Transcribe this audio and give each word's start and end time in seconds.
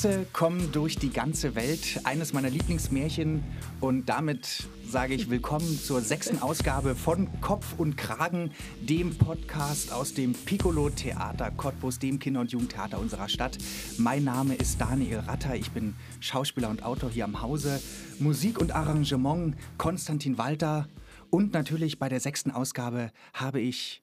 Sechse 0.00 0.26
kommen 0.32 0.72
durch 0.72 0.96
die 0.96 1.10
ganze 1.10 1.54
Welt. 1.54 2.00
Eines 2.04 2.32
meiner 2.32 2.48
Lieblingsmärchen. 2.48 3.44
Und 3.80 4.08
damit 4.08 4.66
sage 4.88 5.12
ich 5.12 5.28
willkommen 5.28 5.78
zur 5.78 6.00
sechsten 6.00 6.40
Ausgabe 6.40 6.94
von 6.94 7.28
Kopf 7.42 7.74
und 7.76 7.98
Kragen, 7.98 8.50
dem 8.80 9.14
Podcast 9.14 9.92
aus 9.92 10.14
dem 10.14 10.32
Piccolo 10.32 10.88
Theater 10.88 11.50
Cottbus, 11.50 11.98
dem 11.98 12.18
Kinder- 12.18 12.40
und 12.40 12.50
Jugendtheater 12.50 12.98
unserer 12.98 13.28
Stadt. 13.28 13.58
Mein 13.98 14.24
Name 14.24 14.54
ist 14.54 14.80
Daniel 14.80 15.18
Ratter. 15.18 15.54
Ich 15.54 15.70
bin 15.70 15.94
Schauspieler 16.20 16.70
und 16.70 16.82
Autor 16.82 17.10
hier 17.10 17.24
am 17.24 17.42
Hause. 17.42 17.78
Musik 18.20 18.58
und 18.58 18.74
Arrangement 18.74 19.54
Konstantin 19.76 20.38
Walter. 20.38 20.88
Und 21.28 21.52
natürlich 21.52 21.98
bei 21.98 22.08
der 22.08 22.20
sechsten 22.20 22.50
Ausgabe 22.52 23.10
habe 23.34 23.60
ich 23.60 24.00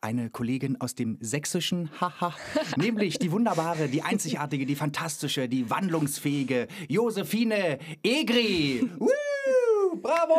eine 0.00 0.30
Kollegin 0.30 0.80
aus 0.80 0.94
dem 0.94 1.18
Sächsischen, 1.20 1.90
haha, 2.00 2.34
nämlich 2.76 3.18
die 3.18 3.32
wunderbare, 3.32 3.88
die 3.88 4.02
einzigartige, 4.02 4.64
die 4.66 4.76
fantastische, 4.76 5.48
die 5.48 5.68
wandlungsfähige 5.70 6.68
Josephine 6.88 7.78
Egri. 8.02 8.88
Woo, 8.98 9.96
bravo! 10.00 10.34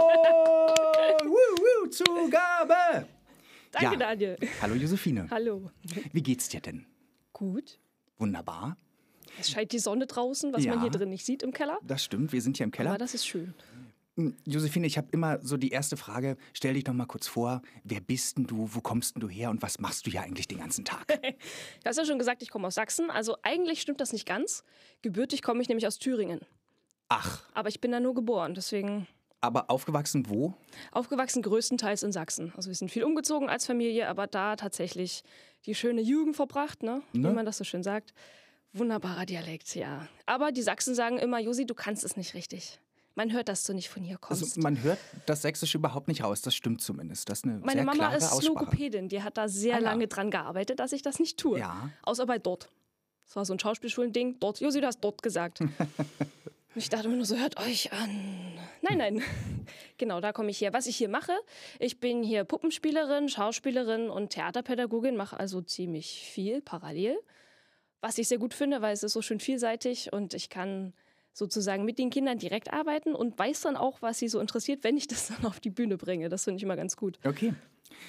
Woo, 1.26 1.34
woo, 1.84 1.88
Zugabe! 1.90 3.06
Danke, 3.72 3.98
Daniel. 3.98 4.38
Hallo 4.62 4.76
Josephine. 4.76 5.28
Hallo. 5.30 5.70
Wie 6.12 6.24
geht's 6.24 6.50
dir 6.50 6.62
denn? 6.62 6.86
Gut. 7.34 7.80
Wunderbar. 8.18 8.78
Es 9.40 9.52
scheint 9.52 9.72
die 9.72 9.80
Sonne 9.80 10.08
draußen, 10.08 10.52
was 10.54 10.64
Ja. 10.66 10.72
man 10.74 10.82
hier 10.82 10.90
drin 10.90 11.10
nicht 11.10 11.26
sieht 11.26 11.44
im 11.44 11.54
Keller. 11.54 11.78
Das 11.84 12.04
stimmt, 12.04 12.32
wir 12.34 12.42
sind 12.42 12.58
hier 12.58 12.64
im 12.64 12.72
Keller. 12.72 12.90
Aber 12.92 12.98
das 12.98 13.14
ist 13.14 13.28
schön. 13.28 13.54
Hm, 14.20 14.36
Josephine, 14.46 14.86
ich 14.86 14.98
habe 14.98 15.08
immer 15.12 15.40
so 15.42 15.56
die 15.56 15.70
erste 15.70 15.96
Frage. 15.96 16.36
Stell 16.52 16.74
dich 16.74 16.84
doch 16.84 16.92
mal 16.92 17.06
kurz 17.06 17.26
vor, 17.26 17.62
wer 17.86 18.02
bist 18.02 18.38
denn 18.38 18.48
du, 18.48 18.70
wo 18.74 18.82
kommst 18.82 19.16
denn 19.16 19.22
du 19.22 19.30
her 19.30 19.50
und 19.50 19.62
was 19.62 19.80
machst 19.80 20.06
du 20.06 20.12
hier 20.12 20.22
eigentlich 20.22 20.46
den 20.46 20.60
ganzen 20.60 20.84
Tag? 20.84 21.06
Du 21.84 21.90
hast 21.90 21.96
ja 21.96 22.04
schon 22.04 22.20
gesagt, 22.20 22.44
ich 22.44 22.50
komme 22.50 22.68
aus 22.68 22.76
Sachsen. 22.76 23.10
Also 23.10 23.38
eigentlich 23.44 23.80
stimmt 23.80 24.02
das 24.02 24.12
nicht 24.12 24.26
ganz. 24.26 24.64
Gebürtig 25.02 25.42
komme 25.42 25.62
ich 25.62 25.70
nämlich 25.70 25.88
aus 25.88 25.98
Thüringen. 26.00 26.42
Ach, 27.08 27.44
Aber 27.54 27.70
ich 27.70 27.80
bin 27.80 27.92
da 27.92 28.02
nur 28.02 28.14
geboren. 28.14 28.54
Deswegen 28.54 29.08
aber 29.40 29.70
aufgewachsen 29.70 30.30
wo? 30.30 30.54
aufgewachsen 30.92 31.42
größtenteils 31.42 32.04
in 32.04 32.12
Sachsen. 32.12 32.52
Also 32.58 32.70
wir 32.70 32.76
sind 32.76 32.92
viel 32.92 33.06
umgezogen 33.06 33.48
als 33.48 33.66
Familie, 33.66 34.10
aber 34.10 34.28
da 34.28 34.58
tatsächlich 34.58 35.24
die 35.66 35.76
schöne 35.76 36.02
Jugend 36.02 36.36
verbracht, 36.36 36.84
ne? 36.84 37.02
Ne? 37.14 37.30
wie 37.30 37.34
man 37.34 37.46
das 37.46 37.58
so 37.58 37.64
schön 37.64 37.84
sagt. 37.84 38.14
Wunderbarer 38.74 39.26
Dialekt, 39.26 39.76
ja. 39.76 40.10
Aber 40.26 40.52
die 40.52 40.62
Sachsen 40.62 40.94
sagen 40.94 41.18
immer, 41.18 41.40
Josi, 41.40 41.66
du 41.66 41.74
kannst 41.74 42.04
es 42.04 42.18
nicht 42.18 42.34
richtig. 42.34 42.82
Man 43.20 43.34
hört, 43.34 43.50
dass 43.50 43.66
du 43.66 43.74
nicht 43.74 43.90
von 43.90 44.02
hier 44.02 44.18
kommst. 44.18 44.42
Also 44.42 44.62
man 44.62 44.82
hört 44.82 44.98
das 45.26 45.42
Sächsische 45.42 45.78
überhaupt 45.78 46.08
nicht 46.08 46.24
raus. 46.24 46.42
Das 46.42 46.56
stimmt 46.56 46.80
zumindest. 46.82 47.28
Das 47.28 47.40
ist 47.40 47.44
eine 47.44 47.58
Meine 47.60 47.84
Mama 47.84 48.14
ist 48.16 48.32
Aussprache. 48.32 48.64
Logopädin. 48.64 49.10
Die 49.10 49.22
hat 49.22 49.36
da 49.38 49.50
sehr 49.50 49.76
Ah, 49.76 49.80
ja. 49.80 49.84
lange 49.84 50.08
dran 50.08 50.32
gearbeitet, 50.32 50.80
dass 50.80 50.94
ich 50.94 51.02
das 51.02 51.20
nicht 51.20 51.38
tue. 51.38 51.60
Ja. 51.60 51.90
Außer 52.04 52.26
bei 52.26 52.40
dort. 52.40 52.70
Das 53.26 53.36
war 53.36 53.44
so 53.44 53.52
ein 53.52 53.60
Schauspielschulending. 53.60 54.40
Dort. 54.40 54.62
Josi, 54.62 54.80
du 54.80 54.88
hast 54.88 55.02
dort 55.02 55.22
gesagt. 55.22 55.60
Ich 56.76 56.88
dachte 56.88 57.08
immer 57.08 57.16
nur 57.18 57.26
so, 57.26 57.36
hört 57.36 57.60
euch 57.60 57.92
an. 57.92 58.54
Nein, 58.84 59.00
nein. 59.00 59.22
genau, 59.98 60.22
da 60.22 60.32
komme 60.32 60.52
ich 60.52 60.62
her. 60.62 60.72
Was 60.72 60.86
ich 60.86 60.96
hier 60.96 61.10
mache, 61.10 61.34
ich 61.80 62.00
bin 62.00 62.22
hier 62.24 62.44
Puppenspielerin, 62.44 63.28
Schauspielerin 63.28 64.10
und 64.10 64.30
Theaterpädagogin, 64.30 65.18
mache 65.18 65.38
also 65.38 65.62
ziemlich 65.62 66.22
viel 66.32 66.62
parallel. 66.62 67.18
Was 68.02 68.20
ich 68.20 68.28
sehr 68.28 68.38
gut 68.38 68.54
finde, 68.54 68.82
weil 68.84 68.94
es 68.94 69.02
ist 69.04 69.14
so 69.14 69.22
schön 69.24 69.40
vielseitig 69.40 70.14
und 70.14 70.36
ich 70.36 70.50
kann 70.50 70.94
sozusagen 71.40 71.86
mit 71.86 71.98
den 71.98 72.12
Kindern 72.12 72.38
direkt 72.38 72.72
arbeiten 72.72 73.16
und 73.16 73.40
weiß 73.40 73.62
dann 73.62 73.76
auch, 73.76 74.02
was 74.04 74.20
sie 74.20 74.28
so 74.28 74.40
interessiert, 74.40 74.84
wenn 74.84 74.96
ich 74.98 75.08
das 75.08 75.28
dann 75.30 75.46
auf 75.46 75.60
die 75.60 75.72
Bühne 75.72 75.98
bringe. 75.98 76.30
Das 76.30 76.44
finde 76.44 76.58
ich 76.58 76.64
immer 76.64 76.76
ganz 76.76 76.96
gut. 76.96 77.18
Okay. 77.26 77.54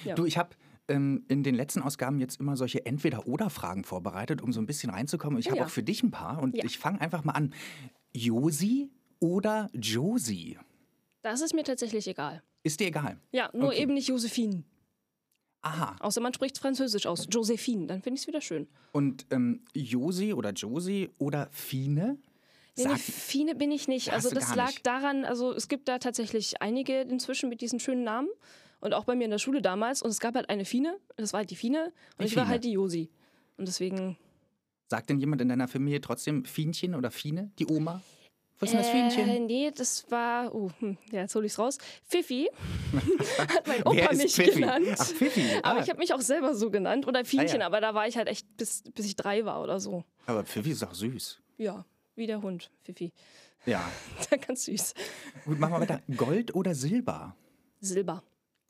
Ja. 0.05 0.13
Du, 0.13 0.25
ich 0.25 0.37
habe 0.37 0.49
ähm, 0.87 1.25
in 1.27 1.41
den 1.43 1.55
letzten 1.55 1.81
Ausgaben 1.81 2.19
jetzt 2.19 2.39
immer 2.39 2.55
solche 2.55 2.85
Entweder-Oder-Fragen 2.85 3.83
vorbereitet, 3.83 4.41
um 4.41 4.53
so 4.53 4.59
ein 4.61 4.67
bisschen 4.67 4.89
reinzukommen. 4.91 5.39
Ich 5.39 5.47
habe 5.47 5.57
ja. 5.57 5.65
auch 5.65 5.69
für 5.69 5.83
dich 5.83 6.03
ein 6.03 6.11
paar 6.11 6.41
und 6.41 6.55
Ja. 6.57 6.63
ich 6.65 6.77
fange 6.77 7.01
einfach 7.01 7.23
mal 7.23 7.33
an. 7.33 7.53
Josi 8.13 8.91
oder 9.19 9.69
Josie? 9.73 10.57
Das 11.21 11.41
ist 11.41 11.53
mir 11.53 11.63
tatsächlich 11.63 12.07
egal. 12.07 12.43
Ist 12.63 12.79
dir 12.79 12.87
egal? 12.87 13.17
Ja, 13.31 13.49
nur 13.53 13.69
Okay. 13.69 13.81
eben 13.83 13.93
nicht 13.93 14.07
Josephine. 14.07 14.63
Aha. 15.63 15.95
Außer 15.99 16.21
man 16.21 16.33
spricht 16.33 16.57
Französisch 16.57 17.05
aus. 17.05 17.27
Josephine, 17.29 17.85
dann 17.85 18.01
finde 18.01 18.15
ich 18.15 18.21
es 18.23 18.27
wieder 18.27 18.41
schön. 18.41 18.67
Und 18.93 19.27
ähm, 19.29 19.61
Josi 19.75 20.33
oder 20.33 20.51
Josie 20.51 21.09
oder 21.19 21.47
Fine? 21.51 22.17
Nee, 22.77 22.85
nee, 22.85 22.95
Fine 22.95 23.55
bin 23.55 23.71
ich 23.71 23.87
nicht. 23.87 24.11
Also 24.13 24.29
das 24.29 24.55
lag 24.55 24.67
nicht. 24.67 24.87
daran, 24.87 25.25
also 25.25 25.51
es 25.53 25.67
gibt 25.67 25.87
da 25.87 25.99
tatsächlich 25.99 26.61
einige 26.61 27.01
inzwischen 27.01 27.49
mit 27.49 27.61
diesen 27.61 27.79
schönen 27.79 28.03
Namen. 28.03 28.29
Und 28.79 28.93
auch 28.95 29.03
bei 29.05 29.15
mir 29.15 29.25
in 29.25 29.31
der 29.31 29.37
Schule 29.37 29.61
damals. 29.61 30.01
Und 30.01 30.09
es 30.09 30.19
gab 30.19 30.33
halt 30.35 30.49
eine 30.49 30.65
Fine, 30.65 30.97
das 31.15 31.33
war 31.33 31.39
halt 31.39 31.51
die 31.51 31.55
Fine. 31.55 31.85
Und 32.17 32.21
Die 32.21 32.25
ich 32.25 32.35
war 32.35 32.43
Fine. 32.43 32.51
halt 32.51 32.63
die 32.63 32.71
Josi. 32.71 33.09
Und 33.57 33.67
deswegen. 33.67 34.17
Sagt 34.89 35.09
denn 35.09 35.19
jemand 35.19 35.41
in 35.41 35.49
deiner 35.49 35.67
Familie 35.67 36.01
trotzdem 36.01 36.45
Fienchen 36.45 36.95
oder 36.95 37.11
Fine? 37.11 37.51
Die 37.59 37.67
Oma? 37.67 38.01
Was 38.59 38.69
ist 38.69 38.73
denn 38.73 38.81
das 38.81 38.89
Äh, 38.89 39.11
Fienchen? 39.25 39.45
nee, 39.45 39.71
das 39.71 40.09
war. 40.09 40.53
Oh, 40.53 40.71
hm, 40.79 40.97
ja, 41.11 41.21
jetzt 41.21 41.35
hol 41.35 41.45
ich's 41.45 41.59
raus. 41.59 41.77
Pfiffi 42.07 42.49
hat 43.37 43.67
mein 43.67 43.83
Opa 43.83 44.13
mich 44.13 44.33
Pfiffi? 44.33 44.59
genannt. 44.61 44.87
Ach, 44.97 45.05
Pfiffi. 45.07 45.43
Aber 45.63 45.79
ah. 45.79 45.83
ich 45.83 45.89
habe 45.89 45.99
mich 45.99 46.13
auch 46.13 46.21
selber 46.21 46.53
so 46.55 46.69
genannt. 46.71 47.07
Oder 47.07 47.23
Fienchen, 47.25 47.59
ja. 47.61 47.65
aber 47.65 47.81
da 47.81 47.93
war 47.93 48.07
ich 48.07 48.17
halt 48.17 48.27
echt 48.27 48.47
bis, 48.57 48.83
bis 48.93 49.05
ich 49.05 49.15
drei 49.15 49.45
war 49.45 49.61
oder 49.61 49.79
so. 49.79 50.03
Aber 50.25 50.43
Pfiffi 50.43 50.71
ist 50.71 50.81
doch 50.81 50.93
süß. 50.93 51.39
Ja, 51.57 51.85
wie 52.21 52.27
der 52.27 52.43
Hund, 52.43 52.71
Pfiffi. 52.83 53.11
Ja. 53.65 53.83
Ganz 54.47 54.65
süß. 54.65 54.93
Gut, 55.45 55.59
machen 55.59 55.73
wir 55.73 55.81
weiter. 55.81 56.01
Gold 56.15 56.53
oder 56.53 56.75
Silber? 56.75 57.35
Silber. 57.79 58.23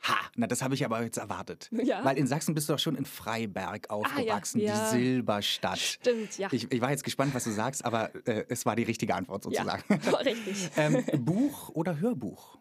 Ha, 0.04 0.16
na 0.36 0.48
das 0.48 0.62
habe 0.64 0.74
ich 0.74 0.84
aber 0.84 1.04
jetzt 1.04 1.18
erwartet. 1.18 1.70
Ja. 1.72 2.04
Weil 2.04 2.18
in 2.18 2.26
Sachsen 2.26 2.56
bist 2.56 2.68
du 2.70 2.74
doch 2.74 2.80
schon 2.80 2.96
in 2.96 3.06
Freiberg 3.06 3.90
aufgewachsen, 3.90 4.62
ja. 4.62 4.92
die 4.92 4.98
Silberstadt. 4.98 5.78
Stimmt, 5.78 6.38
ja. 6.38 6.48
Ich, 6.52 6.72
ich 6.72 6.82
war 6.82 6.90
jetzt 6.90 7.04
gespannt, 7.04 7.36
was 7.36 7.44
du 7.44 7.52
sagst, 7.52 7.86
aber 7.86 8.10
äh, 8.26 8.46
es 8.48 8.66
war 8.66 8.76
die 8.76 8.84
richtige 8.84 9.14
Antwort 9.14 9.46
ja, 9.46 9.64
sozusagen. 9.64 10.06
war 10.12 10.26
richtig. 10.26 10.70
ähm, 10.78 11.04
Buch 11.24 11.70
oder 11.70 12.00
Hörbuch? 12.00 12.58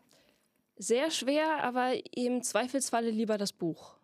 Sehr 0.76 1.10
schwer, 1.10 1.62
aber 1.62 1.92
im 2.14 2.42
Zweifelsfalle 2.42 3.10
lieber 3.10 3.38
das 3.38 3.52
Buch. 3.52 3.96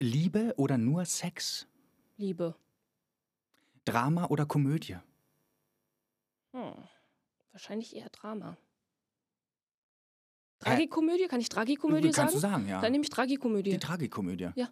Liebe 0.00 0.54
oder 0.56 0.78
nur 0.78 1.04
Sex? 1.04 1.68
Liebe. 2.16 2.56
Drama 3.84 4.26
oder 4.26 4.46
Komödie? 4.46 4.96
Hm. 6.56 6.72
Wahrscheinlich 7.52 7.94
eher 7.94 8.08
Drama. 8.10 8.56
Tragikomödie? 10.60 11.26
Kann 11.28 11.40
ich 11.40 11.48
Tragikomödie 11.48 12.10
Kannst 12.10 12.16
sagen? 12.16 12.32
du 12.32 12.38
sagen, 12.38 12.68
ja. 12.68 12.80
Dann 12.80 12.92
nehme 12.92 13.04
ich 13.04 13.10
Tragikomödie. 13.10 13.70
Die 13.72 13.78
Tragikomödie. 13.78 14.50
Ja. 14.54 14.68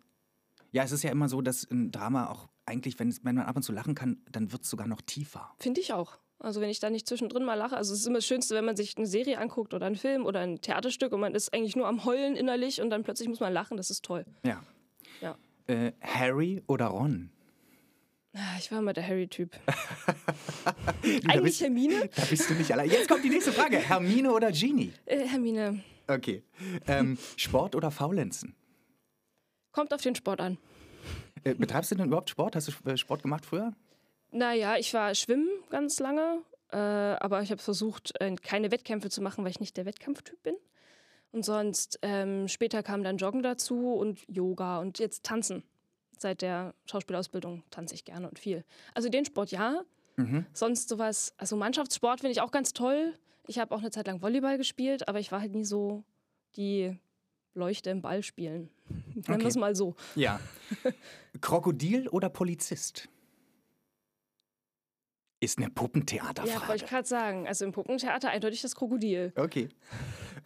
Ja, 0.72 0.82
es 0.82 0.92
ist 0.92 1.04
ja 1.04 1.10
immer 1.10 1.28
so, 1.28 1.40
dass 1.40 1.70
ein 1.70 1.92
Drama 1.92 2.28
auch 2.30 2.48
eigentlich, 2.66 2.98
wenn, 2.98 3.08
es- 3.08 3.24
wenn 3.24 3.34
man 3.36 3.44
ab 3.46 3.54
und 3.56 3.62
zu 3.62 3.72
lachen 3.72 3.94
kann, 3.94 4.22
dann 4.30 4.50
wird 4.50 4.62
es 4.64 4.70
sogar 4.70 4.86
noch 4.88 5.02
tiefer. 5.02 5.52
Finde 5.58 5.80
ich 5.80 5.92
auch. 5.92 6.18
Also 6.40 6.60
wenn 6.60 6.68
ich 6.70 6.80
da 6.80 6.90
nicht 6.90 7.06
zwischendrin 7.06 7.44
mal 7.44 7.54
lache. 7.54 7.76
Also 7.76 7.92
es 7.92 8.00
ist 8.00 8.06
immer 8.06 8.18
das 8.18 8.26
Schönste, 8.26 8.54
wenn 8.54 8.64
man 8.64 8.76
sich 8.76 8.96
eine 8.96 9.06
Serie 9.06 9.38
anguckt 9.38 9.72
oder 9.72 9.86
einen 9.86 9.94
Film 9.96 10.26
oder 10.26 10.40
ein 10.40 10.60
Theaterstück 10.60 11.12
und 11.12 11.20
man 11.20 11.34
ist 11.34 11.54
eigentlich 11.54 11.76
nur 11.76 11.86
am 11.86 12.04
Heulen 12.04 12.34
innerlich 12.34 12.80
und 12.80 12.90
dann 12.90 13.04
plötzlich 13.04 13.28
muss 13.28 13.40
man 13.40 13.52
lachen. 13.52 13.76
Das 13.76 13.90
ist 13.90 14.04
toll. 14.04 14.24
Ja. 14.44 14.62
Ja. 15.20 15.36
Äh, 15.68 15.92
Harry 16.02 16.62
oder 16.66 16.86
Ron? 16.86 17.30
Ah, 18.34 18.56
Ich 18.58 18.70
war 18.72 18.80
immer 18.80 18.92
der 18.92 19.06
Harry-Typ. 19.06 19.50
Eigentlich 21.02 21.42
bist, 21.42 21.60
Hermine? 21.60 22.08
da 22.14 22.22
bist 22.24 22.50
du 22.50 22.54
nicht 22.54 22.72
allein. 22.72 22.90
Jetzt 22.90 23.08
kommt 23.08 23.24
die 23.24 23.28
nächste 23.30 23.52
Frage. 23.52 23.76
Hermine 23.88 24.32
oder 24.32 24.50
Genie? 24.50 24.92
Äh, 25.06 25.26
Hermine. 25.26 25.82
Okay. 26.08 26.42
Ähm, 26.86 27.16
Sport 27.36 27.76
oder 27.76 27.90
Faulenzen? 27.90 28.54
Kommt 29.72 29.94
auf 29.94 30.00
den 30.02 30.14
Sport 30.14 30.40
an. 30.40 30.58
Äh, 31.44 31.54
betreibst 31.54 31.90
du 31.90 31.94
denn 31.94 32.06
überhaupt 32.06 32.30
Sport? 32.30 32.56
Hast 32.56 32.68
du 32.68 32.90
äh, 32.90 32.96
Sport 32.96 33.22
gemacht 33.22 33.46
früher? 33.46 33.72
Naja, 34.32 34.76
ich 34.78 34.92
war 34.94 35.14
schwimmen 35.14 35.48
ganz 35.70 36.00
lange, 36.00 36.42
äh, 36.72 36.76
aber 36.76 37.42
ich 37.42 37.50
habe 37.52 37.62
versucht, 37.62 38.20
äh, 38.20 38.34
keine 38.34 38.72
Wettkämpfe 38.72 39.10
zu 39.10 39.22
machen, 39.22 39.44
weil 39.44 39.50
ich 39.52 39.60
nicht 39.60 39.76
der 39.76 39.86
Wettkampftyp 39.86 40.42
bin. 40.42 40.56
Und 41.30 41.44
sonst 41.44 41.98
ähm, 42.02 42.48
später 42.48 42.82
kam 42.82 43.02
dann 43.04 43.16
Joggen 43.16 43.42
dazu 43.42 43.92
und 43.94 44.20
Yoga 44.28 44.78
und 44.78 44.98
jetzt 44.98 45.24
Tanzen. 45.24 45.62
Seit 46.24 46.40
der 46.40 46.72
Schauspielausbildung 46.86 47.64
tanze 47.70 47.94
ich 47.94 48.06
gerne 48.06 48.26
und 48.26 48.38
viel. 48.38 48.64
Also 48.94 49.10
den 49.10 49.26
Sport 49.26 49.50
ja. 49.50 49.82
Sonst 50.54 50.88
sowas, 50.88 51.34
also 51.36 51.54
Mannschaftssport 51.54 52.20
finde 52.20 52.32
ich 52.32 52.40
auch 52.40 52.50
ganz 52.50 52.72
toll. 52.72 53.12
Ich 53.46 53.58
habe 53.58 53.74
auch 53.74 53.80
eine 53.80 53.90
Zeit 53.90 54.06
lang 54.06 54.22
Volleyball 54.22 54.56
gespielt, 54.56 55.06
aber 55.06 55.20
ich 55.20 55.30
war 55.32 55.42
halt 55.42 55.52
nie 55.52 55.66
so 55.66 56.02
die 56.56 56.96
Leuchte 57.52 57.90
im 57.90 58.00
Ball 58.00 58.22
spielen. 58.22 58.70
Nennen 58.88 59.26
wir 59.26 59.34
Okay. 59.34 59.46
es 59.48 59.56
mal 59.56 59.76
so. 59.76 59.96
Ja. 60.14 60.40
Krokodil 61.42 62.08
oder 62.08 62.30
Polizist? 62.30 63.10
Ist 65.44 65.58
eine 65.58 65.66
Ja, 65.66 65.72
Puppentheaterfrage. 65.74 66.68
wollte 66.68 66.84
ich 66.84 66.90
gerade 66.90 67.06
sagen. 67.06 67.46
Also 67.46 67.64
im 67.66 67.72
Puppentheater 67.72 68.30
eindeutig 68.30 68.62
das 68.62 68.74
Krokodil. 68.74 69.32
okay. 69.36 69.68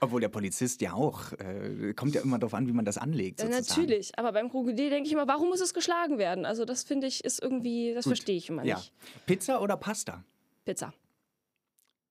Obwohl 0.00 0.20
der 0.20 0.28
Polizist 0.28 0.80
ja 0.80 0.92
auch, 0.92 1.32
äh, 1.32 1.92
kommt 1.94 2.14
ja 2.14 2.20
immer 2.20 2.38
darauf 2.38 2.54
an, 2.54 2.68
wie 2.68 2.72
man 2.72 2.84
das 2.84 2.98
anlegt. 2.98 3.40
Ja, 3.40 3.46
Sozusagen. 3.50 3.80
natürlich, 3.82 4.16
aber 4.16 4.30
beim 4.32 4.48
Krokodil 4.48 4.90
denke 4.90 5.06
ich 5.08 5.12
immer, 5.12 5.26
warum 5.26 5.48
muss 5.48 5.60
es 5.60 5.74
geschlagen 5.74 6.18
werden? 6.18 6.44
Also 6.46 6.64
das 6.64 6.84
finde 6.84 7.08
ich 7.08 7.24
ist 7.24 7.42
irgendwie, 7.42 7.94
das 7.94 8.04
Gut. 8.04 8.10
verstehe 8.12 8.36
ich 8.36 8.48
immer 8.48 8.64
Ja. 8.64 8.76
nicht. 8.76 8.92
Pizza 9.26 9.60
oder 9.60 9.76
Pasta? 9.76 10.24
Pizza. 10.64 10.92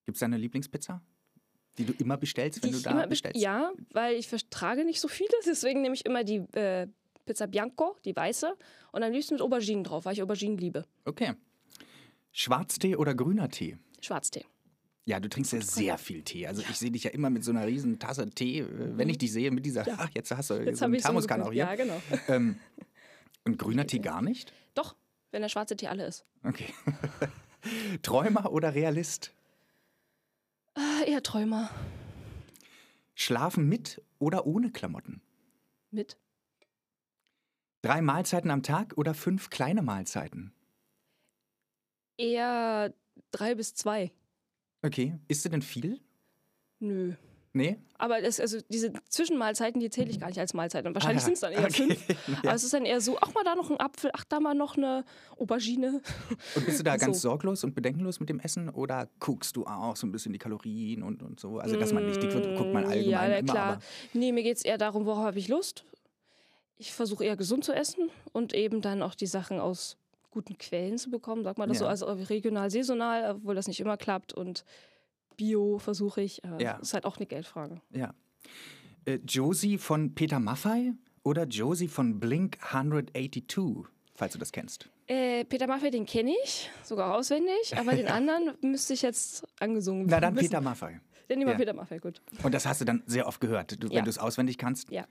Gibt 0.05 0.15
es 0.15 0.19
deine 0.19 0.37
Lieblingspizza? 0.37 1.01
Die 1.77 1.85
du 1.85 1.93
immer 1.99 2.17
bestellst, 2.17 2.61
wenn 2.63 2.71
Die 2.71 2.77
du 2.77 2.81
da 2.83 3.05
bestellst? 3.05 3.39
Ja, 3.39 3.71
weil 3.91 4.15
ich 4.15 4.27
vertrage 4.27 4.83
nicht 4.83 4.99
so 4.99 5.07
viele, 5.07 5.29
deswegen 5.45 5.81
nehme 5.81 5.93
ich 5.95 6.05
immer 6.05 6.23
die 6.23 6.37
äh, 6.57 6.87
Pizza 7.25 7.45
Bianco, 7.47 7.95
die 8.03 8.15
weiße, 8.15 8.53
und 8.91 9.03
am 9.03 9.11
liebsten 9.11 9.35
mit 9.35 9.41
Auberginen 9.41 9.83
drauf, 9.83 10.05
weil 10.05 10.13
ich 10.13 10.21
Auberginen 10.23 10.57
liebe. 10.57 10.85
Okay. 11.05 11.33
Schwarztee 12.37 12.95
oder 12.95 13.15
grüner 13.15 13.49
Tee? 13.49 13.79
Schwarztee. 13.99 14.45
Ja, 15.05 15.19
du 15.19 15.27
trinkst 15.27 15.53
ja 15.53 15.61
sehr 15.61 15.97
viel 15.97 16.21
Tee. 16.21 16.45
Also 16.45 16.61
ich 16.61 16.77
sehe 16.77 16.91
dich 16.91 17.03
ja 17.05 17.09
immer 17.09 17.31
mit 17.31 17.43
so 17.43 17.49
einer 17.49 17.65
riesen 17.65 17.97
Tasse 17.97 18.29
Tee, 18.29 18.59
äh, 18.59 18.67
wenn 18.95 19.09
ich 19.09 19.17
dich 19.17 19.31
sehe, 19.31 19.49
mit 19.49 19.65
dieser, 19.65 19.85
ach, 19.97 20.09
jetzt 20.13 20.29
hast 20.29 20.51
du 20.51 20.53
Jetzt 20.63 20.77
so 20.77 20.85
einen 20.85 20.93
ich 20.93 21.01
so 21.01 21.07
Thermoskan 21.07 21.41
auch 21.41 21.51
hier. 21.51 21.63
Ja, 21.63 21.73
genau. 21.75 21.99
Ähm, 22.27 22.59
und 23.43 23.57
grüner 23.57 23.87
Tee 23.87 23.97
gar 23.97 24.21
nicht? 24.21 24.53
Doch, 24.75 24.95
wenn 25.31 25.41
der 25.41 25.49
schwarze 25.49 25.75
Tee 25.75 25.87
alle 25.87 26.05
ist. 26.05 26.25
Okay. 26.43 26.71
Träumer 28.03 28.51
oder 28.51 28.75
Realist? 28.75 29.33
Ah, 30.75 31.01
eher 31.07 31.23
Träumer. 31.23 31.71
Schlafen 33.15 33.67
mit 33.67 33.99
oder 34.19 34.45
ohne 34.45 34.69
Klamotten? 34.71 35.21
Mit. 35.89 36.19
Drei 37.81 38.03
Mahlzeiten 38.03 38.51
am 38.51 38.61
Tag 38.61 38.95
oder 38.95 39.15
fünf 39.15 39.49
kleine 39.49 39.81
Mahlzeiten? 39.81 40.53
Eher 42.17 42.93
drei 43.31 43.55
bis 43.55 43.73
zwei. 43.75 44.11
Okay. 44.83 45.15
Isst 45.27 45.45
du 45.45 45.49
denn 45.49 45.61
viel? 45.61 45.99
Nö. 46.79 47.13
Nee? 47.53 47.77
Aber 47.97 48.21
das, 48.21 48.39
also 48.39 48.59
diese 48.69 48.93
Zwischenmahlzeiten, 49.09 49.79
die 49.81 49.89
zähle 49.89 50.11
ich 50.11 50.19
gar 50.19 50.27
nicht 50.27 50.37
als 50.37 50.53
Mahlzeiten. 50.53 50.93
Wahrscheinlich 50.93 51.23
Ah, 51.23 51.25
sind 51.25 51.33
es 51.33 51.39
dann 51.39 51.53
eher 51.53 51.61
okay. 51.63 51.71
fünf. 51.95 52.05
Aber 52.43 52.53
es 52.53 52.63
ist 52.63 52.71
dann 52.73 52.85
eher 52.85 53.01
so, 53.01 53.17
ach 53.19 53.33
mal 53.33 53.43
da 53.43 53.55
noch 53.55 53.71
ein 53.71 53.79
Apfel, 53.79 54.11
ach 54.13 54.25
da 54.25 54.39
mal 54.39 54.53
noch 54.53 54.77
eine 54.77 55.03
Aubergine. 55.39 56.01
Und 56.55 56.65
bist 56.67 56.79
du 56.79 56.83
da 56.83 56.97
ganz 56.97 57.19
So. 57.21 57.29
sorglos 57.29 57.63
und 57.63 57.73
bedenkenlos 57.73 58.19
mit 58.19 58.29
dem 58.29 58.39
Essen 58.39 58.69
oder 58.69 59.09
guckst 59.19 59.55
du 59.55 59.65
auch 59.65 59.95
so 59.95 60.05
ein 60.05 60.11
bisschen 60.11 60.33
die 60.33 60.39
Kalorien 60.39 61.01
und, 61.01 61.23
und 61.23 61.39
so? 61.39 61.57
Also, 61.57 61.77
dass 61.79 61.93
man 61.93 62.05
nicht 62.05 62.21
dick 62.21 62.31
wird, 62.33 62.55
guckt 62.57 62.73
man 62.73 62.85
allgemein 62.85 63.07
Mm, 63.07 63.09
Ja, 63.09 63.27
na 63.27 63.37
immer. 63.37 63.53
klar. 63.53 63.71
Aber 63.73 63.81
Nee, 64.13 64.31
mir 64.31 64.43
geht 64.43 64.57
es 64.57 64.63
eher 64.65 64.77
darum, 64.77 65.05
worauf 65.07 65.23
habe 65.25 65.39
ich 65.39 65.47
Lust. 65.47 65.83
Ich 66.77 66.93
versuche 66.93 67.25
eher 67.25 67.37
gesund 67.37 67.63
zu 67.65 67.73
essen 67.73 68.11
und 68.33 68.53
eben 68.53 68.81
dann 68.81 69.01
auch 69.01 69.15
die 69.15 69.25
Sachen 69.25 69.59
aus 69.59 69.97
guten 70.37 70.57
Quellen 70.57 70.97
zu 70.97 71.09
bekommen. 71.09 71.43
Sag 71.43 71.57
mal 71.57 71.67
das 71.67 71.79
Ja. 71.79 71.95
so, 71.95 72.05
also 72.07 72.23
regional, 72.29 72.69
saisonal, 72.69 73.35
obwohl 73.37 73.55
das 73.55 73.67
nicht 73.67 73.79
immer 73.79 73.97
klappt. 73.97 74.33
Und 74.33 74.63
Bio 75.35 75.79
versuche 75.79 76.21
ich. 76.21 76.43
Aber 76.45 76.61
Ja. 76.61 76.77
ist 76.77 76.93
halt 76.93 77.05
auch 77.05 77.17
eine 77.17 77.25
Geldfrage. 77.25 77.81
ja. 77.91 78.13
Äh, 79.05 79.19
Josie 79.27 79.77
von 79.77 80.13
Peter 80.15 80.39
Maffay 80.39 80.91
oder 81.23 81.45
Josie 81.45 81.87
von 81.87 82.19
Blink 82.19 82.57
182, 82.61 83.85
falls 84.13 84.33
du 84.33 84.39
das 84.39 84.51
kennst? 84.51 84.89
Äh, 85.07 85.45
Peter 85.45 85.65
Maffay, 85.67 85.89
den 85.91 86.05
kenne 86.05 86.33
ich, 86.43 86.69
sogar 86.83 87.15
auswendig, 87.15 87.75
aber 87.77 87.95
den 87.95 88.07
anderen 88.19 88.55
müsste 88.61 88.93
ich 88.93 89.01
jetzt 89.01 89.45
angesungen 89.61 90.07
Na 90.09 90.19
dann 90.19 90.35
wissen. 90.35 90.49
Peter 90.49 90.61
Maffay. 90.61 90.99
Dann 91.29 91.39
nehmen 91.39 91.47
wir 91.49 91.53
Ja. 91.53 91.57
Peter 91.57 91.73
Maffay, 91.73 91.99
gut. 91.99 92.21
Und 92.43 92.53
das 92.53 92.65
hast 92.65 92.81
du 92.81 92.85
dann 92.85 93.01
sehr 93.05 93.27
oft 93.27 93.39
gehört, 93.41 93.77
wenn 93.81 94.03
du 94.03 94.09
es 94.09 94.17
auswendig 94.17 94.57
kannst. 94.57 94.89
Ja. 94.91 95.05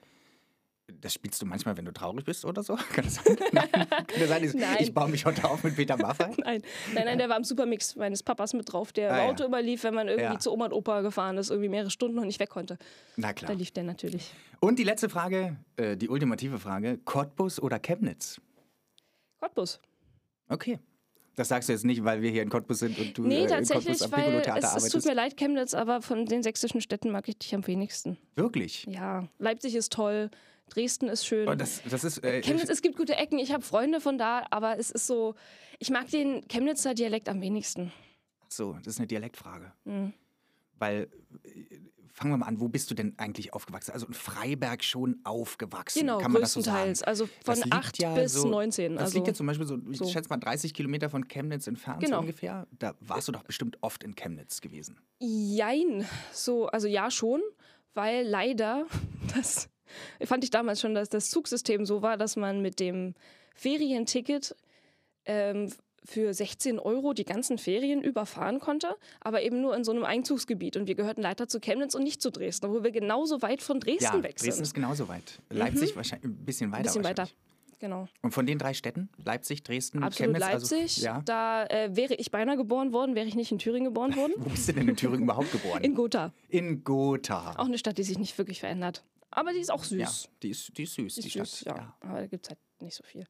Das 1.02 1.12
spielst 1.14 1.42
du 1.42 1.46
manchmal, 1.46 1.76
wenn 1.76 1.84
du 1.84 1.92
traurig 1.92 2.24
bist 2.24 2.44
oder 2.44 2.62
so? 2.62 2.76
Kann 2.94 3.04
das 3.04 3.16
sein? 3.16 3.36
Nein. 3.52 3.70
Kann 3.70 4.06
das 4.20 4.28
sein? 4.28 4.44
Ich, 4.44 4.54
Nein. 4.54 4.76
ich 4.80 4.94
baue 4.94 5.08
mich 5.08 5.24
heute 5.26 5.44
auf 5.48 5.64
mit 5.64 5.74
Peter 5.74 5.96
Maffay? 5.96 6.30
Nein, 6.44 6.62
nein, 6.94 7.04
nein, 7.06 7.18
der 7.18 7.28
war 7.28 7.36
im 7.36 7.42
Supermix 7.44 7.96
meines 7.96 8.22
Papas 8.22 8.52
mit 8.54 8.72
drauf, 8.72 8.92
der 8.92 9.10
Ah, 9.12 9.18
im 9.18 9.24
ja. 9.24 9.30
Auto 9.30 9.44
immer 9.44 9.60
lief, 9.60 9.82
wenn 9.82 9.94
man 9.94 10.06
irgendwie 10.06 10.34
Ja. 10.34 10.38
zu 10.38 10.52
Oma 10.52 10.66
und 10.66 10.72
Opa 10.72 11.00
gefahren 11.00 11.38
ist, 11.38 11.50
irgendwie 11.50 11.68
mehrere 11.68 11.90
Stunden 11.90 12.18
und 12.20 12.26
nicht 12.28 12.38
weg 12.38 12.50
konnte. 12.50 12.78
Na 13.16 13.28
Da 13.28 13.32
klar. 13.34 13.54
lief 13.54 13.72
der 13.72 13.82
natürlich. 13.82 14.30
Und 14.60 14.78
die 14.78 14.84
letzte 14.84 15.08
Frage, 15.08 15.56
äh, 15.76 15.96
die 15.96 16.08
ultimative 16.08 16.58
Frage: 16.60 16.98
Cottbus 17.04 17.60
oder 17.60 17.80
Chemnitz? 17.80 18.40
Cottbus. 19.40 19.80
Okay. 20.48 20.78
Das 21.34 21.48
sagst 21.48 21.68
du 21.68 21.72
jetzt 21.74 21.84
nicht, 21.84 22.02
weil 22.04 22.22
wir 22.22 22.30
hier 22.30 22.42
in 22.42 22.48
Cottbus 22.48 22.78
sind 22.78 22.98
und 22.98 23.18
du 23.18 23.22
Nee, 23.24 23.40
äh, 23.40 23.42
in 23.42 23.48
tatsächlich, 23.48 23.98
Cottbus 23.98 24.02
am 24.02 24.12
weil 24.12 24.34
es, 24.40 24.46
es 24.46 24.64
arbeitest. 24.64 24.92
tut 24.92 25.04
mir 25.04 25.14
leid, 25.14 25.36
Chemnitz, 25.36 25.74
aber 25.74 26.00
von 26.00 26.24
den 26.24 26.42
sächsischen 26.42 26.80
Städten 26.80 27.10
mag 27.10 27.28
ich 27.28 27.38
dich 27.38 27.54
am 27.54 27.66
wenigsten. 27.66 28.16
Wirklich? 28.36 28.86
Ja, 28.88 29.28
Leipzig 29.38 29.74
ist 29.74 29.92
toll, 29.92 30.30
Dresden 30.70 31.08
ist 31.08 31.24
schön. 31.26 31.48
Oh, 31.48 31.54
das, 31.54 31.82
das 31.88 32.04
ist. 32.04 32.22
Äh, 32.24 32.42
Chemnitz, 32.42 32.68
es 32.68 32.82
gibt 32.82 32.96
gute 32.96 33.14
Ecken, 33.16 33.38
ich 33.38 33.52
habe 33.52 33.62
Freunde 33.62 34.00
von 34.00 34.18
da, 34.18 34.46
aber 34.50 34.78
es 34.78 34.90
ist 34.90 35.06
so, 35.06 35.34
ich 35.78 35.90
mag 35.90 36.08
den 36.10 36.46
Chemnitzer 36.48 36.94
Dialekt 36.94 37.28
am 37.28 37.40
wenigsten. 37.40 37.92
Ach 38.44 38.50
so, 38.50 38.72
das 38.84 38.94
ist 38.94 38.98
eine 38.98 39.06
Dialektfrage. 39.06 39.72
Mhm. 39.84 40.12
Weil, 40.78 41.08
äh, 41.44 41.78
fangen 42.12 42.32
wir 42.32 42.38
mal 42.38 42.46
an, 42.46 42.60
wo 42.60 42.68
bist 42.68 42.90
du 42.90 42.94
denn 42.94 43.14
eigentlich 43.18 43.52
aufgewachsen? 43.52 43.92
Also 43.92 44.06
in 44.06 44.14
Freiberg 44.14 44.82
schon 44.84 45.20
aufgewachsen. 45.24 46.00
Genau, 46.00 46.18
kann 46.18 46.32
man 46.32 46.42
das 46.42 46.52
so 46.54 46.60
größtenteils. 46.60 46.98
sagen? 47.00 47.08
Also 47.08 47.26
von 47.26 47.32
Das 47.46 47.64
liegt 47.64 47.72
8 47.74 47.98
ja 47.98 48.14
bis 48.14 48.32
so, 48.34 48.48
19. 48.48 48.94
Das 48.94 49.02
Also, 49.04 49.14
liegt 49.16 49.26
ja 49.28 49.34
zum 49.34 49.46
Beispiel 49.46 49.66
so, 49.66 49.78
ich 49.90 49.98
so. 49.98 50.06
schätze 50.08 50.28
mal 50.30 50.38
30 50.38 50.72
Kilometer 50.74 51.10
von 51.10 51.28
Chemnitz 51.28 51.66
entfernt 51.66 52.00
so 52.02 52.06
Genau. 52.06 52.20
ungefähr. 52.20 52.66
Da 52.72 52.94
warst 53.00 53.28
du 53.28 53.32
doch 53.32 53.42
bestimmt 53.42 53.78
oft 53.82 54.02
in 54.02 54.14
Chemnitz 54.14 54.60
gewesen. 54.60 54.98
Jein. 55.20 56.06
So, 56.32 56.66
also 56.68 56.88
ja 56.88 57.10
schon, 57.10 57.40
weil 57.94 58.26
leider 58.26 58.86
das 59.34 59.68
fand 60.24 60.44
ich 60.44 60.50
damals 60.50 60.80
schon, 60.80 60.94
dass 60.94 61.08
das 61.08 61.30
Zugsystem 61.30 61.86
so 61.86 62.02
war, 62.02 62.16
dass 62.16 62.36
man 62.36 62.62
mit 62.62 62.80
dem 62.80 63.14
Ferienticket 63.54 64.54
ähm, 65.24 65.72
für 66.06 66.32
16 66.32 66.78
Euro 66.78 67.12
die 67.12 67.24
ganzen 67.24 67.58
Ferien 67.58 68.02
überfahren 68.02 68.60
konnte, 68.60 68.94
aber 69.20 69.42
eben 69.42 69.60
nur 69.60 69.76
in 69.76 69.84
so 69.84 69.92
einem 69.92 70.04
Einzugsgebiet. 70.04 70.76
Und 70.76 70.86
wir 70.86 70.94
gehörten 70.94 71.20
leider 71.20 71.48
zu 71.48 71.60
Chemnitz 71.60 71.94
und 71.94 72.04
nicht 72.04 72.22
zu 72.22 72.30
Dresden, 72.30 72.66
obwohl 72.66 72.84
wir 72.84 72.92
genauso 72.92 73.42
weit 73.42 73.62
von 73.62 73.80
Dresden 73.80 74.04
ja, 74.04 74.22
weg 74.22 74.36
Dresden 74.36 74.52
sind. 74.52 74.62
ist 74.62 74.74
genauso 74.74 75.08
weit. 75.08 75.40
Leipzig 75.50 75.96
wahrscheinlich 75.96 76.30
ein 76.30 76.44
bisschen 76.44 76.70
weiter. 76.70 76.78
Ein 76.78 76.84
bisschen 76.84 77.04
weiter. 77.04 77.28
Genau. 77.78 78.08
Und 78.22 78.32
von 78.32 78.46
den 78.46 78.58
drei 78.58 78.72
Städten, 78.72 79.10
Leipzig, 79.22 79.62
Dresden, 79.62 80.02
Absolut 80.02 80.34
Chemnitz, 80.34 80.52
Leipzig. 80.52 80.80
also 80.80 81.04
ja. 81.04 81.22
Da 81.24 81.66
äh, 81.66 81.94
wäre 81.94 82.14
ich 82.14 82.30
beinahe 82.30 82.56
geboren 82.56 82.92
worden, 82.92 83.14
wäre 83.14 83.26
ich 83.26 83.34
nicht 83.34 83.52
in 83.52 83.58
Thüringen 83.58 83.84
geboren 83.84 84.16
worden. 84.16 84.32
Wo 84.38 84.48
bist 84.48 84.68
du 84.68 84.72
denn 84.72 84.88
in 84.88 84.96
Thüringen 84.96 85.24
überhaupt 85.24 85.52
geboren? 85.52 85.84
In 85.84 85.94
Gotha. 85.94 86.32
In 86.48 86.84
Gotha. 86.84 87.54
Auch 87.58 87.66
eine 87.66 87.76
Stadt, 87.76 87.98
die 87.98 88.02
sich 88.02 88.18
nicht 88.18 88.38
wirklich 88.38 88.60
verändert. 88.60 89.04
Aber 89.30 89.52
die 89.52 89.60
ist 89.60 89.70
auch 89.70 89.84
süß. 89.84 89.98
ja, 90.24 90.30
die 90.42 90.50
ist, 90.50 90.76
die 90.78 90.82
ist 90.84 90.94
süß, 90.94 91.14
Die 91.16 91.20
die, 91.22 91.26
ist 91.28 91.34
süß, 91.34 91.60
Stadt. 91.60 91.76
ja. 91.78 91.96
Aber 92.00 92.20
da 92.20 92.26
gibt 92.26 92.46
es 92.46 92.50
halt 92.50 92.60
nicht 92.80 92.94
so 92.94 93.02
viel. 93.04 93.26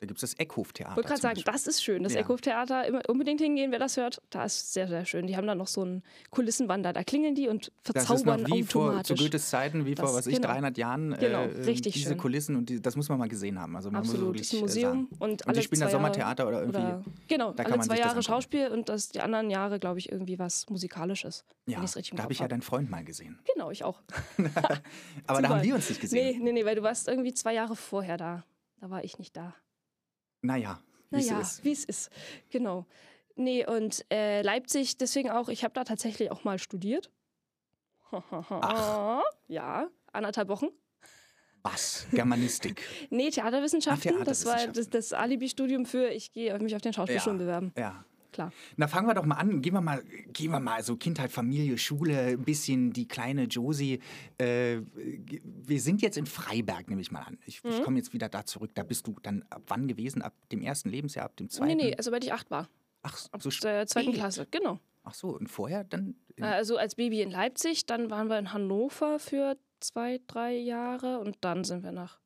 Da 0.00 0.06
gibt 0.06 0.22
es 0.22 0.30
das 0.30 0.34
Eckhof-Theater. 0.38 0.92
Ich 0.92 0.96
wollte 0.96 1.08
gerade 1.08 1.20
sagen, 1.20 1.42
das 1.44 1.66
ist 1.66 1.82
schön. 1.82 2.04
Das 2.04 2.14
Ja. 2.14 2.20
Eckhof-Theater, 2.20 2.86
immer 2.86 3.00
unbedingt 3.08 3.40
hingehen, 3.40 3.72
wer 3.72 3.80
das 3.80 3.96
hört. 3.96 4.22
Da 4.30 4.44
ist 4.44 4.72
sehr, 4.72 4.86
sehr 4.86 5.04
schön. 5.04 5.26
Die 5.26 5.36
haben 5.36 5.46
da 5.48 5.56
noch 5.56 5.66
so 5.66 5.80
einen 5.82 6.04
Kulissenwander. 6.30 6.92
Da 6.92 7.02
klingeln 7.02 7.34
die 7.34 7.48
und 7.48 7.72
Das 7.82 8.02
ist 8.02 8.06
verzaubern 8.06 8.42
noch 8.42 8.56
wie 8.56 8.62
vor, 8.62 9.02
zu. 9.02 9.16
Goethes 9.16 9.50
Zeiten, 9.50 9.86
wie 9.86 9.96
vor, 9.96 10.04
Das- 10.06 10.14
was 10.14 10.26
ich, 10.28 10.36
genau. 10.36 10.46
300 10.48 10.78
Jahren. 10.78 11.16
Genau, 11.18 11.42
äh, 11.42 11.62
richtig 11.64 11.94
Diese 11.94 12.10
schön. 12.10 12.16
Kulissen 12.18 12.54
und 12.54 12.68
die, 12.68 12.80
das 12.80 12.94
muss 12.94 13.08
man 13.08 13.18
mal 13.18 13.28
gesehen 13.28 13.58
haben. 13.58 13.74
Also 13.74 13.90
man 13.90 14.02
muss 14.02 14.10
Absolut. 14.10 14.34
wirklich 14.34 14.48
Das 14.48 14.52
ist 14.54 14.58
ein 14.58 14.60
Museum 14.60 14.92
Sagen. 14.92 15.08
und, 15.18 15.30
Und 15.32 15.46
alle 15.48 15.56
die 15.58 15.64
spielen 15.64 15.80
da 15.80 15.90
Sommertheater 15.90 16.46
oder 16.46 16.60
irgendwie. 16.60 16.78
Oder, 16.78 17.04
genau, 17.26 17.52
da 17.52 17.64
kann 17.64 17.72
alle 17.72 17.78
man 17.78 17.86
zwei 17.88 17.98
Jahre. 17.98 18.22
Schauspiel 18.22 18.68
und 18.68 18.88
das, 18.88 19.08
die 19.08 19.20
anderen 19.20 19.50
Jahre, 19.50 19.80
glaube 19.80 19.98
ich, 19.98 20.12
irgendwie 20.12 20.38
was 20.38 20.70
Musikalisches. 20.70 21.44
ja, 21.66 21.80
da 22.12 22.22
habe 22.22 22.32
ich 22.32 22.38
ja 22.38 22.46
deinen 22.46 22.62
Freund 22.62 22.88
mal 22.88 23.02
gesehen. 23.04 23.40
Genau, 23.52 23.72
ich 23.72 23.82
auch. 23.82 24.00
Aber 25.26 25.42
da 25.42 25.48
haben 25.48 25.62
wir 25.64 25.74
uns 25.74 25.88
nicht 25.88 26.00
gesehen. 26.00 26.38
Nee, 26.38 26.44
nee, 26.44 26.52
nee, 26.52 26.64
weil 26.64 26.76
du 26.76 26.82
warst 26.82 27.08
irgendwie 27.08 27.34
zwei 27.34 27.54
Jahre 27.54 27.74
vorher 27.76 28.16
da. 28.16 28.44
Da 28.80 28.90
war 28.90 29.02
ich 29.02 29.18
nicht 29.18 29.36
da. 29.36 29.54
Naja, 30.42 30.80
wie 31.10 31.18
es 31.20 31.26
Naja, 31.26 31.40
ist. 31.40 31.64
wie 31.64 31.72
es 31.72 31.84
ist. 31.84 32.10
Genau. 32.50 32.86
Nee, 33.36 33.66
und 33.66 34.04
äh, 34.12 34.42
Leipzig, 34.42 34.96
deswegen 34.98 35.30
auch, 35.30 35.48
ich 35.48 35.62
habe 35.64 35.72
da 35.74 35.84
tatsächlich 35.84 36.30
auch 36.30 36.44
mal 36.44 36.58
studiert. 36.58 37.10
Ach. 38.10 39.22
Ja, 39.48 39.88
anderthalb 40.12 40.48
Wochen. 40.48 40.68
Was? 41.62 42.06
Germanistik. 42.12 42.82
Nee, 43.10 43.30
Theaterwissenschaften. 43.30 44.16
Ach, 44.20 44.24
Das 44.24 44.44
war 44.44 44.52
das, 44.54 44.62
Theaterwissenschaften. 44.64 44.90
das 44.92 45.12
Alibi-Studium 45.12 45.86
für, 45.86 46.08
ich 46.08 46.32
gehe 46.32 46.56
mich 46.58 46.74
auf 46.76 46.82
den 46.82 46.92
Schauspielschulen 46.92 47.38
Ja. 47.38 47.44
bewerben. 47.44 47.72
Ja. 47.76 48.04
Klar. 48.38 48.52
Na, 48.76 48.86
fangen 48.86 49.08
wir 49.08 49.14
doch 49.14 49.24
mal 49.24 49.34
an. 49.34 49.62
Gehen 49.62 49.72
wir 49.74 49.80
mal, 49.80 50.00
gehen 50.32 50.52
wir 50.52 50.60
mal 50.60 50.80
so 50.84 50.94
Kindheit, 50.96 51.32
Familie, 51.32 51.76
Schule, 51.76 52.16
ein 52.20 52.44
bisschen 52.44 52.92
die 52.92 53.08
kleine 53.08 53.44
Josie. 53.46 53.98
Äh, 54.38 54.82
wir 54.94 55.80
sind 55.80 56.02
jetzt 56.02 56.16
in 56.16 56.26
Freiberg, 56.26 56.88
nehme 56.88 57.00
ich 57.00 57.10
mal 57.10 57.22
an. 57.22 57.36
Ich, 57.46 57.64
Mhm. 57.64 57.70
ich 57.70 57.82
komme 57.82 57.96
jetzt 57.96 58.12
wieder 58.12 58.28
da 58.28 58.44
zurück. 58.46 58.70
Da 58.74 58.84
bist 58.84 59.08
du 59.08 59.16
dann 59.24 59.44
ab 59.50 59.62
wann 59.66 59.88
gewesen? 59.88 60.22
Ab 60.22 60.34
dem 60.52 60.62
ersten 60.62 60.88
Lebensjahr, 60.88 61.24
ab 61.24 61.36
dem 61.36 61.50
zweiten? 61.50 61.76
Nee, 61.76 61.82
nee, 61.86 61.90
also, 61.96 62.06
sobald 62.10 62.22
ich 62.22 62.32
acht 62.32 62.48
war. 62.52 62.68
Ach, 63.02 63.18
Ab 63.32 63.42
so 63.42 63.50
der 63.50 63.88
zweiten 63.88 64.10
spät. 64.10 64.20
Klasse, 64.20 64.46
genau. 64.52 64.78
Ach 65.02 65.14
so, 65.14 65.30
und 65.30 65.48
vorher 65.48 65.82
dann? 65.82 66.14
in- 66.36 66.44
Also 66.44 66.76
als 66.76 66.94
Baby 66.94 67.22
in 67.22 67.32
Leipzig, 67.32 67.86
dann 67.86 68.08
waren 68.08 68.28
wir 68.28 68.38
in 68.38 68.52
Hannover 68.52 69.18
für 69.18 69.56
zwei, 69.80 70.20
drei 70.28 70.54
Jahre 70.56 71.18
und 71.18 71.38
dann 71.40 71.64
sind 71.64 71.82
wir 71.82 71.90
nach 71.92 72.20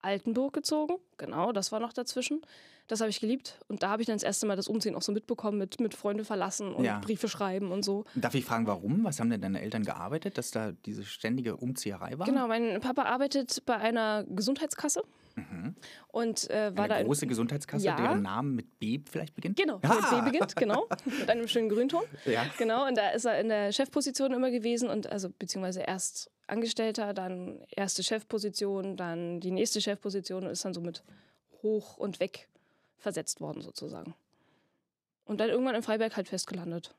Altenburg 0.00 0.54
gezogen. 0.54 0.96
Genau, 1.18 1.52
das 1.52 1.70
war 1.72 1.80
noch 1.80 1.92
dazwischen. 1.92 2.40
Das 2.86 3.00
habe 3.00 3.08
ich 3.08 3.18
geliebt. 3.20 3.58
Und 3.68 3.82
da 3.82 3.88
habe 3.88 4.02
ich 4.02 4.06
dann 4.06 4.16
das 4.16 4.22
erste 4.22 4.44
Mal 4.46 4.56
das 4.56 4.68
Umziehen 4.68 4.94
auch 4.94 5.00
so 5.02 5.10
mitbekommen, 5.12 5.56
mit, 5.58 5.80
mit 5.80 5.94
Freunde 5.94 6.24
verlassen 6.24 6.74
und 6.74 6.84
Ja. 6.84 6.98
Briefe 7.00 7.28
schreiben 7.28 7.72
und 7.72 7.82
so. 7.82 8.04
Darf 8.14 8.34
ich 8.34 8.44
fragen, 8.44 8.66
warum? 8.66 9.04
Was 9.04 9.20
haben 9.20 9.30
denn 9.30 9.40
deine 9.40 9.62
Eltern 9.62 9.84
gearbeitet, 9.84 10.36
dass 10.36 10.50
da 10.50 10.72
diese 10.84 11.04
ständige 11.04 11.56
Umzieherei 11.56 12.18
war? 12.18 12.26
Genau, 12.26 12.46
mein 12.46 12.80
Papa 12.80 13.04
arbeitet 13.04 13.62
bei 13.64 13.76
einer 13.76 14.24
Gesundheitskasse 14.28 15.02
Mhm. 15.36 15.74
und 16.12 16.48
äh, 16.50 16.70
war 16.76 16.84
Eine 16.84 16.94
da 16.94 17.00
in, 17.00 17.06
große 17.06 17.26
Gesundheitskasse, 17.26 17.84
Ja. 17.86 17.96
deren 17.96 18.22
Name 18.22 18.50
mit 18.50 18.78
B 18.78 19.00
vielleicht 19.10 19.34
beginnt? 19.34 19.56
Genau, 19.58 19.80
Ah. 19.82 19.94
mit 19.94 20.10
B 20.24 20.30
beginnt, 20.30 20.54
genau, 20.54 20.86
mit 21.18 21.28
einem 21.28 21.48
schönen 21.48 21.68
Grünton. 21.68 22.04
Ja. 22.24 22.44
Genau, 22.56 22.86
und 22.86 22.96
da 22.96 23.08
ist 23.10 23.24
er 23.24 23.40
in 23.40 23.48
der 23.48 23.72
Chefposition 23.72 24.32
immer 24.32 24.52
gewesen 24.52 24.88
und 24.90 25.10
also 25.10 25.30
beziehungsweise 25.36 25.80
erst 25.80 26.30
Angestellter, 26.46 27.14
dann 27.14 27.64
erste 27.74 28.04
Chefposition, 28.04 28.96
dann 28.96 29.40
die 29.40 29.50
nächste 29.50 29.80
Chefposition 29.80 30.44
und 30.44 30.50
ist 30.50 30.64
dann 30.64 30.74
so 30.74 30.80
mit 30.80 31.02
hoch 31.62 31.96
und 31.96 32.20
weg 32.20 32.48
versetzt 33.04 33.40
worden 33.40 33.60
sozusagen. 33.62 34.14
Und 35.24 35.38
dann 35.40 35.50
irgendwann 35.50 35.74
in 35.74 35.82
Freiberg 35.82 36.16
halt 36.16 36.28
festgelandet. 36.28 36.94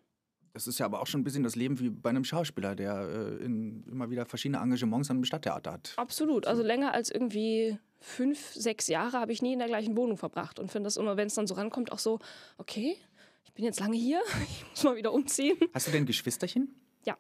Das 0.53 0.67
ist 0.67 0.79
ja 0.79 0.85
aber 0.85 1.01
auch 1.01 1.07
schon 1.07 1.19
ein 1.19 1.23
bisschen 1.25 1.43
das 1.43 1.55
Leben 1.55 1.79
wie 1.79 1.89
bei 1.89 2.11
einem 2.11 2.23
Schauspieler, 2.23 2.75
der 2.75 2.95
äh, 2.95 3.43
in, 3.43 3.83
immer 3.87 4.09
wieder 4.09 4.25
verschiedene 4.25 4.59
Engagements 4.59 5.09
an 5.09 5.17
einem 5.17 5.25
Stadttheater 5.25 5.73
hat. 5.73 5.93
Absolut. 5.97 6.47
Also 6.47 6.63
länger 6.63 6.93
als 6.93 7.09
irgendwie 7.09 7.77
fünf, 7.99 8.53
sechs 8.53 8.87
Jahre 8.87 9.19
habe 9.19 9.33
ich 9.33 9.41
nie 9.41 9.53
in 9.53 9.59
der 9.59 9.67
gleichen 9.67 9.97
Wohnung 9.97 10.15
verbracht 10.15 10.59
und 10.59 10.71
finde 10.71 10.87
das 10.87 10.95
immer, 10.95 11.17
wenn 11.17 11.27
es 11.27 11.33
dann 11.33 11.47
so 11.47 11.55
rankommt, 11.55 11.91
auch 11.91 11.99
so, 11.99 12.19
okay, 12.57 12.95
ich 13.43 13.51
bin 13.53 13.65
jetzt 13.65 13.79
lange 13.81 13.97
hier, 13.97 14.21
ich 14.43 14.65
muss 14.69 14.83
mal 14.83 14.95
wieder 14.95 15.11
umziehen. 15.11 15.57
Hast 15.73 15.87
du 15.87 15.91
denn 15.91 16.05
Geschwisterchen? 16.05 16.73
Ja. 17.03 17.17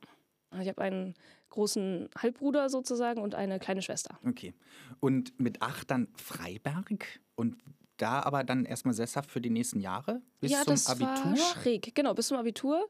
Ich 0.61 0.69
habe 0.69 0.81
einen 0.81 1.15
großen 1.49 2.09
Halbbruder 2.17 2.69
sozusagen 2.69 3.21
und 3.21 3.35
eine 3.35 3.59
kleine 3.59 3.81
Schwester. 3.81 4.17
Okay. 4.25 4.53
Und 5.01 5.37
mit 5.39 5.61
acht 5.61 5.91
dann 5.91 6.07
Freiberg 6.15 7.19
und 7.35 7.57
da 7.97 8.21
aber 8.23 8.43
dann 8.43 8.65
erstmal 8.65 8.93
sesshaft 8.93 9.31
für 9.31 9.41
die 9.41 9.49
nächsten 9.49 9.79
Jahre 9.79 10.21
bis 10.39 10.51
ja, 10.51 10.63
zum 10.63 10.73
Abitur? 10.91 11.31
war 11.31 11.35
schräg. 11.37 11.93
Genau, 11.95 12.13
bis 12.13 12.27
zum 12.27 12.37
Abitur. 12.37 12.89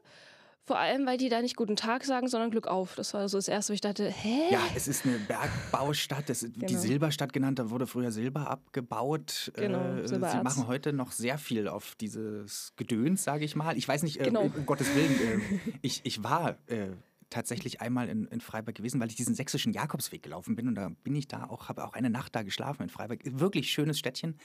Vor 0.64 0.80
allem, 0.80 1.06
weil 1.06 1.16
die 1.16 1.28
da 1.28 1.40
nicht 1.42 1.54
guten 1.54 1.76
Tag 1.76 2.02
sagen, 2.04 2.26
sondern 2.26 2.50
Glück 2.50 2.66
auf. 2.66 2.96
Das 2.96 3.14
war 3.14 3.28
so 3.28 3.38
das 3.38 3.46
Erste, 3.46 3.70
wo 3.70 3.74
ich 3.74 3.80
dachte, 3.80 4.10
hä? 4.10 4.50
Ja, 4.50 4.58
es 4.74 4.88
ist 4.88 5.06
eine 5.06 5.16
Bergbaustadt, 5.20 6.28
das, 6.28 6.40
die 6.40 6.52
Genau. 6.58 6.80
Silberstadt 6.80 7.32
genannt, 7.32 7.60
da 7.60 7.70
wurde 7.70 7.86
früher 7.86 8.10
Silber 8.10 8.50
abgebaut. 8.50 9.52
Genau, 9.54 9.78
Äh, 9.98 10.08
Sie 10.08 10.18
machen 10.18 10.66
heute 10.66 10.92
noch 10.92 11.12
sehr 11.12 11.38
viel 11.38 11.68
auf 11.68 11.94
dieses 12.00 12.72
Gedöns, 12.74 13.22
sage 13.22 13.44
ich 13.44 13.54
mal. 13.54 13.76
Ich 13.78 13.86
weiß 13.86 14.02
nicht, 14.02 14.18
äh, 14.20 14.24
Genau. 14.24 14.42
um 14.42 14.66
Gottes 14.66 14.92
Willen, 14.96 15.40
äh, 15.40 15.70
ich, 15.82 16.00
ich 16.02 16.24
war 16.24 16.56
äh, 16.66 16.88
tatsächlich 17.30 17.80
einmal 17.80 18.08
in, 18.08 18.26
in 18.26 18.40
Freiberg 18.40 18.76
gewesen, 18.76 19.00
weil 19.00 19.08
ich 19.08 19.16
diesen 19.16 19.34
sächsischen 19.34 19.72
Jakobsweg 19.72 20.22
gelaufen 20.22 20.56
bin 20.56 20.68
und 20.68 20.74
da 20.74 20.90
bin 21.02 21.14
ich 21.14 21.28
da 21.28 21.44
auch, 21.44 21.68
habe 21.68 21.84
auch 21.84 21.94
eine 21.94 22.10
Nacht 22.10 22.34
da 22.36 22.42
geschlafen 22.42 22.82
in 22.84 22.88
Freiberg. 22.88 23.20
Wirklich 23.24 23.70
schönes 23.70 23.98
Städtchen. 23.98 24.38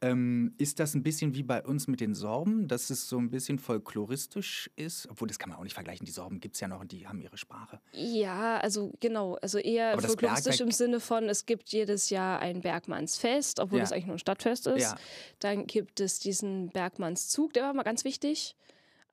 Ähm, 0.00 0.54
ist 0.58 0.78
das 0.80 0.94
ein 0.94 1.02
bisschen 1.02 1.34
wie 1.34 1.42
bei 1.42 1.62
uns 1.62 1.86
mit 1.88 2.00
den 2.00 2.14
Sorben, 2.14 2.68
dass 2.68 2.90
es 2.90 3.08
so 3.08 3.18
ein 3.18 3.30
bisschen 3.30 3.58
folkloristisch 3.58 4.70
ist? 4.76 5.08
Obwohl, 5.10 5.28
das 5.28 5.38
kann 5.38 5.50
man 5.50 5.58
auch 5.58 5.62
nicht 5.64 5.74
vergleichen. 5.74 6.04
Die 6.04 6.12
Sorben 6.12 6.40
gibt 6.40 6.54
es 6.56 6.60
ja 6.60 6.68
noch 6.68 6.80
und 6.80 6.92
die 6.92 7.06
haben 7.08 7.20
ihre 7.20 7.36
Sprache. 7.38 7.80
Ja, 7.92 8.58
also 8.58 8.92
genau. 9.00 9.36
Also 9.36 9.58
eher 9.58 9.92
Aber 9.92 10.02
das 10.02 10.12
folkloristisch 10.12 10.60
im 10.60 10.70
Sinne 10.70 11.00
von, 11.00 11.24
es 11.28 11.46
gibt 11.46 11.70
jedes 11.70 12.10
Jahr 12.10 12.40
ein 12.40 12.60
Bergmannsfest, 12.60 13.60
obwohl 13.60 13.78
Ja. 13.78 13.84
es 13.84 13.92
eigentlich 13.92 14.06
nur 14.06 14.16
ein 14.16 14.20
Stadtfest 14.20 14.66
ist. 14.66 14.82
Ja. 14.82 14.96
Dann 15.40 15.66
gibt 15.66 16.00
es 16.00 16.18
diesen 16.18 16.68
Bergmannszug, 16.70 17.52
der 17.52 17.64
war 17.64 17.74
mal 17.74 17.82
ganz 17.82 18.04
wichtig. 18.04 18.56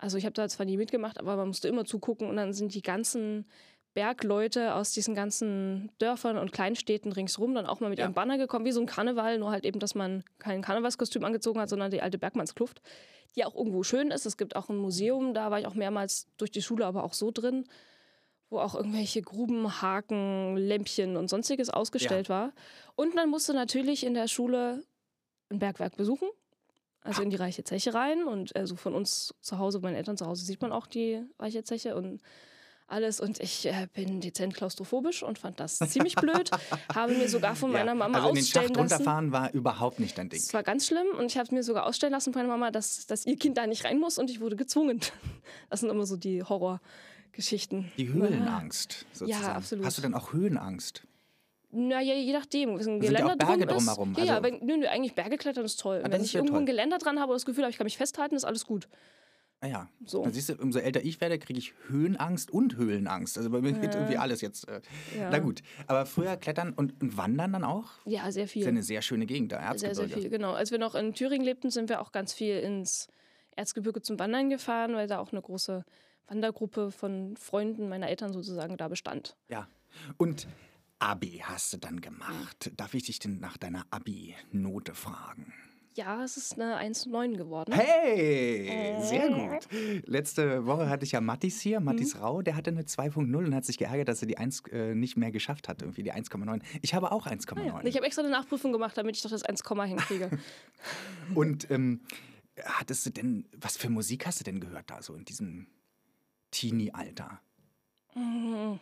Also 0.04 0.18
ich 0.18 0.26
habe 0.26 0.34
da 0.34 0.50
zwar 0.50 0.66
nie 0.66 0.76
mitgemacht, 0.76 1.18
aber 1.18 1.38
man 1.38 1.48
musste 1.48 1.70
immer 1.70 1.86
zugucken 1.86 2.28
und 2.30 2.36
dann 2.36 2.52
sind 2.52 2.74
die 2.74 2.82
ganzen 2.82 3.46
Bergleute 3.94 4.76
aus 4.76 4.92
diesen 4.92 5.16
ganzen 5.16 5.92
Dörfern 5.98 6.38
und 6.38 6.52
Kleinstädten 6.52 7.14
ringsrum 7.14 7.56
dann 7.56 7.66
auch 7.66 7.80
mal 7.80 7.90
mit 7.90 8.00
Ja. 8.00 8.06
ihrem 8.06 8.14
Banner 8.14 8.38
gekommen, 8.38 8.66
wie 8.66 8.74
so 8.74 8.82
ein 8.82 8.86
Karneval, 8.86 9.40
nur 9.40 9.52
halt 9.52 9.64
eben, 9.64 9.80
dass 9.80 9.96
man 9.96 10.26
kein 10.40 10.62
Karnevalskostüm 10.62 11.24
angezogen 11.24 11.58
hat, 11.62 11.70
sondern 11.70 11.90
die 11.90 12.02
alte 12.02 12.18
Bergmannskluft, 12.18 12.82
die 13.38 13.46
auch 13.46 13.56
irgendwo 13.56 13.84
schön 13.84 14.12
ist. 14.12 14.26
Es 14.26 14.36
gibt 14.36 14.58
auch 14.58 14.68
ein 14.68 14.76
Museum, 14.76 15.34
da 15.34 15.52
war 15.52 15.60
ich 15.62 15.68
auch 15.68 15.74
mehrmals 15.74 16.28
durch 16.36 16.52
die 16.52 16.62
Schule, 16.62 16.86
aber 16.86 17.06
auch 17.06 17.14
so 17.14 17.32
drin, 17.32 17.66
wo 18.50 18.60
auch 18.60 18.76
irgendwelche 18.76 19.22
Gruben, 19.22 19.82
Haken, 19.82 20.58
Lämpchen 20.58 21.16
und 21.16 21.30
sonstiges 21.30 21.70
ausgestellt 21.70 22.28
war. 22.28 22.52
Und 22.96 23.16
man 23.16 23.30
musste 23.30 23.54
natürlich 23.54 24.06
in 24.06 24.16
der 24.16 24.28
Schule 24.28 24.84
ein 25.50 25.60
Bergwerk 25.60 25.96
besuchen. 25.96 26.28
Also 27.04 27.22
in 27.22 27.30
die 27.30 27.36
Reiche 27.36 27.64
Zeche 27.64 27.94
rein. 27.94 28.26
Und 28.26 28.56
also 28.56 28.76
von 28.76 28.94
uns 28.94 29.34
zu 29.42 29.58
Hause, 29.58 29.80
meinen 29.80 29.96
Eltern 29.96 30.18
zu 30.18 30.26
Hause, 30.26 30.46
sieht 30.46 30.62
man 30.62 30.72
auch 30.72 30.88
die 30.88 31.22
Reiche 31.40 31.64
Zeche 31.64 31.96
und 31.96 32.22
alles. 32.88 33.20
Und 33.20 33.40
ich 33.40 33.66
äh, 33.66 33.88
bin 33.94 34.22
dezent 34.22 34.54
klaustrophobisch 34.54 35.24
und 35.24 35.40
fand 35.40 35.60
das 35.60 35.80
ziemlich 35.80 36.16
blöd. 36.16 36.52
Habe 36.94 37.14
mir 37.14 37.28
sogar 37.28 37.56
von 37.56 37.72
meiner 37.72 37.96
Mama 37.96 38.18
also 38.18 38.30
in 38.30 38.36
den 38.36 38.42
ausstellen 38.44 38.68
Schacht 38.68 38.78
lassen. 38.78 38.94
runterfahren 38.94 39.32
war 39.32 39.54
überhaupt 39.54 40.00
nicht 40.00 40.18
dein 40.18 40.30
Ding. 40.30 40.40
Das 40.40 40.54
war 40.54 40.64
ganz 40.64 40.88
schlimm 40.88 41.08
und 41.18 41.26
ich 41.26 41.38
habe 41.38 41.54
mir 41.54 41.64
sogar 41.64 41.86
ausstellen 41.86 42.14
lassen 42.14 42.34
von 42.34 42.44
meiner 42.44 42.54
Mama, 42.54 42.72
dass, 42.72 43.06
dass 43.08 43.26
ihr 43.26 43.38
Kind 43.38 43.58
da 43.58 43.68
nicht 43.68 43.84
rein 43.86 44.00
muss 44.00 44.18
und 44.18 44.30
ich 44.30 44.40
wurde 44.40 44.56
gezwungen. 44.56 45.00
Das 45.70 45.80
sind 45.80 45.90
immer 45.90 46.06
so 46.06 46.18
die 46.18 46.44
Horrorgeschichten. 46.44 47.92
Die 47.98 48.10
Höhenangst 48.10 49.06
sozusagen. 49.12 49.46
absolut. 49.56 49.86
Hast 49.86 49.98
du 49.98 50.02
denn 50.04 50.14
auch 50.14 50.34
Höhenangst? 50.34 51.04
Naja, 51.76 52.14
je 52.14 52.34
nachdem. 52.34 52.78
Wenn 52.80 52.88
ein 52.88 53.02
ja 53.02 53.10
Geländer 53.10 53.36
drum 53.36 53.78
ist, 53.78 53.86
drumherum, 53.88 54.14
Ja, 54.18 54.24
ja, 54.24 54.32
also- 54.38 54.44
wenn, 54.44 54.66
nö, 54.66 54.78
nö, 54.78 54.88
eigentlich 54.88 55.16
Berge 55.16 55.38
klettern 55.38 55.66
ist 55.66 55.80
toll. 55.80 56.02
das 56.04 56.12
wenn 56.12 56.22
ist 56.22 56.28
ich 56.28 56.34
ja 56.34 56.40
irgendwo 56.40 56.54
toll. 56.54 56.62
ein 56.64 56.66
Geländer 56.68 56.98
dran 57.00 57.20
habe 57.20 57.30
oder 57.32 57.36
das 57.36 57.46
Gefühl 57.46 57.64
habe, 57.64 57.72
ich 57.72 57.78
kann 57.78 57.86
mich 57.86 57.98
festhalten, 57.98 58.36
ist 58.36 58.44
alles 58.46 58.66
gut. 58.66 58.88
Ah 59.60 59.68
ja. 59.68 59.90
So. 60.06 60.24
Dann 60.24 60.34
siehst 60.34 60.50
du, 60.50 60.56
umso 60.56 60.80
älter 60.80 61.04
ich 61.06 61.22
werde, 61.22 61.40
kriege 61.40 61.58
ich 61.58 61.74
Höhenangst 61.88 62.52
und 62.52 62.76
Höhlenangst. 62.76 63.38
Also 63.38 63.50
bei 63.50 63.62
mir 63.62 63.72
geht 63.72 63.96
irgendwie 63.96 64.18
alles 64.18 64.42
jetzt. 64.42 64.68
Äh, 64.68 64.82
Ja. 65.18 65.30
Na 65.32 65.40
gut. 65.40 65.64
Aber 65.88 66.06
früher 66.06 66.36
klettern 66.36 66.74
und, 66.74 67.02
und 67.02 67.16
wandern 67.18 67.54
dann 67.54 67.64
auch? 67.64 67.86
Ja, 68.06 68.30
sehr 68.32 68.48
viel. 68.50 68.62
Ist 68.64 68.66
ja 68.66 68.72
eine 68.72 68.84
sehr 68.84 69.02
schöne 69.02 69.26
Gegend 69.26 69.54
da, 69.54 69.60
Sehr, 69.60 69.68
Erzgebirge. 69.90 69.96
sehr 70.14 70.22
viel, 70.22 70.30
genau. 70.30 70.52
Als 70.52 70.72
wir 70.72 70.80
noch 70.80 70.96
in 70.96 71.14
Thüringen 71.14 71.46
lebten, 71.46 71.70
sind 71.72 71.88
wir 71.90 72.02
auch 72.02 72.12
ganz 72.12 72.34
viel 72.34 72.60
ins 72.60 73.08
Erzgebirge 73.56 74.02
zum 74.02 74.20
Wandern 74.20 74.50
gefahren, 74.50 74.96
weil 74.96 75.08
da 75.08 75.20
auch 75.20 75.32
eine 75.32 75.42
große 75.42 75.86
Wandergruppe 76.28 76.92
von 76.92 77.38
Freunden 77.38 77.88
meiner 77.88 78.10
Eltern 78.10 78.34
sozusagen 78.34 78.76
da 78.76 78.90
bestand. 78.90 79.38
Ja. 79.50 79.68
Und 80.18 80.46
Abi 81.04 81.42
hast 81.44 81.74
du 81.74 81.78
dann 81.78 82.00
gemacht. 82.00 82.72
Darf 82.78 82.94
ich 82.94 83.04
dich 83.04 83.20
denn 83.20 83.42
nach 83.42 83.58
deiner 83.58 83.86
Abi-Note 83.90 84.96
fragen? 84.96 85.54
Ja, 85.96 86.24
es 86.24 86.38
ist 86.38 86.54
eine 86.60 86.78
1,9 86.80 87.36
geworden. 87.36 87.74
Hey, 87.74 88.96
sehr 89.02 89.28
gut. 89.30 89.68
Letzte 90.08 90.66
Woche 90.66 90.88
hatte 90.90 91.04
ich 91.04 91.12
ja 91.12 91.20
Mattis 91.20 91.60
hier, 91.60 91.82
Mhm. 91.82 91.86
Mattis 91.88 92.20
Rau, 92.22 92.42
der 92.42 92.56
hatte 92.56 92.72
eine 92.72 92.84
2.0 92.84 93.36
und 93.36 93.54
hat 93.54 93.66
sich 93.66 93.78
geärgert, 93.78 94.08
dass 94.08 94.22
er 94.22 94.28
die 94.28 94.38
1 94.38 94.64
äh, 94.72 94.96
nicht 94.96 95.18
mehr 95.18 95.32
geschafft 95.32 95.68
hat, 95.68 95.82
irgendwie 95.82 96.04
die 96.04 96.14
1,9. 96.14 96.62
Ich 96.82 96.94
habe 96.94 97.12
auch 97.12 97.28
1,9. 97.28 97.60
Ah 97.60 97.82
Ja, 97.82 97.86
ich 97.86 97.98
habe 97.98 98.06
extra 98.06 98.22
eine 98.22 98.32
Nachprüfung 98.32 98.72
gemacht, 98.72 98.98
damit 98.98 99.18
ich 99.18 99.22
doch 99.22 99.30
das 99.30 99.44
1, 99.44 99.62
hinkriege. 99.86 100.30
Und 101.36 101.70
ähm, 101.70 102.00
hattest 102.64 103.06
du 103.06 103.10
denn, 103.10 103.46
was 103.58 103.76
für 103.76 103.90
Musik 103.90 104.26
hast 104.26 104.40
du 104.40 104.46
denn 104.46 104.62
gehört 104.62 104.90
da 104.90 105.02
so 105.02 105.16
in 105.16 105.26
diesem 105.26 105.68
Teenie-Alter? 106.52 107.42
Mhm. 108.16 108.80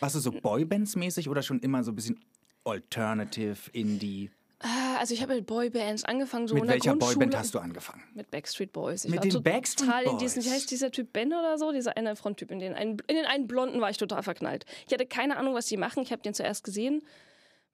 Warst 0.00 0.14
du 0.16 0.20
so 0.20 0.30
Boybands-mäßig 0.30 1.28
oder 1.28 1.42
schon 1.42 1.60
immer 1.60 1.82
so 1.84 1.92
ein 1.92 1.96
bisschen 1.96 2.18
Alternative, 2.64 3.56
Indie? 3.72 4.30
Ah, 4.60 4.96
also 4.98 5.14
ich 5.14 5.22
habe 5.22 5.36
mit 5.36 5.46
Boybands 5.46 6.02
angefangen, 6.04 6.48
so 6.48 6.54
Mit 6.54 6.64
in 6.64 6.68
der 6.68 6.74
welcher. 6.76 6.96
Boyband 6.96 7.36
hast 7.36 7.54
du 7.54 7.60
angefangen? 7.60 8.02
Mit 8.14 8.30
Backstreet 8.30 8.72
Boys. 8.72 9.04
Ich 9.04 9.10
Mit 9.10 9.22
den 9.22 9.30
total 9.30 9.52
Backstreet 9.52 10.06
in 10.10 10.18
diesen, 10.18 10.42
wie 10.42 10.46
Boys? 10.48 10.54
heißt 10.56 10.70
dieser 10.72 10.90
Typ 10.90 11.12
Ben 11.12 11.28
oder 11.32 11.58
so? 11.58 11.70
Dieser 11.70 11.96
eine 11.96 12.16
Fronttyp. 12.16 12.50
In 12.50 12.58
den 12.58 12.74
einen, 12.74 12.98
in 13.06 13.14
den 13.16 13.24
einen 13.26 13.46
Blonden 13.46 13.80
war 13.80 13.88
ich 13.90 13.98
total 13.98 14.22
verknallt. 14.24 14.66
Ich 14.86 14.92
hatte 14.92 15.06
keine 15.06 15.36
Ahnung, 15.36 15.54
was 15.54 15.66
die 15.66 15.76
machen. 15.76 16.02
Ich 16.02 16.10
habe 16.10 16.22
den 16.22 16.34
zuerst 16.34 16.64
gesehen. 16.64 17.02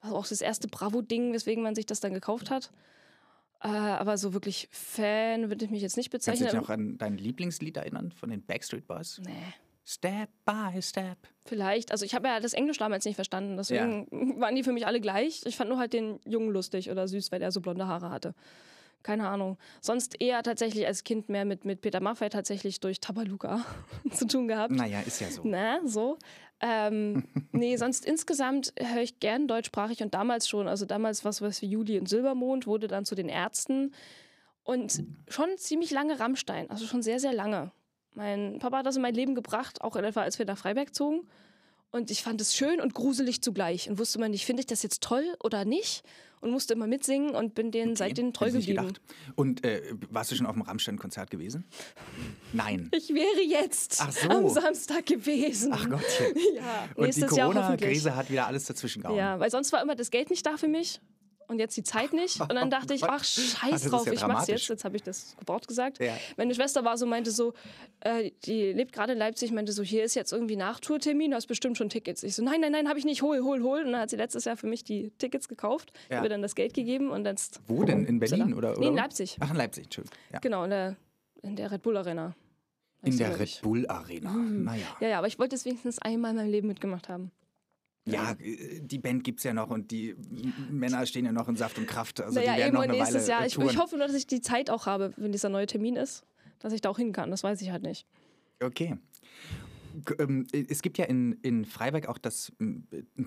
War 0.02 0.12
auch 0.12 0.26
das 0.26 0.42
erste 0.42 0.68
Bravo-Ding, 0.68 1.32
weswegen 1.32 1.62
man 1.62 1.74
sich 1.74 1.86
das 1.86 2.00
dann 2.00 2.12
gekauft 2.12 2.50
hat. 2.50 2.70
Äh, 3.62 3.68
aber 3.68 4.18
so 4.18 4.34
wirklich 4.34 4.68
Fan 4.70 5.48
würde 5.48 5.64
ich 5.64 5.70
mich 5.70 5.80
jetzt 5.80 5.96
nicht 5.96 6.10
Kannst 6.10 6.26
du 6.26 6.32
bezeichnen. 6.32 6.50
dich 6.50 6.60
noch 6.60 6.68
an 6.68 6.98
dein 6.98 7.16
Lieblingslied 7.16 7.78
erinnern 7.78 8.12
von 8.12 8.28
den 8.28 8.42
Backstreet 8.42 8.86
Boys? 8.86 9.22
nee. 9.24 9.32
Step 9.86 10.30
by 10.46 10.80
Step. 10.80 11.18
Vielleicht. 11.44 11.92
Also 11.92 12.04
ich 12.04 12.14
habe 12.14 12.28
ja 12.28 12.40
das 12.40 12.54
Englisch 12.54 12.78
damals 12.78 13.04
nicht 13.04 13.16
verstanden. 13.16 13.56
Deswegen 13.56 14.08
waren 14.40 14.54
die 14.54 14.62
für 14.62 14.72
mich 14.72 14.86
alle 14.86 15.00
gleich. 15.00 15.42
Ich 15.44 15.56
fand 15.56 15.68
nur 15.68 15.78
halt 15.78 15.92
den 15.92 16.20
Jungen 16.24 16.50
lustig 16.50 16.90
oder 16.90 17.06
süß, 17.06 17.32
weil 17.32 17.42
er 17.42 17.52
so 17.52 17.60
blonde 17.60 17.86
Haare 17.86 18.10
hatte. 18.10 18.34
Keine 19.02 19.28
Ahnung. 19.28 19.58
Sonst 19.82 20.18
eher 20.22 20.42
tatsächlich 20.42 20.86
als 20.86 21.04
Kind 21.04 21.28
mehr 21.28 21.44
mit, 21.44 21.66
mit 21.66 21.82
Peter 21.82 22.00
Maffay 22.00 22.30
tatsächlich 22.30 22.80
durch 22.80 23.00
Tabaluga 23.00 23.62
zu 24.10 24.26
tun 24.26 24.48
gehabt. 24.48 24.72
Naja, 24.72 25.00
ist 25.00 25.20
ja 25.20 25.30
so. 25.30 25.42
Na, 25.44 25.80
so. 25.84 26.16
Ähm, 26.60 27.28
nee, 27.52 27.76
sonst 27.76 28.06
insgesamt 28.06 28.72
höre 28.80 29.02
ich 29.02 29.20
gern 29.20 29.46
deutschsprachig 29.46 30.02
und 30.02 30.14
damals 30.14 30.48
schon. 30.48 30.66
Also 30.66 30.86
damals 30.86 31.26
was 31.26 31.42
was 31.42 31.60
wie 31.60 31.66
Juli 31.66 31.98
und 31.98 32.08
Silbermond 32.08 32.66
wurde 32.66 32.88
dann 32.88 33.04
zu 33.04 33.14
den 33.14 33.28
Ärzten. 33.28 33.92
Und 34.62 35.04
schon 35.28 35.58
ziemlich 35.58 35.90
lange 35.90 36.18
Rammstein, 36.18 36.70
also 36.70 36.86
schon 36.86 37.02
sehr, 37.02 37.20
sehr 37.20 37.34
lange. 37.34 37.70
Mein 38.14 38.58
Papa 38.60 38.78
hat 38.78 38.86
das 38.86 38.96
in 38.96 39.02
mein 39.02 39.14
Leben 39.14 39.34
gebracht, 39.34 39.82
auch 39.82 39.96
in 39.96 40.04
etwa, 40.04 40.22
als 40.22 40.38
wir 40.38 40.46
nach 40.46 40.58
Freiberg 40.58 40.94
zogen. 40.94 41.26
Und 41.90 42.10
ich 42.10 42.22
fand 42.22 42.40
es 42.40 42.56
schön 42.56 42.80
und 42.80 42.92
gruselig 42.92 43.40
zugleich 43.40 43.88
und 43.88 43.98
wusste 44.00 44.18
immer 44.18 44.28
nicht, 44.28 44.44
finde 44.44 44.60
ich 44.60 44.66
das 44.66 44.82
jetzt 44.82 45.02
toll 45.02 45.36
oder 45.42 45.64
nicht? 45.64 46.02
Und 46.40 46.50
musste 46.50 46.74
immer 46.74 46.86
mitsingen 46.86 47.34
und 47.34 47.54
bin 47.54 47.70
denen 47.70 47.96
seitdem 47.96 48.32
treu 48.34 48.50
geblieben. 48.50 48.92
Und 49.34 49.64
äh, 49.64 49.80
warst 50.10 50.30
du 50.30 50.34
schon 50.34 50.44
auf 50.44 50.52
dem 50.52 50.62
Rammstein-Konzert 50.62 51.30
gewesen? 51.30 51.64
Nein. 52.52 52.90
Ich 52.96 53.08
wäre 53.14 53.40
jetzt 53.46 53.94
so. 53.94 54.28
am 54.28 54.48
Samstag 54.48 55.06
gewesen. 55.06 55.72
Ach 55.72 55.88
Gottchen. 55.88 56.34
Ja, 56.56 56.88
Und 56.96 56.96
die 56.96 57.02
nächstes 57.02 57.30
hoffentlich. 57.30 57.54
Corona-Krise 57.54 58.16
hat 58.16 58.28
wieder 58.28 58.46
alles 58.46 58.64
dazwischen 58.66 59.02
gehauen. 59.02 59.16
Ja, 59.16 59.38
weil 59.40 59.50
sonst 59.50 59.72
war 59.72 59.80
immer 59.80 59.94
das 59.94 60.10
Geld 60.10 60.30
nicht 60.30 60.44
da 60.44 60.56
für 60.56 60.68
mich 60.68 61.00
und 61.54 61.58
jetzt 61.60 61.76
die 61.76 61.82
Zeit 61.82 62.12
nicht. 62.12 62.40
Und 62.40 62.54
dann 62.54 62.70
dachte 62.70 62.92
ich, 62.94 63.04
ach, 63.04 63.24
scheiß 63.24 63.84
drauf, 63.84 64.06
ja 64.06 64.12
ich 64.12 64.26
mach's 64.26 64.46
jetzt. 64.48 64.68
Jetzt 64.68 64.84
habe 64.84 64.96
ich 64.96 65.02
das 65.02 65.36
gebraucht 65.38 65.66
gesagt. 65.66 65.98
Ja. 66.00 66.14
Meine 66.36 66.54
Schwester 66.54 66.84
war 66.84 66.98
so, 66.98 67.06
meinte 67.06 67.30
so, 67.30 67.54
äh, 68.00 68.30
die 68.44 68.72
lebt 68.72 68.92
gerade 68.92 69.12
in 69.14 69.18
Leipzig, 69.18 69.50
meinte 69.52 69.72
so, 69.72 69.82
hier 69.82 70.04
ist 70.04 70.14
jetzt 70.14 70.32
irgendwie 70.32 70.56
Nachtourtermin, 70.56 71.30
du 71.30 71.36
hast 71.36 71.46
bestimmt 71.46 71.78
schon 71.78 71.88
Tickets. 71.88 72.22
Ich 72.22 72.34
so, 72.34 72.42
nein, 72.44 72.60
nein, 72.60 72.72
nein, 72.72 72.88
habe 72.88 72.98
ich 72.98 73.04
nicht, 73.04 73.22
hol, 73.22 73.40
hol, 73.42 73.62
hol. 73.62 73.80
Und 73.84 73.92
dann 73.92 74.00
hat 74.02 74.10
sie 74.10 74.16
letztes 74.16 74.44
Jahr 74.44 74.56
für 74.56 74.66
mich 74.66 74.84
die 74.84 75.10
Tickets 75.18 75.48
gekauft, 75.48 75.92
Ja. 76.10 76.20
mir 76.20 76.28
dann 76.28 76.42
das 76.42 76.54
Geld 76.54 76.74
gegeben 76.74 77.10
und 77.10 77.24
jetzt. 77.24 77.60
Wo 77.66 77.84
denn? 77.84 78.04
In 78.04 78.18
Berlin 78.18 78.52
oder? 78.54 78.72
oder 78.72 78.80
Nee, 78.80 78.88
in? 78.88 78.94
Leipzig. 78.94 79.36
Ach, 79.40 79.50
in 79.50 79.56
Leipzig, 79.56 79.84
Entschuldigung. 79.84 80.18
Ja. 80.32 80.38
Genau, 80.40 80.64
in 80.64 80.70
der, 80.70 80.96
in 81.42 81.56
der 81.56 81.70
Red 81.70 81.82
Bull 81.82 81.96
Arena. 81.96 82.34
In 83.02 83.18
der 83.18 83.38
Red. 83.38 83.60
Bull 83.62 83.86
Arena. 83.86 84.32
Naja. 84.32 84.86
Ja, 85.00 85.08
ja, 85.08 85.18
aber 85.18 85.26
ich 85.26 85.38
wollte 85.38 85.54
es 85.54 85.64
wenigstens 85.66 85.98
einmal 85.98 86.30
in 86.30 86.36
meinem 86.38 86.50
Leben 86.50 86.68
mitgemacht 86.68 87.08
haben. 87.10 87.30
Ja, 88.06 88.32
äh, 88.38 88.80
die 88.82 88.98
Band 88.98 89.24
gibt 89.24 89.40
es 89.40 89.44
ja 89.44 89.54
noch 89.54 89.70
und 89.70 89.90
die 89.90 90.10
M- 90.10 90.52
Männer 90.70 91.04
stehen 91.06 91.24
ja 91.24 91.32
noch 91.32 91.48
in 91.48 91.56
Saft 91.56 91.78
und 91.78 91.86
Kraft. 91.86 92.20
Also 92.20 92.38
naja, 92.38 92.52
die 92.54 92.58
werden 92.60 92.74
noch 92.74 92.82
eine 92.82 92.92
nächstes 92.92 93.22
Weile 93.22 93.28
Jahr. 93.28 93.42
äh, 93.42 93.46
Ich, 93.46 93.54
touren. 93.54 93.68
ich 93.70 93.78
hoffe 93.78 93.96
nur, 93.96 94.06
dass 94.06 94.16
ich 94.16 94.26
die 94.26 94.40
Zeit 94.40 94.68
auch 94.70 94.86
habe, 94.86 95.12
wenn 95.16 95.32
dieser 95.32 95.48
neue 95.48 95.66
Termin 95.66 95.96
ist, 95.96 96.24
dass 96.58 96.72
ich 96.72 96.80
da 96.82 96.90
auch 96.90 96.98
hin 96.98 97.12
kann. 97.12 97.30
Das 97.30 97.42
weiß 97.42 97.60
ich 97.62 97.70
halt 97.70 97.82
nicht. 97.82 98.06
Okay. 98.62 98.98
Ähm, 100.18 100.46
Es 100.52 100.82
gibt 100.82 100.98
ja 100.98 101.04
in, 101.04 101.32
in 101.42 101.64
Freiberg 101.64 102.08
auch 102.08 102.18
das 102.18 102.52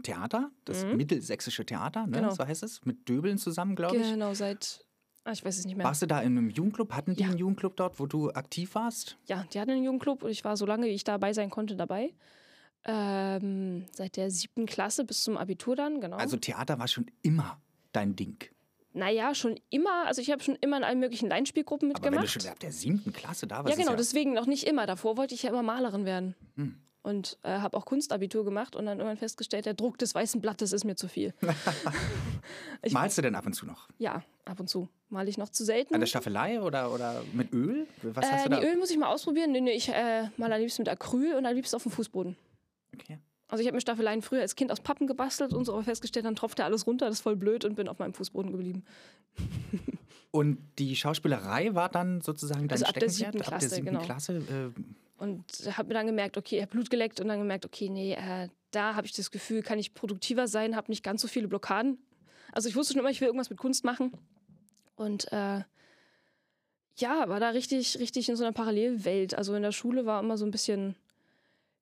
Theater, 0.03 0.51
das 0.65 0.85
Mittelsächsische 0.85 1.65
Theater, 1.65 2.01
ne? 2.01 2.07
Mhm. 2.07 2.13
Genau. 2.13 2.29
so 2.33 2.45
heißt 2.45 2.61
es, 2.63 2.83
mit 2.85 3.07
Döbeln 3.07 3.37
zusammen, 3.37 3.75
glaube 3.75 3.95
ich. 3.97 4.11
Genau, 4.11 4.33
seit, 4.33 4.85
ah, 5.23 5.31
ich 5.31 5.43
weiß 5.45 5.57
es 5.59 5.65
nicht 5.65 5.77
mehr. 5.77 5.85
Warst 5.85 6.01
du 6.01 6.07
da 6.07 6.21
in 6.21 6.37
einem 6.37 6.49
Jugendclub? 6.49 6.91
Hatten 6.93 7.15
die 7.15 7.21
Ja. 7.21 7.29
einen 7.29 7.37
Jugendclub 7.37 7.77
dort, 7.77 7.99
wo 7.99 8.05
du 8.05 8.31
aktiv 8.31 8.75
warst? 8.75 9.17
Ja, 9.27 9.45
die 9.53 9.59
hatten 9.59 9.71
einen 9.71 9.83
Jugendclub 9.85 10.23
und 10.23 10.29
ich 10.29 10.43
war 10.43 10.57
so 10.57 10.65
lange, 10.65 10.87
wie 10.87 10.91
ich 10.91 11.03
dabei 11.05 11.31
sein 11.33 11.49
konnte, 11.49 11.75
dabei. 11.77 12.13
Ähm, 12.85 13.85
seit 13.91 14.15
der 14.15 14.31
siebten 14.31 14.65
Klasse 14.65 15.03
bis 15.03 15.23
zum 15.23 15.37
Abitur 15.37 15.75
dann, 15.75 15.99
genau. 15.99 16.17
Also 16.17 16.37
Theater 16.37 16.79
war 16.79 16.87
schon 16.87 17.07
immer 17.21 17.59
dein 17.91 18.15
Ding. 18.15 18.37
naja, 18.93 19.35
schon 19.35 19.59
immer, 19.69 20.05
also 20.07 20.21
ich 20.21 20.31
habe 20.31 20.41
schon 20.41 20.55
immer 20.61 20.77
in 20.77 20.83
allen 20.83 20.99
möglichen 20.99 21.29
Laienspielgruppen 21.29 21.91
Aber 21.91 22.03
wenn 22.03 22.13
du 22.13 22.19
mitgemacht. 22.19 22.43
schon 22.43 22.51
ab 22.51 22.59
der 22.59 22.71
siebten 22.71 23.11
Klasse 23.13 23.45
da 23.47 23.63
warst, 23.63 23.69
ja, 23.69 23.75
genau, 23.83 23.93
ist 23.95 23.99
deswegen 23.99 24.33
noch 24.33 24.45
nicht 24.45 24.63
immer. 24.65 24.85
Davor 24.85 25.17
wollte 25.17 25.35
ich 25.35 25.43
ja 25.43 25.49
immer 25.49 25.63
Malerin 25.63 26.05
werden. 26.05 26.35
Hm. 26.55 26.77
Und 27.03 27.37
äh, 27.43 27.59
habe 27.59 27.77
auch 27.77 27.85
Kunstabitur 27.85 28.43
gemacht 28.43 28.75
und 28.75 28.85
dann 28.85 28.97
irgendwann 28.97 29.17
festgestellt, 29.17 29.65
der 29.65 29.73
Druck 29.75 29.97
des 29.97 30.13
weißen 30.13 30.41
Blattes 30.41 30.73
ist 30.73 30.83
mir 30.83 30.95
zu 30.95 31.07
viel. 31.07 31.33
ich- 32.81 32.91
Malst 32.93 33.17
du 33.17 33.21
denn 33.21 33.35
ab 33.35 33.45
und 33.45 33.53
zu 33.53 33.65
noch? 33.65 33.87
Ja, 33.97 34.23
ab 34.45 34.59
und 34.59 34.67
zu. 34.67 34.89
Male 35.09 35.29
ich 35.29 35.37
noch 35.37 35.49
zu 35.49 35.63
selten. 35.63 35.93
An 35.93 36.01
der 36.01 36.07
Staffelei 36.07 36.61
oder, 36.61 36.91
oder 36.93 37.23
mit 37.31 37.53
Öl? 37.53 37.87
Was 38.01 38.29
hast 38.29 38.41
äh, 38.41 38.49
du 38.49 38.55
da? 38.55 38.59
die 38.59 38.65
Öl 38.67 38.77
muss 38.77 38.89
ich 38.91 38.97
mal 38.97 39.07
ausprobieren. 39.07 39.51
Nee, 39.53 39.61
nee, 39.61 39.71
ich 39.71 39.87
äh, 39.89 40.29
mal 40.35 40.51
am 40.51 40.59
liebsten 40.59 40.81
mit 40.81 40.89
Acryl 40.89 41.35
und 41.35 41.45
am 41.45 41.55
liebsten 41.55 41.77
auf 41.77 41.83
dem 41.83 41.91
Fußboden. 41.93 42.35
Okay. 43.01 43.19
Also 43.49 43.61
ich 43.61 43.67
habe 43.67 43.75
mir 43.75 43.81
Staffeleien 43.81 44.21
früher 44.21 44.41
als 44.41 44.55
Kind 44.55 44.71
aus 44.71 44.81
Pappen 44.81 45.07
gebastelt 45.07 45.53
und 45.53 45.65
so, 45.65 45.73
aber 45.73 45.83
festgestellt, 45.83 46.25
dann 46.25 46.35
tropft 46.35 46.59
ja 46.59 46.65
alles 46.65 46.85
runter, 46.85 47.05
das 47.05 47.15
ist 47.15 47.21
voll 47.21 47.37
blöd 47.37 47.63
und 47.63 47.75
bin 47.75 47.87
auf 47.87 47.99
meinem 47.99 48.13
Fußboden 48.13 48.51
geblieben. 48.51 48.83
Und 50.31 50.59
die 50.77 50.95
Schauspielerei 50.95 51.73
war 51.73 51.89
dann 51.89 52.21
sozusagen 52.21 52.67
dein 52.67 52.71
Also 52.71 52.85
ab 52.85 52.99
der 52.99 53.09
siebten 53.09 53.37
ab 53.41 53.43
der 53.43 53.47
Klasse, 53.47 53.69
siebten 53.69 53.85
genau. 53.85 54.01
Klasse 54.01 54.33
äh, 54.35 55.23
Und 55.23 55.45
habe 55.77 55.87
mir 55.87 55.93
dann 55.93 56.05
gemerkt, 56.05 56.37
okay, 56.37 56.57
ich 56.57 56.61
habe 56.61 56.71
Blut 56.71 56.89
geleckt 56.89 57.21
und 57.21 57.29
dann 57.29 57.39
gemerkt, 57.39 57.65
okay, 57.65 57.89
nee, 57.89 58.13
äh, 58.13 58.49
da 58.71 58.95
habe 58.95 59.07
ich 59.07 59.13
das 59.13 59.31
Gefühl, 59.31 59.63
kann 59.63 59.79
ich 59.79 59.93
produktiver 59.93 60.47
sein, 60.47 60.75
habe 60.75 60.91
nicht 60.91 61.03
ganz 61.03 61.21
so 61.21 61.27
viele 61.27 61.47
Blockaden. 61.47 61.97
Also 62.51 62.67
ich 62.67 62.75
wusste 62.75 62.93
schon 62.93 62.99
immer, 62.99 63.09
ich 63.09 63.21
will 63.21 63.27
irgendwas 63.27 63.49
mit 63.49 63.57
Kunst 63.57 63.83
machen. 63.83 64.11
Und 64.95 65.31
äh, 65.31 65.61
ja, 66.97 67.29
war 67.29 67.39
da 67.39 67.49
richtig, 67.49 67.97
richtig 67.99 68.27
in 68.29 68.35
so 68.35 68.43
einer 68.43 68.53
Parallelwelt. 68.53 69.35
Also 69.35 69.55
in 69.55 69.61
der 69.61 69.71
Schule 69.71 70.05
war 70.05 70.21
immer 70.21 70.37
so 70.37 70.45
ein 70.45 70.51
bisschen 70.51 70.95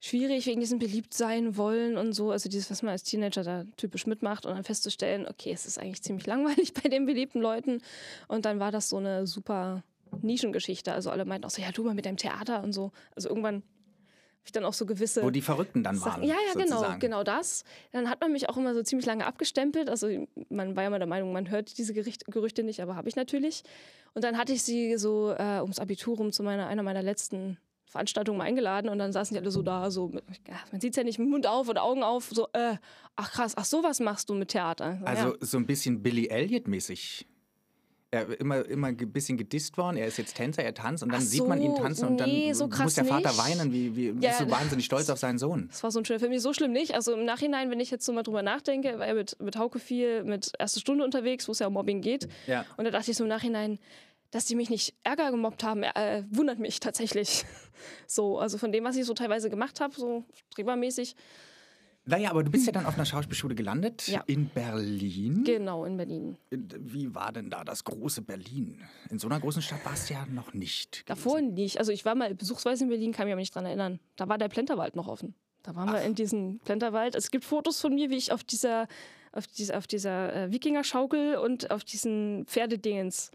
schwierig 0.05 0.45
wegen 0.45 0.59
diesem 0.59 0.77
beliebt 0.77 1.13
sein 1.15 1.57
wollen 1.57 1.97
und 1.97 2.13
so. 2.13 2.29
Also 2.29 2.47
dieses, 2.47 2.69
was 2.69 2.83
man 2.83 2.91
als 2.91 3.03
Teenager 3.03 3.43
da 3.43 3.65
typisch 3.75 4.05
mitmacht 4.05 4.45
und 4.45 4.53
dann 4.53 4.63
festzustellen, 4.63 5.25
okay, 5.27 5.51
es 5.51 5.65
ist 5.65 5.79
eigentlich 5.79 6.03
ziemlich 6.03 6.27
langweilig 6.27 6.73
bei 6.83 6.89
den 6.89 7.05
beliebten 7.07 7.41
Leuten. 7.41 7.81
Und 8.27 8.45
dann 8.45 8.59
war 8.59 8.71
das 8.71 8.89
so 8.89 8.97
eine 8.97 9.25
super 9.25 9.83
Nischengeschichte. 10.21 10.93
Also 10.93 11.09
alle 11.09 11.25
meinten 11.25 11.45
auch 11.45 11.49
so, 11.49 11.59
ja, 11.61 11.71
du 11.71 11.83
mal 11.83 11.95
mit 11.95 12.05
deinem 12.05 12.17
Theater 12.17 12.61
und 12.61 12.71
so. 12.71 12.91
Also 13.15 13.29
irgendwann 13.29 13.55
habe 13.55 13.63
ich 14.45 14.51
dann 14.51 14.65
auch 14.65 14.73
so 14.73 14.85
gewisse. 14.85 15.23
wo 15.23 15.31
die 15.31 15.41
Verrückten 15.41 15.81
dann 15.83 15.95
Sachen- 15.97 16.21
waren. 16.21 16.29
Ja, 16.29 16.35
ja, 16.35 16.53
genau, 16.53 16.67
sozusagen. 16.77 16.99
genau 16.99 17.23
das. 17.23 17.63
Dann 17.91 18.07
hat 18.07 18.21
man 18.21 18.31
mich 18.31 18.47
auch 18.47 18.57
immer 18.57 18.75
so 18.75 18.83
ziemlich 18.83 19.07
lange 19.07 19.25
abgestempelt. 19.25 19.89
Also 19.89 20.07
man 20.49 20.75
war 20.75 20.83
ja 20.83 20.87
immer 20.87 20.99
der 20.99 21.07
Meinung, 21.07 21.33
man 21.33 21.49
hört 21.49 21.79
diese 21.79 21.95
Gericht 21.95 22.25
Gerüchte 22.27 22.61
nicht, 22.61 22.79
aber 22.79 22.95
habe 22.95 23.09
ich 23.09 23.15
natürlich. 23.15 23.63
Und 24.13 24.23
dann 24.23 24.37
hatte 24.37 24.53
ich 24.53 24.61
sie 24.61 24.97
so 24.99 25.31
äh, 25.31 25.61
ums 25.61 25.79
Abitur 25.79 26.17
rum 26.17 26.31
zu 26.31 26.43
meiner, 26.43 26.67
einer 26.67 26.83
meiner 26.83 27.01
letzten 27.01 27.57
Veranstaltungen 27.95 28.37
mal 28.37 28.43
eingeladen 28.43 28.89
und 28.89 28.99
dann 28.99 29.13
saßen 29.13 29.33
die 29.35 29.39
alle 29.39 29.51
so 29.51 29.61
da, 29.61 29.89
so 29.89 30.09
mit, 30.09 30.23
ja, 30.49 30.55
man 30.71 30.81
sieht 30.81 30.91
es 30.91 30.97
ja 30.97 31.03
nicht, 31.05 31.17
mit 31.17 31.29
Mund 31.29 31.47
auf 31.47 31.69
und 31.69 31.77
Augen 31.77 32.03
auf, 32.03 32.29
so, 32.29 32.47
äh, 32.51 32.75
ach 33.15 33.31
krass, 33.31 33.53
ach 33.55 33.63
sowas 33.63 34.01
machst 34.01 34.29
du 34.29 34.33
mit 34.33 34.49
Theater. 34.49 34.97
So, 34.99 35.05
Also 35.05 35.27
ja. 35.29 35.35
so 35.39 35.57
ein 35.57 35.65
bisschen 35.65 36.03
Billy 36.03 36.27
Elliot-mäßig. 36.27 37.25
Er 38.11 38.39
immer, 38.39 38.63
immer 38.65 38.87
ein 38.87 38.97
bisschen 38.97 39.37
gedisst 39.37 39.77
worden. 39.77 39.97
Er 39.97 40.07
ist 40.07 40.17
jetzt 40.17 40.35
Tänzer, 40.35 40.63
er 40.63 40.73
tanzt 40.73 41.03
und 41.03 41.11
dann 41.11 41.21
Ach 41.21 41.25
sieht 41.25 41.45
man 41.47 41.61
ihn 41.61 41.71
so, 41.75 41.81
tanzen 41.81 42.07
und 42.07 42.17
dann 42.17 42.29
nee, 42.29 42.53
so 42.53 42.67
muss 42.67 42.93
der 42.95 43.03
Vater 43.05 43.29
nicht. 43.29 43.37
weinen, 43.43 43.73
wie, 43.73 43.95
wie 43.95 44.13
Ja, 44.23 44.31
ist 44.31 44.39
so 44.39 44.49
wahnsinnig 44.49 44.85
stolz 44.85 45.09
auf 45.09 45.19
seinen 45.19 45.37
Sohn. 45.37 45.67
Das 45.69 45.83
war 45.83 45.91
so 45.91 45.99
ein 45.99 46.05
schöner 46.05 46.19
Film. 46.19 46.37
So 46.39 46.53
schlimm 46.53 46.71
nicht. 46.71 46.93
Also 46.95 47.13
im 47.13 47.25
Nachhinein, 47.25 47.71
wenn 47.71 47.79
ich 47.79 47.91
jetzt 47.91 48.05
so 48.05 48.13
mal 48.13 48.23
drüber 48.23 48.41
nachdenke, 48.43 48.99
war 48.99 49.07
er 49.07 49.15
mit, 49.15 49.37
mit 49.41 49.57
Hauke 49.57 49.79
viel 49.79 50.23
mit 50.23 50.51
erste 50.59 50.79
Stunde 50.79 51.03
unterwegs, 51.03 51.47
wo 51.47 51.51
es 51.53 51.59
ja 51.59 51.67
um 51.67 51.73
Mobbing 51.73 52.01
geht. 52.01 52.27
Ja. 52.47 52.65
Und 52.77 52.85
da 52.85 52.91
dachte 52.91 53.11
ich 53.11 53.17
so 53.17 53.23
im 53.23 53.29
Nachhinein, 53.29 53.79
dass 54.35 54.43
die 54.43 54.55
mich 54.55 54.69
nicht 54.69 54.93
Ärger 55.03 55.31
gemobbt 55.31 55.63
haben, 55.63 55.83
äh, 55.83 56.23
wundert 56.29 56.59
mich 56.59 56.79
tatsächlich. 56.79 57.45
So, 58.07 58.39
also 58.39 58.57
von 58.57 58.71
dem, 58.71 58.85
was 58.85 58.95
ich 58.95 59.03
so 59.05 59.13
teilweise 59.13 59.49
gemacht 59.49 59.81
habe, 59.81 59.93
so 59.93 60.23
strebermäßig. 60.49 61.15
Naja, 62.05 62.29
aber 62.31 62.43
du 62.43 62.49
bist 62.49 62.65
ja 62.65 62.71
dann 62.71 62.85
auf 62.85 62.95
einer 62.95 63.05
Schauspielschule 63.05 63.53
gelandet 63.53 64.07
Ja. 64.07 64.23
in 64.27 64.47
Berlin. 64.47 65.43
Genau, 65.43 65.83
in 65.83 65.97
Berlin. 65.97 66.37
Wie 66.51 67.13
war 67.13 67.33
denn 67.33 67.49
da 67.49 67.63
das 67.65 67.83
große 67.83 68.21
Berlin? 68.21 68.81
In 69.09 69.19
so 69.19 69.27
einer 69.27 69.39
großen 69.41 69.61
Stadt 69.61 69.83
warst 69.83 70.09
du 70.09 70.13
ja 70.13 70.25
noch 70.27 70.53
nicht. 70.53 71.03
Davor 71.09 71.41
nicht. 71.41 71.77
Also 71.79 71.91
ich 71.91 72.05
war 72.05 72.15
mal 72.15 72.33
besuchsweise 72.33 72.85
in 72.85 72.89
Berlin, 72.89 73.11
kann 73.11 73.25
mich 73.25 73.33
aber 73.33 73.41
nicht 73.41 73.53
dran 73.53 73.65
erinnern. 73.65 73.99
Da 74.15 74.29
war 74.29 74.37
der 74.37 74.47
Plenterwald 74.47 74.95
noch 74.95 75.09
offen. 75.09 75.35
Da 75.63 75.75
waren 75.75 75.91
wir 75.91 76.01
in 76.01 76.15
diesem 76.15 76.59
Plenterwald. 76.59 77.15
Es 77.15 77.29
gibt 77.29 77.43
Fotos 77.43 77.81
von 77.81 77.93
mir, 77.93 78.09
wie 78.09 78.15
ich 78.17 78.31
auf 78.31 78.43
dieser, 78.43 78.87
auf 79.33 79.47
dieser, 79.47 79.77
auf 79.77 79.85
dieser 79.85 80.33
äh, 80.33 80.51
Wikinger-Schaukel 80.51 81.35
und 81.37 81.71
auf 81.71 81.83
diesen 81.83 82.45
Pferdedingens 82.45 83.31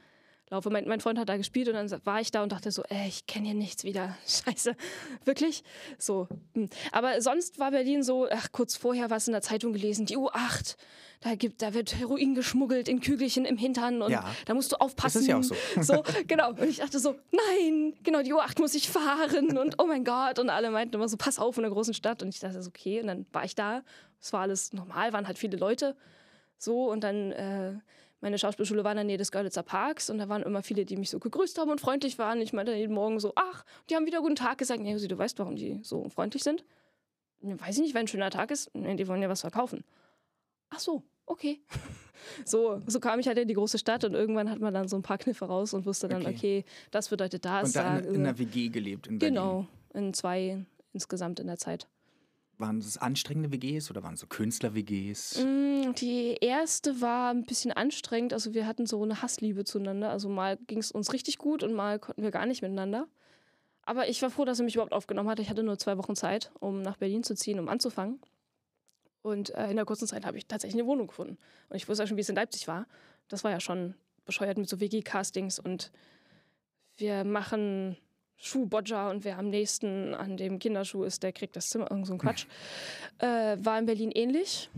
laufe. 0.50 0.70
Mein, 0.70 0.86
mein 0.88 1.00
Freund 1.00 1.18
hat 1.18 1.28
da 1.28 1.36
gespielt 1.36 1.68
und 1.68 1.74
dann 1.74 1.90
war 2.04 2.20
ich 2.20 2.30
da 2.30 2.42
und 2.42 2.52
dachte 2.52 2.70
so, 2.70 2.82
äh, 2.84 3.06
ich 3.08 3.26
kenne 3.26 3.46
hier 3.46 3.54
nichts 3.54 3.84
wieder. 3.84 4.16
Scheiße. 4.26 4.76
Wirklich? 5.24 5.62
So. 5.98 6.28
hm. 6.54 6.68
Aber 6.92 7.20
sonst 7.22 7.58
war 7.58 7.70
Berlin 7.70 8.02
so, 8.02 8.28
ach, 8.30 8.52
kurz 8.52 8.76
vorher 8.76 9.10
was 9.10 9.28
in 9.28 9.32
der 9.32 9.42
Zeitung 9.42 9.72
gelesen, 9.72 10.06
die 10.06 10.16
U8. 10.16 10.76
Da, 11.22 11.34
gibt, 11.34 11.60
da 11.60 11.74
wird 11.74 11.94
Heroin 11.98 12.34
geschmuggelt 12.34 12.88
in 12.88 13.00
Kügelchen 13.00 13.44
im 13.44 13.58
Hintern 13.58 14.00
und 14.00 14.10
Ja. 14.10 14.24
da 14.46 14.54
musst 14.54 14.72
du 14.72 14.76
aufpassen. 14.76 15.18
Das 15.18 15.22
ist 15.22 15.28
ja 15.28 15.36
auch 15.38 15.42
so. 15.42 15.54
So, 15.82 16.02
genau. 16.26 16.50
Und 16.50 16.62
ich 16.64 16.78
dachte 16.78 16.98
so, 16.98 17.14
nein, 17.30 17.94
genau, 18.02 18.22
die 18.22 18.32
U8 18.32 18.58
muss 18.58 18.74
ich 18.74 18.88
fahren 18.88 19.58
und 19.58 19.74
oh 19.78 19.86
mein 19.86 20.04
Gott. 20.04 20.38
Und 20.38 20.48
alle 20.48 20.70
meinten 20.70 20.94
immer 20.94 21.08
so, 21.08 21.18
pass 21.18 21.38
auf 21.38 21.58
in 21.58 21.64
einer 21.64 21.74
großen 21.74 21.92
Stadt. 21.92 22.22
Und 22.22 22.30
ich 22.30 22.40
dachte 22.40 22.62
so, 22.62 22.68
okay. 22.70 23.00
Und 23.02 23.08
dann 23.08 23.26
war 23.32 23.44
ich 23.44 23.54
da. 23.54 23.82
Es 24.18 24.32
war 24.32 24.40
alles 24.40 24.72
normal, 24.72 25.12
waren 25.12 25.26
halt 25.26 25.38
viele 25.38 25.58
Leute. 25.58 25.94
So, 26.56 26.90
und 26.90 27.02
dann, 27.04 27.32
äh, 27.32 27.74
meine 28.20 28.38
Schauspielschule 28.38 28.84
war 28.84 28.92
in 28.92 28.96
der 28.96 29.04
Nähe 29.04 29.16
des 29.16 29.32
Görlitzer 29.32 29.62
Parks 29.62 30.10
und 30.10 30.18
da 30.18 30.28
waren 30.28 30.42
immer 30.42 30.62
viele, 30.62 30.84
die 30.84 30.96
mich 30.96 31.10
so 31.10 31.18
gegrüßt 31.18 31.58
haben 31.58 31.70
und 31.70 31.80
freundlich 31.80 32.18
waren. 32.18 32.40
Ich 32.40 32.52
meinte 32.52 32.74
jeden 32.74 32.94
Morgen 32.94 33.18
so, 33.20 33.32
ach, 33.36 33.64
die 33.88 33.96
haben 33.96 34.06
wieder 34.06 34.20
guten 34.20 34.36
Tag 34.36 34.58
gesagt. 34.58 34.80
Nee, 34.80 34.92
Josi, 34.92 35.08
du 35.08 35.16
weißt, 35.18 35.38
warum 35.38 35.56
die 35.56 35.80
so 35.82 36.08
freundlich 36.10 36.42
sind? 36.42 36.64
"Ja, 37.42 37.58
Weiß 37.60 37.76
ich 37.76 37.82
nicht, 37.82 37.94
weil 37.94 38.02
ein 38.02 38.08
schöner 38.08 38.30
Tag 38.30 38.50
ist. 38.50 38.70
Nee, 38.74 38.96
die 38.96 39.08
wollen 39.08 39.22
ja 39.22 39.28
was 39.28 39.40
verkaufen. 39.40 39.84
Ach 40.70 40.78
so, 40.78 41.02
okay. 41.26 41.60
So, 42.44 42.82
so 42.86 43.00
kam 43.00 43.18
ich 43.18 43.26
halt 43.28 43.38
in 43.38 43.48
die 43.48 43.54
große 43.54 43.78
Stadt 43.78 44.04
und 44.04 44.12
irgendwann 44.12 44.50
hat 44.50 44.60
man 44.60 44.74
dann 44.74 44.88
so 44.88 44.96
ein 44.96 45.02
paar 45.02 45.16
Kniffe 45.16 45.46
raus 45.46 45.72
und 45.72 45.86
wusste 45.86 46.06
dann, 46.06 46.20
Okay. 46.20 46.34
okay, 46.36 46.64
das 46.90 47.08
bedeutet 47.08 47.46
das. 47.46 47.68
Und 47.68 47.76
dann 47.76 48.02
da, 48.02 48.08
in, 48.10 48.14
in 48.16 48.20
einer 48.26 48.38
WG 48.38 48.68
gelebt 48.68 49.06
in 49.06 49.18
Berlin. 49.18 49.34
Genau, 49.36 49.66
in 49.94 50.12
zwei 50.12 50.62
insgesamt 50.92 51.40
in 51.40 51.46
der 51.46 51.56
Zeit. 51.56 51.88
Waren 52.60 52.78
es 52.78 52.98
anstrengende 52.98 53.50
WGs 53.52 53.90
oder 53.90 54.02
waren 54.02 54.14
es 54.14 54.20
so 54.20 54.26
Künstler-WGs? 54.26 55.42
Mm, 55.42 55.94
Die 55.94 56.36
erste 56.40 57.00
war 57.00 57.30
ein 57.30 57.44
bisschen 57.44 57.72
anstrengend. 57.72 58.32
Also 58.32 58.54
wir 58.54 58.66
hatten 58.66 58.86
so 58.86 59.02
eine 59.02 59.22
Hassliebe 59.22 59.64
zueinander. 59.64 60.10
Also 60.10 60.28
mal 60.28 60.58
ging 60.66 60.78
es 60.78 60.92
uns 60.92 61.12
richtig 61.12 61.38
gut 61.38 61.62
und 61.62 61.72
mal 61.72 61.98
konnten 61.98 62.22
wir 62.22 62.30
gar 62.30 62.46
nicht 62.46 62.62
miteinander. 62.62 63.08
Aber 63.82 64.08
ich 64.08 64.20
war 64.22 64.30
froh, 64.30 64.44
dass 64.44 64.60
er 64.60 64.64
mich 64.64 64.74
überhaupt 64.74 64.92
aufgenommen 64.92 65.28
hat. 65.28 65.40
Ich 65.40 65.48
hatte 65.50 65.62
nur 65.62 65.78
zwei 65.78 65.96
Wochen 65.98 66.14
Zeit, 66.14 66.52
um 66.60 66.82
nach 66.82 66.98
Berlin 66.98 67.24
zu 67.24 67.34
ziehen, 67.34 67.58
um 67.58 67.68
anzufangen. 67.68 68.20
Und 69.22 69.54
äh, 69.54 69.70
in 69.70 69.76
der 69.76 69.84
kurzen 69.84 70.06
Zeit 70.06 70.24
habe 70.26 70.38
ich 70.38 70.46
tatsächlich 70.46 70.80
eine 70.80 70.88
Wohnung 70.88 71.06
gefunden. 71.08 71.38
Und 71.68 71.76
ich 71.76 71.88
wusste 71.88 72.02
ja 72.02 72.06
schon, 72.06 72.16
wie 72.16 72.22
es 72.22 72.28
in 72.28 72.36
Leipzig 72.36 72.68
war. 72.68 72.86
Das 73.28 73.42
war 73.42 73.50
ja 73.50 73.60
schon 73.60 73.94
bescheuert 74.24 74.58
mit 74.58 74.68
so 74.68 74.80
WG-Castings 74.80 75.58
und 75.58 75.90
wir 76.96 77.24
machen 77.24 77.96
Schuhbodger 78.40 79.10
und 79.10 79.24
wer 79.24 79.38
am 79.38 79.48
nächsten 79.50 80.14
an 80.14 80.36
dem 80.36 80.58
Kinderschuh 80.58 81.04
ist, 81.04 81.22
der 81.22 81.32
kriegt 81.32 81.56
das 81.56 81.68
Zimmer. 81.68 81.90
Irgend 81.90 82.06
so 82.06 82.14
ein 82.14 82.18
Quatsch. 82.18 82.46
Äh, 83.18 83.58
war 83.62 83.78
in 83.78 83.84
Berlin 83.84 84.10
ähnlich. 84.12 84.70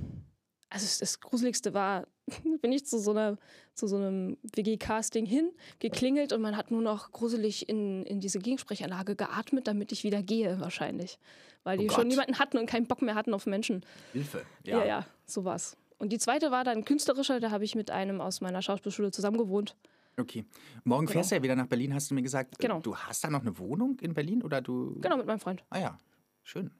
Also 0.68 0.84
das- 0.98 1.20
Gruseligste 1.20 1.74
war, 1.74 2.08
bin 2.60 2.72
ich 2.72 2.84
zu 2.86 2.98
so, 2.98 3.12
einer, 3.12 3.36
zu 3.74 3.86
so 3.86 3.96
einem 3.96 4.36
WG-Casting 4.56 5.26
hin, 5.26 5.52
geklingelt 5.78 6.32
und 6.32 6.40
man 6.40 6.56
hat 6.56 6.72
nur 6.72 6.82
noch 6.82 7.12
gruselig 7.12 7.68
in, 7.68 8.02
in 8.04 8.18
diese 8.18 8.40
Gegensprechanlage 8.40 9.14
geatmet, 9.14 9.68
damit 9.68 9.92
ich 9.92 10.02
wieder 10.02 10.22
gehe 10.24 10.58
wahrscheinlich. 10.60 11.18
Weil 11.62 11.78
die 11.78 11.86
Oh 11.88 11.92
schon 11.92 12.08
niemanden 12.08 12.40
hatten 12.40 12.58
und 12.58 12.66
keinen 12.66 12.86
Bock 12.88 13.00
mehr 13.00 13.14
hatten 13.14 13.32
auf 13.32 13.46
Menschen. 13.46 13.84
Hilfe. 14.12 14.44
Ja, 14.64 14.84
ja, 14.84 15.06
so 15.24 15.44
war's. 15.44 15.76
Und 15.98 16.12
die 16.12 16.18
zweite 16.18 16.50
war 16.50 16.64
dann 16.64 16.84
künstlerischer, 16.84 17.38
da 17.38 17.52
habe 17.52 17.62
ich 17.64 17.76
mit 17.76 17.92
einem 17.92 18.20
aus 18.20 18.40
meiner 18.40 18.60
Schauspielschule 18.60 19.12
zusammen 19.12 19.38
gewohnt. 19.38 19.76
Okay. 20.18 20.44
Morgen 20.84 21.08
fährst 21.08 21.30
du 21.30 21.36
ja 21.36 21.42
wieder 21.42 21.56
nach 21.56 21.66
Berlin, 21.66 21.94
hast 21.94 22.10
du 22.10 22.14
mir 22.14 22.22
gesagt. 22.22 22.58
Genau. 22.58 22.80
Du 22.80 22.96
hast 22.96 23.24
da 23.24 23.30
noch 23.30 23.40
eine 23.40 23.58
Wohnung 23.58 23.98
in 24.00 24.14
Berlin 24.14 24.42
oder 24.42 24.60
du. 24.60 24.98
Genau, 25.00 25.16
mit 25.16 25.26
meinem 25.26 25.40
Freund. 25.40 25.64
Ah 25.70 25.78
ja, 25.78 25.98
schön. 26.42 26.70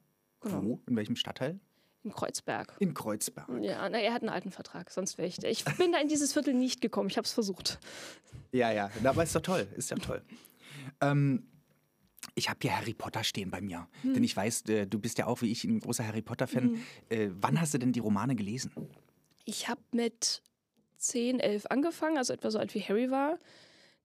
Genau. 0.41 0.63
Wo? 0.63 0.81
In 0.87 0.95
welchem 0.95 1.15
Stadtteil? 1.15 1.59
In 2.03 2.11
Kreuzberg. 2.11 2.75
In 2.79 2.93
Kreuzberg. 2.93 3.47
Ja, 3.61 3.87
na, 3.89 3.97
er 3.97 4.13
hat 4.13 4.21
einen 4.21 4.29
alten 4.29 4.51
Vertrag, 4.51 4.91
sonst 4.91 5.17
wäre 5.17 5.27
ich. 5.27 5.41
Ich 5.43 5.63
bin 5.63 5.93
da 5.93 5.99
in 5.99 6.09
dieses 6.09 6.33
Viertel 6.33 6.53
nicht 6.53 6.81
gekommen, 6.81 7.09
ich 7.09 7.17
habe 7.17 7.25
es 7.25 7.31
versucht. 7.31 7.79
Ja, 8.51 8.71
ja. 8.71 8.91
Aber 9.03 9.23
ist 9.23 9.35
doch 9.35 9.41
toll. 9.41 9.67
Ist 9.77 9.89
ja 9.89 9.97
toll. 9.97 10.21
Ähm, 10.99 11.47
ich 12.35 12.49
habe 12.49 12.59
hier 12.61 12.75
Harry 12.75 12.93
Potter 12.93 13.23
stehen 13.23 13.51
bei 13.51 13.61
mir. 13.61 13.87
Hm. 14.01 14.15
Denn 14.15 14.23
ich 14.23 14.35
weiß, 14.35 14.63
äh, 14.63 14.85
du 14.85 14.99
bist 14.99 15.17
ja 15.17 15.27
auch 15.27 15.41
wie 15.41 15.51
ich 15.51 15.63
ein 15.63 15.79
großer 15.79 16.05
Harry 16.05 16.21
Potter-Fan. 16.21 16.77
Äh, 17.09 17.29
wann 17.39 17.59
hast 17.59 17.73
du 17.73 17.77
denn 17.77 17.93
die 17.93 17.99
Romane 17.99 18.35
gelesen? 18.35 18.71
Ich 19.45 19.69
habe 19.69 19.81
mit 19.91 20.41
10, 21.03 21.39
11 21.39 21.65
angefangen, 21.69 22.17
also 22.17 22.33
etwa 22.33 22.49
so 22.51 22.59
alt 22.59 22.73
wie 22.73 22.81
Harry 22.81 23.11
war. 23.11 23.37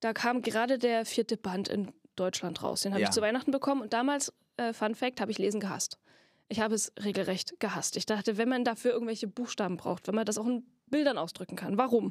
Da 0.01 0.13
kam 0.13 0.43
gerade 0.43 0.79
der 0.79 1.05
vierte 1.05 1.37
Band 1.37 1.69
in 1.69 1.93
Deutschland 2.17 2.63
raus. 2.63 2.83
Den 2.83 2.93
habe 2.93 3.03
Ja. 3.03 3.09
ich 3.09 3.15
zu 3.15 3.21
Weihnachten 3.21 3.51
bekommen 3.51 3.83
und 3.83 3.93
damals 3.93 4.33
äh, 4.57 4.73
Fun 4.73 4.95
Fact, 4.95 5.21
habe 5.21 5.31
ich 5.31 5.39
Lesen 5.39 5.61
gehasst. 5.61 5.99
Ich 6.49 6.61
habe 6.61 6.75
es 6.75 6.93
regelrecht 7.05 7.61
gehasst. 7.61 7.97
Ich 7.97 8.07
dachte, 8.07 8.37
wenn 8.39 8.49
man 8.49 8.65
dafür 8.65 8.93
irgendwelche 8.93 9.29
Buchstaben 9.29 9.77
braucht, 9.77 10.07
wenn 10.09 10.15
man 10.15 10.25
das 10.27 10.39
auch 10.39 10.47
in 10.47 10.65
Bildern 10.87 11.19
ausdrücken 11.19 11.57
kann, 11.57 11.77
warum? 11.79 12.07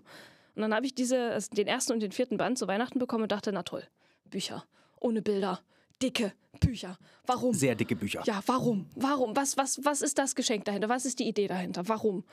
Und 0.56 0.62
dann 0.62 0.74
habe 0.74 0.86
ich 0.86 0.96
diese, 0.96 1.32
also 1.32 1.50
den 1.54 1.68
ersten 1.68 1.94
und 1.94 2.00
den 2.00 2.12
vierten 2.12 2.38
Band 2.38 2.58
zu 2.58 2.68
Weihnachten 2.68 3.00
bekommen 3.00 3.24
und 3.24 3.32
dachte, 3.32 3.52
na 3.52 3.64
toll, 3.64 3.84
Bücher 4.26 4.66
ohne 5.00 5.22
Bilder, 5.22 5.60
dicke 6.02 6.34
Bücher. 6.60 6.98
Warum? 7.26 7.54
Sehr 7.54 7.76
dicke 7.76 7.96
Bücher. 7.96 8.24
Ja, 8.26 8.42
warum? 8.48 8.88
Warum? 8.96 9.36
Was, 9.36 9.58
was, 9.58 9.84
was 9.84 10.02
ist 10.02 10.18
das 10.18 10.34
Geschenk 10.36 10.66
dahinter? 10.66 10.90
Was 10.90 11.06
ist 11.06 11.20
die 11.20 11.28
Idee 11.28 11.48
dahinter? 11.48 11.88
Warum? 11.88 12.24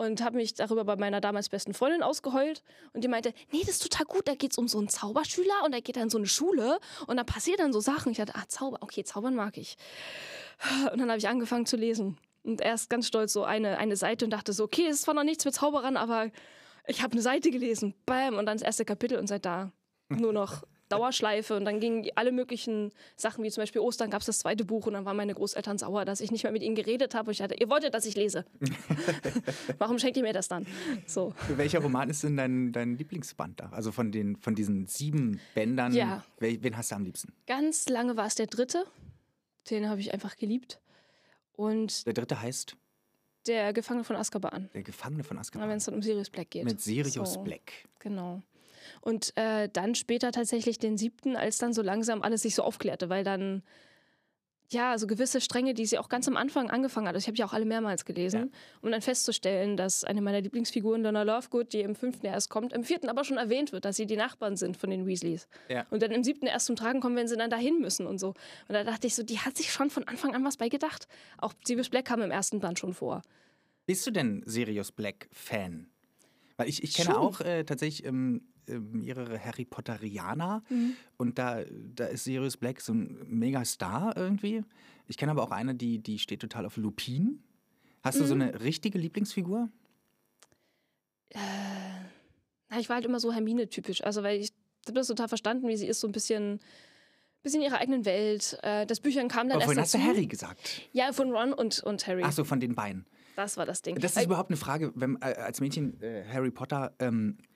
Und 0.00 0.24
habe 0.24 0.36
mich 0.36 0.54
darüber 0.54 0.86
bei 0.86 0.96
meiner 0.96 1.20
damals 1.20 1.50
besten 1.50 1.74
Freundin 1.74 2.02
ausgeheult. 2.02 2.62
Und 2.94 3.04
die 3.04 3.08
meinte, 3.08 3.34
nee, 3.52 3.60
das 3.60 3.72
ist 3.72 3.82
total 3.82 4.06
gut. 4.06 4.26
Da 4.26 4.34
geht 4.34 4.52
es 4.52 4.56
um 4.56 4.66
so 4.66 4.78
einen 4.78 4.88
Zauberschüler 4.88 5.62
und 5.66 5.74
er 5.74 5.82
geht 5.82 5.96
dann 5.96 6.04
in 6.04 6.08
so 6.08 6.16
eine 6.16 6.26
Schule 6.26 6.78
und 7.06 7.18
da 7.18 7.22
passieren 7.22 7.58
dann 7.58 7.72
so 7.74 7.80
Sachen. 7.80 8.10
Ich 8.10 8.16
dachte, 8.16 8.34
ah, 8.34 8.48
Zauber, 8.48 8.78
okay, 8.80 9.04
Zaubern 9.04 9.34
mag 9.34 9.58
ich. 9.58 9.76
Und 10.90 11.00
dann 11.00 11.10
habe 11.10 11.18
ich 11.18 11.28
angefangen 11.28 11.66
zu 11.66 11.76
lesen. 11.76 12.16
Und 12.44 12.62
erst 12.62 12.88
ganz 12.88 13.08
stolz 13.08 13.34
so 13.34 13.44
eine, 13.44 13.76
eine 13.76 13.94
Seite 13.94 14.24
und 14.24 14.30
dachte 14.30 14.54
so, 14.54 14.64
okay, 14.64 14.86
es 14.86 14.96
ist 14.96 15.02
zwar 15.02 15.12
noch 15.12 15.22
nichts 15.22 15.44
mit 15.44 15.52
Zauberern, 15.52 15.98
aber 15.98 16.30
ich 16.86 17.02
habe 17.02 17.12
eine 17.12 17.20
Seite 17.20 17.50
gelesen. 17.50 17.92
Bam. 18.06 18.38
Und 18.38 18.46
dann 18.46 18.56
das 18.56 18.64
erste 18.64 18.86
Kapitel 18.86 19.18
und 19.18 19.26
seit 19.26 19.44
da 19.44 19.70
nur 20.08 20.32
noch 20.32 20.62
Dauerschleife 20.90 21.56
und 21.56 21.64
dann 21.64 21.80
gingen 21.80 22.06
alle 22.16 22.32
möglichen 22.32 22.92
Sachen, 23.16 23.42
wie 23.44 23.50
zum 23.50 23.62
Beispiel 23.62 23.80
Ostern 23.80 24.10
gab 24.10 24.20
es 24.20 24.26
das 24.26 24.38
zweite 24.40 24.64
Buch 24.64 24.86
und 24.86 24.92
dann 24.92 25.04
waren 25.04 25.16
meine 25.16 25.34
Großeltern 25.34 25.78
sauer, 25.78 26.04
dass 26.04 26.20
ich 26.20 26.30
nicht 26.30 26.42
mehr 26.42 26.52
mit 26.52 26.62
ihnen 26.62 26.74
geredet 26.74 27.14
habe. 27.14 27.28
Und 27.28 27.32
ich 27.32 27.38
dachte, 27.38 27.54
ihr 27.54 27.68
wolltet, 27.70 27.94
dass 27.94 28.04
ich 28.06 28.14
lese. 28.16 28.44
Warum 29.78 29.98
schenkt 29.98 30.16
ihr 30.16 30.22
mir 30.22 30.32
das 30.32 30.48
dann? 30.48 30.66
So. 31.06 31.32
Welcher 31.56 31.80
Roman 31.80 32.10
ist 32.10 32.22
denn 32.22 32.36
dein, 32.36 32.72
dein 32.72 32.96
Lieblingsband 32.96 33.60
da? 33.60 33.70
Also 33.70 33.92
von, 33.92 34.12
den, 34.12 34.36
von 34.36 34.54
diesen 34.54 34.86
sieben 34.86 35.40
Bändern, 35.54 35.92
Ja. 35.94 36.24
wen 36.38 36.76
hast 36.76 36.90
du 36.90 36.96
am 36.96 37.04
liebsten? 37.04 37.32
Ganz 37.46 37.88
lange 37.88 38.16
war 38.16 38.26
es 38.26 38.34
der 38.34 38.46
dritte. 38.46 38.84
Den 39.70 39.88
habe 39.88 40.00
ich 40.00 40.12
einfach 40.12 40.36
geliebt. 40.36 40.80
Und 41.52 42.06
Der 42.06 42.14
dritte 42.14 42.40
heißt 42.40 42.76
der 43.46 43.72
Gefangene 43.72 44.04
von 44.04 44.16
Azkaban. 44.16 44.68
Der 44.74 44.82
Gefangene 44.82 45.22
von 45.24 45.36
Wenn 45.36 45.40
Azkaban. 45.40 45.70
es 45.70 45.84
dann 45.84 45.94
um 45.94 46.02
Sirius 46.02 46.30
Black 46.30 46.50
geht. 46.50 46.64
Mit 46.64 46.80
Sirius 46.80 47.34
So. 47.34 47.40
Black. 47.42 47.72
Genau. 47.98 48.42
Und 49.00 49.36
äh, 49.36 49.68
dann 49.72 49.94
später 49.94 50.32
tatsächlich 50.32 50.78
den 50.78 50.96
siebten, 50.96 51.36
als 51.36 51.58
dann 51.58 51.72
so 51.72 51.82
langsam 51.82 52.22
alles 52.22 52.42
sich 52.42 52.54
so 52.54 52.62
aufklärte, 52.62 53.08
weil 53.08 53.24
dann 53.24 53.62
ja, 54.72 54.96
so 54.98 55.06
gewisse 55.06 55.40
Stränge, 55.40 55.74
die 55.74 55.84
sie 55.84 55.98
auch 55.98 56.08
ganz 56.08 56.28
am 56.28 56.36
Anfang 56.36 56.70
angefangen 56.70 57.08
hat. 57.08 57.14
Also 57.14 57.24
ich 57.24 57.28
habe 57.28 57.36
ja 57.36 57.44
auch 57.44 57.52
alle 57.52 57.64
mehrmals 57.64 58.04
gelesen, 58.04 58.52
um 58.82 58.90
dann 58.90 59.02
festzustellen, 59.02 59.76
dass 59.76 60.04
eine 60.04 60.20
meiner 60.20 60.40
Lieblingsfiguren, 60.40 61.02
Donna 61.02 61.24
Lovegood, 61.24 61.72
die 61.72 61.80
im 61.80 61.96
fünften 61.96 62.26
erst 62.26 62.50
kommt, 62.50 62.72
im 62.72 62.84
vierten 62.84 63.08
aber 63.08 63.24
schon 63.24 63.36
erwähnt 63.36 63.72
wird, 63.72 63.84
dass 63.84 63.96
sie 63.96 64.06
die 64.06 64.16
Nachbarn 64.16 64.56
sind 64.56 64.76
von 64.76 64.90
den 64.90 65.06
Weasleys. 65.06 65.48
Ja. 65.68 65.86
Und 65.90 66.02
dann 66.02 66.12
im 66.12 66.22
siebten 66.22 66.46
erst 66.46 66.66
zum 66.66 66.76
Tragen 66.76 67.00
kommen, 67.00 67.16
wenn 67.16 67.26
sie 67.26 67.36
dann 67.36 67.50
dahin 67.50 67.80
müssen 67.80 68.06
und 68.06 68.18
so. 68.18 68.28
Und 68.28 68.74
da 68.74 68.84
dachte 68.84 69.06
ich 69.06 69.14
so, 69.14 69.22
die 69.24 69.38
hat 69.38 69.56
sich 69.56 69.72
schon 69.72 69.90
von 69.90 70.04
Anfang 70.06 70.34
an 70.34 70.44
was 70.44 70.56
bei 70.56 70.68
gedacht. 70.68 71.08
Auch 71.38 71.52
Sirius 71.64 71.88
Black 71.88 72.04
kam 72.04 72.22
im 72.22 72.30
ersten 72.30 72.60
Band 72.60 72.78
schon 72.78 72.94
vor. 72.94 73.22
Bist 73.86 74.06
du 74.06 74.12
denn 74.12 74.42
Sirius 74.46 74.92
Black 74.92 75.28
Fan? 75.32 75.89
Weil 76.60 76.68
ich, 76.68 76.82
ich 76.84 76.92
kenne 76.94 77.10
Schon. 77.14 77.16
auch 77.18 77.40
äh, 77.40 77.64
tatsächlich 77.64 78.04
ähm, 78.06 78.42
ähm, 78.68 78.92
mehrere 78.92 79.42
Harry 79.42 79.64
Potterianer 79.64 80.62
Mhm. 80.68 80.94
und 81.16 81.38
da, 81.38 81.62
da 81.94 82.04
ist 82.06 82.24
Sirius 82.24 82.56
Black 82.58 82.80
so 82.82 82.92
ein 82.92 83.18
Megastar 83.26 84.16
irgendwie. 84.16 84.62
Ich 85.06 85.16
kenne 85.16 85.32
aber 85.32 85.42
auch 85.42 85.50
eine, 85.52 85.74
die, 85.74 85.98
die 85.98 86.18
steht 86.18 86.40
total 86.40 86.66
auf 86.66 86.76
Lupin. 86.76 87.42
Hast 88.02 88.20
du 88.20 88.24
so 88.24 88.34
Mhm. 88.34 88.42
eine 88.42 88.60
richtige 88.60 88.98
Lieblingsfigur? 88.98 89.68
Na, 92.68 92.78
ich 92.78 92.88
war 92.88 92.96
halt 92.96 93.04
immer 93.04 93.20
so 93.20 93.32
Hermine-typisch. 93.32 94.02
Also, 94.04 94.22
weil 94.22 94.40
ich 94.40 94.52
habe 94.86 94.94
das 94.98 95.06
total 95.08 95.28
verstanden, 95.28 95.66
wie 95.68 95.76
sie 95.76 95.86
ist, 95.86 96.00
so 96.00 96.08
ein 96.08 96.12
bisschen, 96.12 96.60
bisschen 97.42 97.60
in 97.62 97.68
ihrer 97.68 97.78
eigenen 97.78 98.04
Welt. 98.04 98.58
Äh, 98.62 98.86
das 98.86 99.00
Büchern 99.00 99.28
kam 99.28 99.48
dann 99.48 99.56
Aber 99.62 99.62
erst 99.62 99.64
vorhin 99.66 99.82
hast 99.82 99.94
du 99.94 99.98
Harry 100.18 100.26
gesagt. 100.26 100.82
Ja, 100.92 101.12
von 101.12 101.30
Ron 101.32 101.52
und, 101.52 101.82
und 101.82 102.06
Harry. 102.06 102.22
Ach 102.24 102.32
so, 102.32 102.44
von 102.44 102.60
den 102.60 102.74
beiden. 102.74 103.06
Das 103.36 103.56
war 103.56 103.66
das 103.66 103.82
Ding. 103.82 103.96
Das 103.98 104.16
ist 104.16 104.24
überhaupt 104.24 104.50
eine 104.50 104.56
Frage, 104.56 104.92
wenn 104.94 105.16
äh, 105.20 105.34
als 105.34 105.60
Mädchen 105.60 106.00
äh, 106.02 106.24
Harry 106.32 106.50
Potter, 106.50 106.94
ähm, 106.98 107.38
äh, 107.38 107.49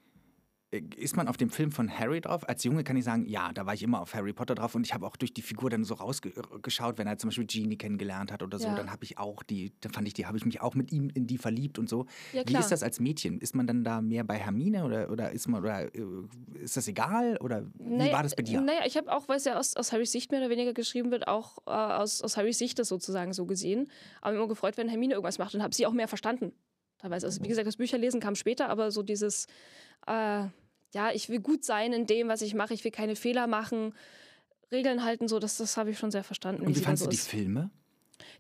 ist 0.97 1.17
man 1.17 1.29
auf 1.29 1.37
dem 1.37 1.51
Film 1.51 1.73
von 1.73 1.91
Harry 1.99 2.21
drauf? 2.21 2.49
Als 2.49 2.65
Junge 2.65 2.85
kann 2.85 2.97
ich 2.97 3.05
sagen, 3.05 3.27
ja, 3.27 3.53
da 3.53 3.67
war 3.67 3.75
ich 3.75 3.83
immer 3.83 4.01
auf 4.01 4.15
Harry 4.15 4.33
Potter 4.33 4.55
drauf 4.55 4.75
und 4.75 4.87
ich 4.87 4.95
habe 4.95 5.07
auch 5.07 5.17
durch 5.17 5.33
die 5.33 5.43
Figur 5.43 5.71
dann 5.71 5.85
so 5.85 5.95
rausgeschaut, 5.95 6.99
wenn 6.99 7.07
er 7.07 7.19
zum 7.19 7.29
Beispiel 7.29 7.47
Genie 7.47 7.77
kennengelernt 7.77 8.33
hat 8.33 8.43
oder 8.43 8.59
so, 8.59 8.69
Ja. 8.69 8.75
dann 8.75 8.91
habe 8.91 9.05
ich 9.05 9.19
auch 9.19 9.43
die, 9.43 9.73
dann 9.81 9.93
fand 9.93 10.07
ich 10.09 10.15
die, 10.15 10.27
habe 10.27 10.37
ich 10.37 10.45
mich 10.45 10.61
auch 10.61 10.75
mit 10.75 10.93
ihm 10.93 11.11
in 11.15 11.27
die 11.27 11.39
verliebt 11.39 11.79
und 11.79 11.89
so. 11.89 12.07
Ja, 12.33 12.43
Wie 12.47 12.57
ist 12.57 12.71
das 12.71 12.83
als 12.83 13.01
Mädchen? 13.01 13.39
Ist 13.41 13.55
man 13.55 13.67
dann 13.67 13.85
da 13.85 14.01
mehr 14.01 14.25
bei 14.25 14.37
Hermine 14.39 14.85
oder, 14.85 15.11
oder 15.11 15.31
ist 15.33 15.49
man 15.49 15.61
oder 15.63 15.95
äh, 15.95 16.03
ist 16.63 16.77
das 16.77 16.89
egal 16.89 17.37
oder 17.39 17.67
wie 17.79 17.97
Naja, 17.97 18.13
war 18.13 18.23
das 18.23 18.35
bei 18.35 18.43
dir? 18.43 18.61
Naja, 18.61 18.81
ich 18.87 18.97
habe 18.97 19.13
auch, 19.13 19.29
weil 19.29 19.37
es 19.37 19.45
ja 19.45 19.59
aus, 19.59 19.77
aus 19.77 19.93
Harrys 19.93 20.13
Sicht 20.13 20.31
mehr 20.31 20.41
oder 20.41 20.51
weniger 20.51 20.73
geschrieben 20.73 21.11
wird, 21.11 21.29
auch 21.29 21.59
äh, 21.67 21.71
aus, 21.71 22.23
aus 22.23 22.37
Harrys 22.37 22.59
Sicht 22.59 22.79
das 22.79 22.89
sozusagen 22.89 23.33
so 23.33 23.47
gesehen. 23.47 23.89
Aber 24.21 24.37
immer 24.37 24.49
gefreut, 24.49 24.77
wenn 24.77 24.89
Hermine 24.89 25.15
irgendwas 25.15 25.39
macht 25.39 25.55
und 25.55 25.63
habe 25.63 25.75
sie 25.75 25.87
auch 25.87 25.93
mehr 25.93 26.09
verstanden. 26.09 26.53
Teilweise. 26.99 27.27
Also, 27.27 27.43
wie 27.43 27.49
gesagt, 27.49 27.67
das 27.67 27.77
Bücherlesen 27.77 28.21
kam 28.21 28.35
später, 28.35 28.69
aber 28.71 28.91
so 28.91 29.03
dieses, 29.03 29.47
äh, 30.07 30.45
ja, 30.95 31.11
ich 31.13 31.29
will 31.29 31.41
gut 31.41 31.65
sein 31.65 31.93
in 31.93 32.07
dem, 32.07 32.29
was 32.29 32.41
ich 32.41 32.55
mache, 32.55 32.73
ich 32.73 32.85
will 32.85 32.91
keine 32.93 33.17
Fehler 33.17 33.47
machen, 33.47 33.95
Regeln 34.73 35.05
halten, 35.05 35.29
so, 35.29 35.39
das, 35.39 35.59
das 35.59 35.77
habe 35.77 35.91
ich 35.91 35.99
schon 35.99 36.11
sehr 36.11 36.25
verstanden. 36.25 36.63
Und 36.63 36.75
wie 36.75 36.97
so 36.97 37.05
du 37.05 37.11
die 37.11 37.17
ist. 37.17 37.29
Filme? 37.29 37.71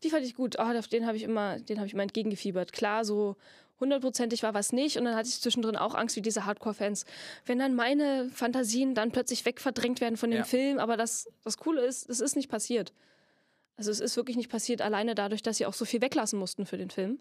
Die 0.02 0.10
fand 0.10 0.24
ich 0.24 0.34
gut. 0.34 0.58
Auf 0.58 0.88
den 0.88 1.06
habe 1.06 1.16
ich 1.16 1.22
immer, 1.22 1.58
den 1.58 1.78
habe 1.78 1.86
ich 1.86 1.92
immer 1.94 2.02
entgegengefiebert. 2.02 2.72
Klar, 2.72 3.04
so 3.04 3.36
hundertprozentig 3.80 4.42
war 4.42 4.54
was 4.54 4.72
nicht. 4.72 4.96
Und 4.96 5.04
dann 5.04 5.16
hatte 5.16 5.28
ich 5.28 5.40
zwischendrin 5.40 5.76
auch 5.76 5.94
Angst, 5.94 6.16
wie 6.16 6.22
diese 6.22 6.44
Hardcore-Fans. 6.46 7.04
Wenn 7.44 7.58
dann 7.58 7.74
meine 7.74 8.28
Fantasien 8.30 8.94
dann 8.94 9.10
plötzlich 9.10 9.44
wegverdrängt 9.44 10.00
werden 10.00 10.16
von 10.16 10.30
dem 10.30 10.38
Ja. 10.38 10.44
Film. 10.44 10.78
Aber 10.78 10.96
das, 10.96 11.28
das 11.42 11.58
Coole 11.58 11.82
ist, 11.84 12.08
es 12.08 12.20
ist 12.20 12.36
nicht 12.36 12.48
passiert. 12.48 12.92
Also 13.76 13.90
es 13.90 14.00
ist 14.00 14.16
wirklich 14.16 14.36
nicht 14.36 14.50
passiert, 14.50 14.80
alleine 14.82 15.14
dadurch, 15.16 15.42
dass 15.42 15.56
sie 15.56 15.66
auch 15.66 15.74
so 15.74 15.84
viel 15.84 16.00
weglassen 16.00 16.38
mussten 16.38 16.64
für 16.66 16.76
den 16.78 16.90
Film. 16.90 17.18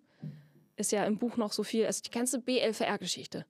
Ist 0.76 0.92
ja 0.92 1.04
im 1.06 1.18
Buch 1.18 1.38
noch 1.38 1.52
so 1.52 1.64
viel, 1.64 1.86
also 1.86 2.02
die 2.04 2.12
ganze 2.12 2.40
BLVR-Geschichte. 2.40 3.46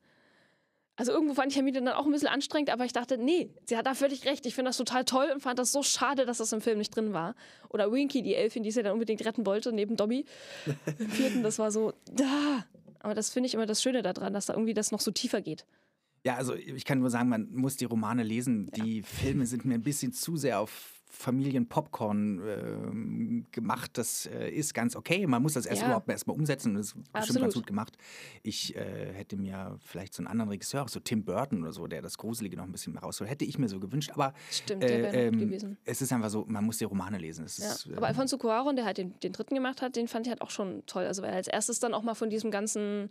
Also 0.96 1.12
irgendwo 1.12 1.34
fand 1.34 1.52
ich 1.52 1.56
Hermine 1.56 1.82
dann 1.82 1.94
auch 1.96 2.06
ein 2.06 2.12
bisschen 2.12 2.28
anstrengend, 2.28 2.70
aber 2.70 2.86
ich 2.86 2.94
dachte, 2.94 3.18
nee, 3.18 3.50
sie 3.66 3.78
hat 3.78 3.88
da 3.88 3.96
völlig 3.96 4.26
recht. 4.26 4.46
Ich 4.46 4.54
finde 4.54 4.70
das 4.70 4.78
total 4.78 5.06
toll 5.06 5.32
und 5.34 5.42
fand 5.42 5.58
das 5.58 5.72
so 5.72 5.82
schade, 5.82 6.26
dass 6.26 6.38
das 6.38 6.54
im 6.54 6.62
Film 6.62 6.78
nicht 6.78 6.96
drin 6.96 7.14
war. 7.14 7.36
Oder 7.70 7.92
Winky, 7.92 8.22
die 8.22 8.36
Elfin, 8.36 8.62
die 8.62 8.70
sie 8.70 8.84
dann 8.84 8.94
unbedingt 8.94 9.26
retten 9.26 9.46
wollte, 9.46 9.74
neben 9.74 9.96
Dobby. 9.96 10.26
Im 11.00 11.10
vierten, 11.10 11.42
das 11.42 11.58
war 11.58 11.72
so, 11.72 11.94
da. 12.12 12.66
Aber 13.00 13.16
das 13.16 13.32
finde 13.32 13.48
ich 13.48 13.56
immer 13.56 13.66
das 13.66 13.82
Schöne 13.82 14.04
daran, 14.04 14.34
dass 14.34 14.46
da 14.46 14.54
irgendwie 14.54 14.76
das 14.76 14.92
noch 14.92 15.02
so 15.02 15.10
tiefer 15.10 15.42
geht. 15.42 15.66
Ja, 16.26 16.36
also 16.36 16.54
ich 16.54 16.86
kann 16.86 17.00
nur 17.00 17.10
sagen, 17.10 17.28
man 17.28 17.52
muss 17.52 17.76
die 17.76 17.86
Romane 17.86 18.24
lesen. 18.24 18.70
Die 18.76 19.02
Filme 19.02 19.46
sind 19.46 19.66
mir 19.66 19.74
ein 19.74 19.84
bisschen 19.84 20.14
zu 20.14 20.38
sehr 20.38 20.60
auf 20.60 21.03
Familienpopcorn 21.14 22.42
ähm, 22.48 23.46
gemacht. 23.52 23.92
Das 23.98 24.26
äh, 24.26 24.50
ist 24.50 24.74
ganz 24.74 24.96
okay. 24.96 25.26
Man 25.28 25.42
muss 25.42 25.54
das 25.54 25.66
erst 25.66 25.82
Ja. 25.82 25.88
überhaupt 25.88 26.10
erstmal 26.10 26.36
umsetzen 26.36 26.70
und 26.72 26.76
das 26.78 26.88
ist 26.88 26.94
bestimmt 26.96 27.14
ganz 27.14 27.30
Absolut. 27.30 27.54
gut 27.54 27.68
gemacht. 27.68 27.98
Ich 28.42 28.76
äh, 28.76 29.14
hätte 29.14 29.38
mir 29.38 29.78
vielleicht 29.86 30.14
so 30.14 30.22
einen 30.22 30.28
anderen 30.28 30.50
Regisseur, 30.50 30.84
auch 30.84 30.90
so 30.90 31.00
Tim 31.00 31.24
Burton 31.24 31.62
oder 31.62 31.72
so, 31.72 31.88
der 31.88 32.02
das 32.02 32.18
Gruselige 32.18 32.58
noch 32.58 32.64
ein 32.66 32.72
bisschen 32.72 32.94
mehr 32.94 33.04
rausholt, 33.04 33.30
hätte 33.30 33.46
ich 33.46 33.58
mir 33.58 33.70
so 33.70 33.80
gewünscht. 33.80 34.12
Aber 34.14 34.34
Stimmt, 34.52 34.84
äh, 34.84 35.28
ähm, 35.28 35.40
gewesen. 35.40 35.78
es 35.86 36.02
ist 36.02 36.12
einfach 36.12 36.30
so, 36.30 36.46
man 36.48 36.64
muss 36.66 36.78
die 36.80 36.86
Romane 36.86 37.18
lesen. 37.18 37.46
Es 37.46 37.58
Ja. 37.58 37.72
ist, 37.72 37.88
äh, 37.88 37.96
Aber 37.96 38.08
Alfonso 38.08 38.38
Cuarón, 38.38 38.76
der 38.76 38.86
halt 38.86 38.98
den, 38.98 39.18
den 39.20 39.32
dritten 39.34 39.56
gemacht 39.56 39.82
hat, 39.82 39.96
den 39.96 40.08
fand 40.08 40.26
ich 40.26 40.32
halt 40.32 40.42
auch 40.42 40.50
schon 40.52 40.84
toll. 40.88 41.06
Also 41.06 41.22
weil 41.22 41.30
er 41.30 41.36
als 41.38 41.48
erstes 41.48 41.80
dann 41.80 41.94
auch 41.94 42.04
mal 42.04 42.16
von 42.16 42.30
diesem 42.30 42.52
ganzen 42.52 43.10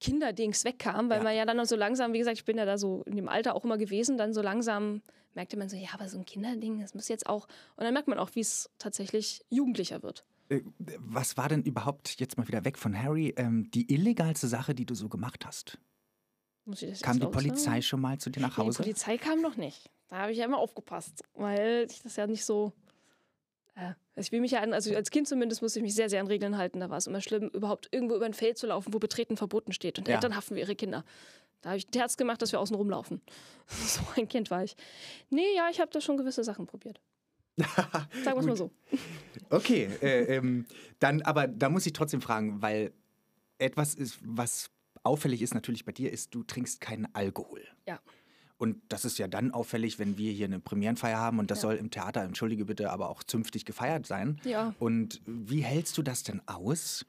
Kinderdings 0.00 0.64
wegkam, 0.64 1.08
weil 1.08 1.18
Ja. 1.18 1.22
man 1.24 1.36
ja 1.36 1.44
dann 1.46 1.64
so 1.66 1.76
langsam, 1.76 2.12
wie 2.12 2.18
gesagt, 2.18 2.38
ich 2.38 2.44
bin 2.44 2.58
ja 2.58 2.64
da 2.64 2.78
so 2.78 3.02
in 3.06 3.16
dem 3.16 3.28
Alter 3.28 3.54
auch 3.54 3.64
immer 3.64 3.78
gewesen, 3.78 4.18
dann 4.18 4.32
so 4.34 4.42
langsam 4.42 5.02
merkte 5.34 5.56
man 5.56 5.68
so, 5.68 5.76
ja, 5.76 5.88
aber 5.92 6.08
so 6.08 6.18
ein 6.18 6.24
Kinderding, 6.26 6.80
das 6.80 6.94
muss 6.94 7.08
jetzt 7.08 7.26
auch. 7.26 7.46
Und 7.76 7.84
dann 7.84 7.92
merkt 7.92 8.06
man 8.08 8.18
auch, 8.18 8.30
wie 8.34 8.40
es 8.40 8.70
tatsächlich 8.78 9.44
jugendlicher 9.50 10.02
wird. 10.02 10.24
äh, 10.50 10.60
was 10.98 11.36
war 11.36 11.48
denn 11.48 11.62
überhaupt, 11.62 12.20
jetzt 12.20 12.36
mal 12.38 12.46
wieder 12.46 12.64
weg 12.64 12.78
von 12.78 12.96
Harry, 13.00 13.34
ähm, 13.36 13.70
die 13.72 13.92
illegalste 13.92 14.46
Sache, 14.46 14.74
die 14.74 14.86
du 14.86 14.94
so 14.94 15.08
gemacht 15.08 15.44
hast? 15.46 15.78
Muss 16.66 16.82
ich 16.82 16.90
das 16.90 17.00
Kam 17.02 17.14
die 17.16 17.22
sagen? 17.22 17.32
Polizei 17.32 17.80
schon 17.82 18.00
mal 18.00 18.18
zu 18.18 18.30
dir 18.30 18.40
nach 18.40 18.56
Nee, 18.56 18.62
die 18.62 18.68
Hause? 18.68 18.82
Polizei 18.82 19.18
kam 19.18 19.40
noch 19.40 19.56
nicht. 19.56 19.90
Da 20.08 20.16
habe 20.18 20.32
ich 20.32 20.38
ja 20.38 20.44
immer 20.44 20.58
aufgepasst, 20.58 21.22
weil 21.34 21.86
ich 21.90 22.02
das 22.02 22.16
ja 22.16 22.26
nicht 22.26 22.44
so. 22.44 22.72
Äh, 23.74 23.94
ich 24.16 24.30
will 24.32 24.40
mich 24.40 24.52
ja 24.52 24.60
an, 24.60 24.72
also 24.72 24.94
als 24.94 25.10
Kind 25.10 25.26
zumindest 25.26 25.62
musste 25.62 25.78
ich 25.80 25.82
mich 25.82 25.94
sehr, 25.94 26.08
sehr 26.08 26.20
an 26.20 26.26
Regeln 26.26 26.56
halten. 26.56 26.80
Da 26.80 26.90
war 26.90 26.98
es 26.98 27.06
immer 27.06 27.20
schlimm, 27.20 27.48
überhaupt 27.48 27.88
irgendwo 27.90 28.14
über 28.14 28.26
ein 28.26 28.34
Feld 28.34 28.58
zu 28.58 28.66
laufen, 28.66 28.94
wo 28.94 28.98
Betreten 28.98 29.36
verboten 29.36 29.72
steht. 29.72 29.98
Und 29.98 30.08
Ja. 30.08 30.14
Eltern 30.14 30.36
haften 30.36 30.54
für 30.54 30.60
ihre 30.60 30.76
Kinder. 30.76 31.04
Da 31.62 31.70
habe 31.70 31.78
ich 31.78 31.88
ein 31.88 31.98
Herz 31.98 32.16
gemacht, 32.16 32.42
dass 32.42 32.52
wir 32.52 32.60
außen 32.60 32.76
rumlaufen. 32.76 33.20
so 33.66 34.02
ein 34.16 34.28
Kind 34.28 34.50
war 34.50 34.62
ich. 34.62 34.76
Nee, 35.30 35.56
ja, 35.56 35.68
ich 35.70 35.80
habe 35.80 35.90
da 35.90 36.00
schon 36.00 36.16
gewisse 36.16 36.44
Sachen 36.44 36.66
probiert. 36.66 37.00
Sagen 37.56 38.06
wir 38.24 38.38
es 38.38 38.46
mal 38.46 38.56
so. 38.56 38.70
Okay, 39.50 39.88
äh, 40.02 40.36
ähm, 40.36 40.66
dann, 40.98 41.22
aber 41.22 41.46
da 41.46 41.68
muss 41.68 41.86
ich 41.86 41.92
trotzdem 41.92 42.20
fragen, 42.20 42.60
weil 42.62 42.92
etwas 43.58 43.94
ist, 43.94 44.18
was 44.22 44.70
auffällig 45.04 45.40
ist 45.42 45.54
natürlich 45.54 45.84
bei 45.84 45.92
dir, 45.92 46.12
ist, 46.12 46.34
du 46.34 46.42
trinkst 46.42 46.80
keinen 46.80 47.08
Alkohol. 47.14 47.62
Ja. 47.86 48.00
Und 48.64 48.80
das 48.88 49.04
ist 49.04 49.18
ja 49.18 49.28
dann 49.28 49.50
auffällig, 49.50 49.98
wenn 49.98 50.16
wir 50.16 50.32
hier 50.32 50.46
eine 50.46 50.58
Premierenfeier 50.58 51.18
haben 51.18 51.38
und 51.38 51.50
das 51.50 51.58
Ja. 51.58 51.62
soll 51.68 51.74
im 51.74 51.90
Theater, 51.90 52.22
entschuldige 52.22 52.64
bitte, 52.64 52.90
aber 52.90 53.10
auch 53.10 53.22
zünftig 53.22 53.66
gefeiert 53.66 54.06
sein. 54.06 54.40
Ja. 54.44 54.74
Und 54.78 55.20
wie 55.26 55.60
hältst 55.60 55.98
du 55.98 56.02
das 56.02 56.22
denn 56.22 56.40
aus? 56.46 57.04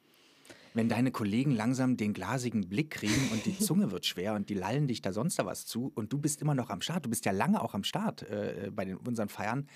Wenn 0.74 0.90
deine 0.90 1.12
Kollegen 1.12 1.52
langsam 1.52 1.96
den 1.96 2.12
glasigen 2.14 2.68
Blick 2.68 2.92
kriegen 2.92 3.30
und 3.32 3.46
die 3.46 3.58
Zunge 3.60 3.92
wird 3.92 4.06
schwer 4.06 4.34
und 4.34 4.50
die 4.50 4.54
lallen 4.56 4.90
dich 4.90 5.02
da 5.02 5.14
sonst 5.14 5.40
da 5.40 5.46
was 5.46 5.66
zu 5.66 5.94
und 5.96 6.12
du 6.12 6.18
bist 6.18 6.42
immer 6.42 6.54
noch 6.56 6.70
am 6.70 6.82
Start, 6.82 7.06
du 7.06 7.10
bist 7.10 7.24
ja 7.24 7.32
lange 7.32 7.62
auch 7.62 7.74
am 7.74 7.86
Start 7.86 8.24
äh, 8.24 8.70
bei 8.76 8.84
den, 8.84 8.98
unseren 8.98 9.30
Feiern. 9.30 9.70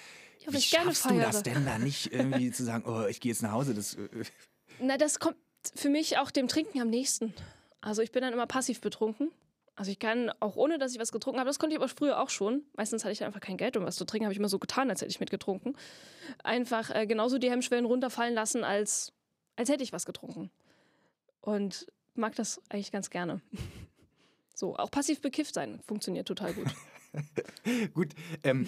Ja, 0.45 0.51
Wie 0.51 0.57
ich 0.57 0.69
gerne 0.71 0.87
schaffst 0.87 1.05
du 1.05 1.09
feiere. 1.11 1.27
das 1.31 1.43
denn 1.43 1.63
da 1.65 1.79
nicht 1.79 2.11
irgendwie 2.11 2.51
zu 2.51 2.65
sagen, 2.65 2.83
oh, 2.85 3.05
ich 3.07 3.21
gehe 3.21 3.31
jetzt 3.31 3.41
nach 3.41 3.53
Hause? 3.53 3.73
Das, 3.73 3.93
äh, 3.93 4.09
Na, 4.81 4.97
das 4.97 5.19
kommt 5.19 5.37
für 5.75 5.89
mich 5.89 6.17
auch 6.17 6.29
dem 6.31 6.49
Trinken 6.49 6.81
am 6.81 6.89
nächsten. 6.89 7.33
Also 7.79 8.01
ich 8.01 8.11
bin 8.11 8.21
dann 8.21 8.33
immer 8.33 8.47
passiv 8.47 8.81
betrunken. 8.81 9.31
Also 9.79 9.91
ich 9.91 9.99
kann 9.99 10.29
auch 10.41 10.57
ohne, 10.57 10.77
dass 10.77 10.91
ich 10.91 10.99
was 10.99 11.13
getrunken 11.13 11.39
habe, 11.39 11.47
das 11.47 11.57
konnte 11.57 11.73
ich 11.73 11.79
aber 11.79 11.87
früher 11.87 12.19
auch 12.19 12.29
schon. 12.29 12.63
Meistens 12.75 13.05
hatte 13.05 13.13
ich 13.13 13.23
einfach 13.23 13.39
kein 13.39 13.55
Geld, 13.55 13.77
um 13.77 13.85
was 13.85 13.95
zu 13.95 14.03
trinken, 14.03 14.25
habe 14.25 14.33
ich 14.33 14.37
immer 14.37 14.49
so 14.49 14.59
getan, 14.59 14.89
als 14.89 14.99
hätte 14.99 15.09
ich 15.09 15.21
mitgetrunken. 15.21 15.77
Einfach 16.43 16.93
äh, 16.93 17.07
genauso 17.07 17.37
die 17.37 17.49
Hemmschwellen 17.49 17.85
runterfallen 17.85 18.33
lassen, 18.33 18.65
als, 18.65 19.13
als 19.55 19.69
hätte 19.69 19.81
ich 19.81 19.93
was 19.93 20.05
getrunken. 20.05 20.51
Und 21.39 21.87
mag 22.13 22.35
das 22.35 22.61
eigentlich 22.67 22.91
ganz 22.91 23.09
gerne. 23.09 23.39
So, 24.53 24.75
auch 24.75 24.91
passiv 24.91 25.21
bekifft 25.21 25.53
sein 25.53 25.79
funktioniert 25.87 26.27
total 26.27 26.53
gut. 26.53 26.67
Gut, 27.93 28.09
ähm, 28.43 28.67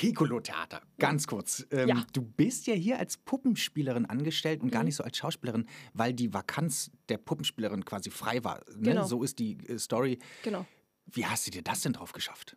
Piccolo-Theater, 0.00 0.80
ganz 0.98 1.26
kurz. 1.26 1.66
Ähm, 1.70 1.88
Ja. 1.88 2.06
Du 2.12 2.22
bist 2.22 2.66
ja 2.66 2.74
hier 2.74 2.98
als 2.98 3.16
Puppenspielerin 3.18 4.06
angestellt 4.06 4.62
und 4.62 4.70
gar 4.70 4.80
Mhm. 4.82 4.86
nicht 4.86 4.96
so 4.96 5.04
als 5.04 5.16
Schauspielerin, 5.18 5.66
weil 5.92 6.14
die 6.14 6.32
Vakanz 6.32 6.90
der 7.08 7.18
Puppenspielerin 7.18 7.84
quasi 7.84 8.10
frei 8.10 8.42
war. 8.42 8.60
Ne? 8.76 8.90
Genau. 8.92 9.04
So 9.06 9.22
ist 9.22 9.38
die 9.38 9.58
äh, 9.68 9.78
Story. 9.78 10.18
Genau. 10.42 10.64
Wie 11.06 11.26
hast 11.26 11.46
du 11.46 11.50
dir 11.50 11.62
das 11.62 11.82
denn 11.82 11.92
drauf 11.92 12.12
geschafft? 12.12 12.56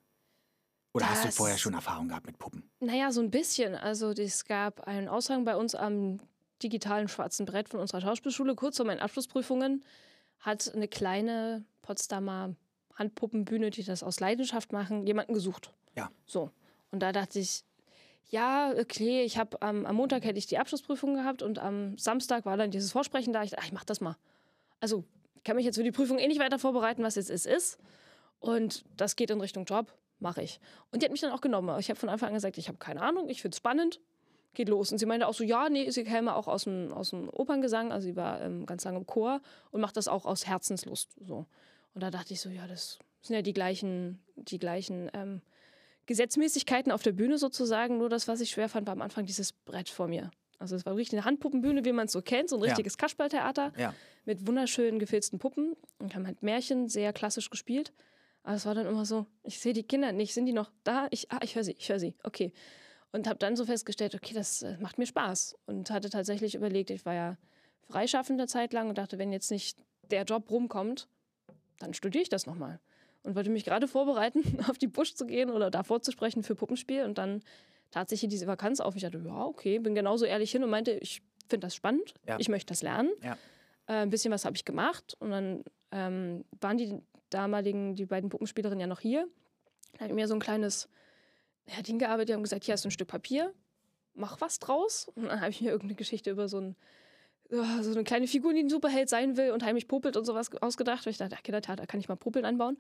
Oder 0.94 1.10
hast 1.10 1.24
du 1.24 1.28
Das- 1.28 1.36
vorher 1.38 1.58
schon 1.58 1.74
Erfahrung 1.74 2.08
gehabt 2.08 2.28
mit 2.28 2.38
Puppen? 2.38 2.70
Naja, 2.80 3.12
so 3.12 3.20
ein 3.22 3.32
bisschen. 3.32 3.76
Also 3.76 4.12
es 4.12 4.46
gab 4.46 4.82
einen 4.82 5.08
Aushang 5.10 5.44
bei 5.44 5.56
uns 5.56 5.76
am 5.76 6.20
digitalen 6.62 7.08
schwarzen 7.10 7.46
Brett 7.46 7.68
von 7.68 7.80
unserer 7.82 8.00
Schauspielschule, 8.00 8.56
kurz 8.56 8.78
vor 8.78 8.86
meinen 8.86 9.00
Abschlussprüfungen, 9.00 9.84
hat 10.40 10.74
eine 10.74 10.88
kleine 10.88 11.66
Potsdamer 11.82 12.56
Handpuppenbühne, 12.96 13.70
die 13.72 13.84
das 13.84 14.04
aus 14.04 14.20
Leidenschaft 14.20 14.72
machen, 14.72 15.06
jemanden 15.06 15.34
gesucht. 15.34 15.74
Ja. 15.96 16.10
So. 16.26 16.52
Und 16.94 17.00
da 17.00 17.12
dachte 17.12 17.40
ich, 17.40 17.64
ja, 18.30 18.72
okay, 18.80 19.24
ich 19.24 19.40
habe 19.40 19.60
am, 19.64 19.84
am 19.88 19.96
Montag 19.96 20.24
hätte 20.24 20.38
ich 20.38 20.46
die 20.46 20.60
Abschlussprüfung 20.60 21.16
gehabt 21.16 21.42
und 21.42 21.58
am 21.58 21.98
Samstag 21.98 22.46
war 22.46 22.56
dann 22.56 22.70
dieses 22.70 22.92
Vorsprechen 22.92 23.34
da. 23.34 23.42
Ich 23.42 23.50
dachte, 23.50 23.64
ach, 23.64 23.66
ich 23.66 23.74
mach 23.74 23.84
das 23.84 24.00
mal. 24.00 24.16
Also, 24.80 25.04
ich 25.36 25.44
kann 25.44 25.56
mich 25.56 25.66
jetzt 25.66 25.78
für 25.78 25.84
die 25.84 25.92
Prüfung 25.92 26.20
eh 26.20 26.28
nicht 26.28 26.40
weiter 26.40 26.60
vorbereiten, 26.60 27.02
was 27.02 27.16
jetzt 27.16 27.32
ist, 27.32 27.48
ist. 27.48 27.80
Und 28.40 28.86
das 28.96 29.16
geht 29.16 29.32
in 29.32 29.42
Richtung 29.42 29.66
Job, 29.66 29.92
mache 30.20 30.44
ich. 30.44 30.60
Und 30.92 31.02
die 31.02 31.06
hat 31.06 31.12
mich 31.12 31.22
dann 31.22 31.32
auch 31.32 31.42
genommen. 31.42 31.80
Ich 31.80 31.90
habe 31.90 32.00
von 32.00 32.10
Anfang 32.10 32.28
an 32.28 32.36
gesagt, 32.36 32.60
ich 32.60 32.68
habe 32.68 32.78
keine 32.78 33.02
Ahnung, 33.02 33.28
ich 33.28 33.42
finde 33.42 33.56
es 33.56 33.58
spannend, 33.58 34.00
geht 34.54 34.70
los. 34.70 34.92
Und 34.92 35.00
sie 35.00 35.08
meinte 35.08 35.28
auch 35.28 35.34
so, 35.34 35.44
ja, 35.44 35.68
nee, 35.70 35.90
sie 35.90 36.04
käme 36.04 36.36
auch 36.36 36.48
aus 36.48 36.66
dem, 36.66 36.94
aus 36.94 37.10
dem 37.10 37.28
Operngesang, 37.30 37.92
also 37.92 38.06
sie 38.06 38.16
war 38.16 38.40
ähm, 38.42 38.68
ganz 38.68 38.84
lange 38.84 39.00
im 39.00 39.08
Chor 39.08 39.42
und 39.72 39.82
macht 39.82 39.98
das 39.98 40.08
auch 40.08 40.26
aus 40.26 40.46
Herzenslust. 40.46 41.10
So. 41.26 41.48
Und 41.96 42.04
da 42.04 42.12
dachte 42.12 42.34
ich 42.34 42.40
so, 42.40 42.50
ja, 42.50 42.68
das 42.68 43.00
sind 43.24 43.36
ja 43.36 43.42
die 43.42 43.54
gleichen, 43.54 44.22
die 44.36 44.60
gleichen 44.60 45.10
ähm, 45.16 45.42
Gesetzmäßigkeiten 46.06 46.92
auf 46.92 47.04
der 47.04 47.12
Bühne 47.14 47.38
sozusagen. 47.38 47.98
Nur 47.98 48.10
das, 48.10 48.28
was 48.28 48.42
ich 48.42 48.52
schwer 48.52 48.70
fand, 48.70 48.88
war 48.88 48.94
am 48.94 49.02
Anfang 49.02 49.26
dieses 49.26 49.54
Brett 49.54 49.90
vor 49.90 50.08
mir. 50.08 50.32
Also 50.60 50.76
es 50.76 50.86
war 50.86 50.96
richtig 50.96 51.20
eine 51.20 51.26
Handpuppenbühne, 51.26 51.84
wie 51.86 51.92
man 51.92 52.06
es 52.06 52.12
so 52.14 52.22
kennt, 52.22 52.50
so 52.50 52.56
ein 52.56 52.62
Ja. 52.62 52.68
richtiges 52.68 52.98
Kasperltheater 52.98 53.74
Ja. 53.78 53.94
mit 54.26 54.48
wunderschönen 54.48 55.00
gefilzten 55.00 55.40
Puppen 55.40 55.76
und 56.00 56.16
haben 56.16 56.26
halt 56.26 56.42
Märchen 56.42 56.88
sehr 56.88 57.12
klassisch 57.14 57.50
gespielt. 57.50 57.92
Aber 58.44 58.56
es 58.56 58.66
war 58.66 58.76
dann 58.76 58.86
immer 58.86 59.06
so, 59.06 59.26
ich 59.44 59.60
sehe 59.60 59.74
die 59.74 59.84
Kinder 59.84 60.12
nicht, 60.12 60.34
sind 60.34 60.46
die 60.46 60.54
noch 60.54 60.72
da? 60.84 61.08
Ich, 61.12 61.32
ah, 61.32 61.40
ich 61.44 61.56
höre 61.56 61.64
sie, 61.64 61.76
ich 61.78 61.90
höre 61.90 62.00
sie, 62.00 62.16
okay. 62.24 62.54
Und 63.12 63.28
habe 63.28 63.40
dann 63.40 63.56
so 63.56 63.66
festgestellt, 63.66 64.16
okay, 64.16 64.34
das 64.34 64.62
äh, 64.64 64.78
macht 64.80 64.98
mir 64.98 65.06
Spaß. 65.06 65.56
Und 65.66 65.92
hatte 65.92 66.10
tatsächlich 66.10 66.56
überlegt, 66.56 66.90
ich 66.90 67.06
war 67.06 67.14
ja 67.14 67.38
freischaffend 67.88 68.40
eine 68.40 68.48
Zeit 68.48 68.74
lang 68.74 68.90
und 68.90 68.98
dachte, 68.98 69.18
wenn 69.18 69.32
jetzt 69.32 69.52
nicht 69.52 69.78
der 70.12 70.24
Job 70.24 70.50
rumkommt, 70.50 71.08
dann 71.80 71.94
studiere 71.94 72.22
ich 72.24 72.30
das 72.30 72.46
nochmal. 72.46 72.80
Und 73.24 73.36
wollte 73.36 73.50
mich 73.50 73.64
gerade 73.66 73.88
vorbereiten, 73.88 74.44
auf 74.70 74.78
die 74.78 74.88
Busch 74.88 75.16
zu 75.16 75.26
gehen 75.26 75.50
oder 75.50 75.72
da 75.72 75.84
vorzusprechen 75.84 76.44
für 76.44 76.56
Puppenspiel. 76.56 77.04
Und 77.04 77.18
dann 77.18 77.42
tat 77.92 78.10
sich 78.10 78.20
hier 78.20 78.30
diese 78.30 78.48
Vakanz 78.48 78.80
auf. 78.80 78.96
Ich 78.96 79.02
dachte, 79.04 79.22
ja, 79.26 79.46
okay, 79.46 79.80
bin 79.80 79.96
genauso 79.96 80.26
ehrlich 80.26 80.52
hin 80.52 80.64
und 80.64 80.70
meinte, 80.70 80.92
ich 80.92 81.22
finde 81.48 81.68
das 81.68 81.76
spannend, 81.76 82.14
Ja. 82.28 82.38
ich 82.40 82.50
möchte 82.50 82.72
das 82.74 82.82
lernen. 82.82 83.12
Ja. 83.22 83.38
Äh, 83.88 83.94
ein 84.04 84.10
bisschen 84.10 84.32
was 84.32 84.46
habe 84.46 84.56
ich 84.56 84.66
gemacht. 84.66 85.16
Und 85.20 85.32
dann 85.32 85.64
ähm, 85.92 86.44
waren 86.60 86.78
die 86.78 87.00
damaligen, 87.30 87.96
die 87.96 88.06
beiden 88.06 88.30
Puppenspielerinnen 88.30 88.80
ja 88.82 88.88
noch 88.88 89.00
hier. 89.00 89.28
Habe 90.00 90.10
ich 90.10 90.14
mir 90.16 90.28
so 90.28 90.34
ein 90.34 90.40
kleines 90.40 90.90
ja, 91.68 91.82
Ding 91.82 92.00
gearbeitet, 92.00 92.30
die 92.30 92.34
haben 92.34 92.44
gesagt, 92.44 92.64
hier 92.66 92.74
hast 92.74 92.84
du 92.84 92.90
ein 92.90 92.92
Stück 92.92 93.08
Papier, 93.08 93.54
mach 94.16 94.42
was 94.42 94.60
draus. 94.60 95.10
Und 95.16 95.26
dann 95.26 95.40
habe 95.42 95.52
ich 95.52 95.62
mir 95.62 95.68
irgendeine 95.68 95.96
Geschichte 95.96 96.30
über 96.32 96.48
so 96.48 96.60
ein 96.60 96.76
so 97.50 97.92
eine 97.92 98.04
kleine 98.04 98.28
Figur, 98.28 98.54
die 98.54 98.62
ein 98.62 98.70
Superheld 98.70 99.10
sein 99.10 99.38
will 99.38 99.52
und 99.52 99.64
heimlich 99.64 99.88
popelt 99.88 100.18
und 100.18 100.26
sowas 100.26 100.50
ausgedacht. 100.62 101.06
Und 101.06 101.12
ich 101.12 101.18
dachte, 101.18 101.36
ach, 101.38 101.44
Kindertheater 101.44 101.86
kann 101.86 102.00
ich 102.00 102.10
mal 102.10 102.16
Popeln 102.16 102.46
einbauen. 102.46 102.78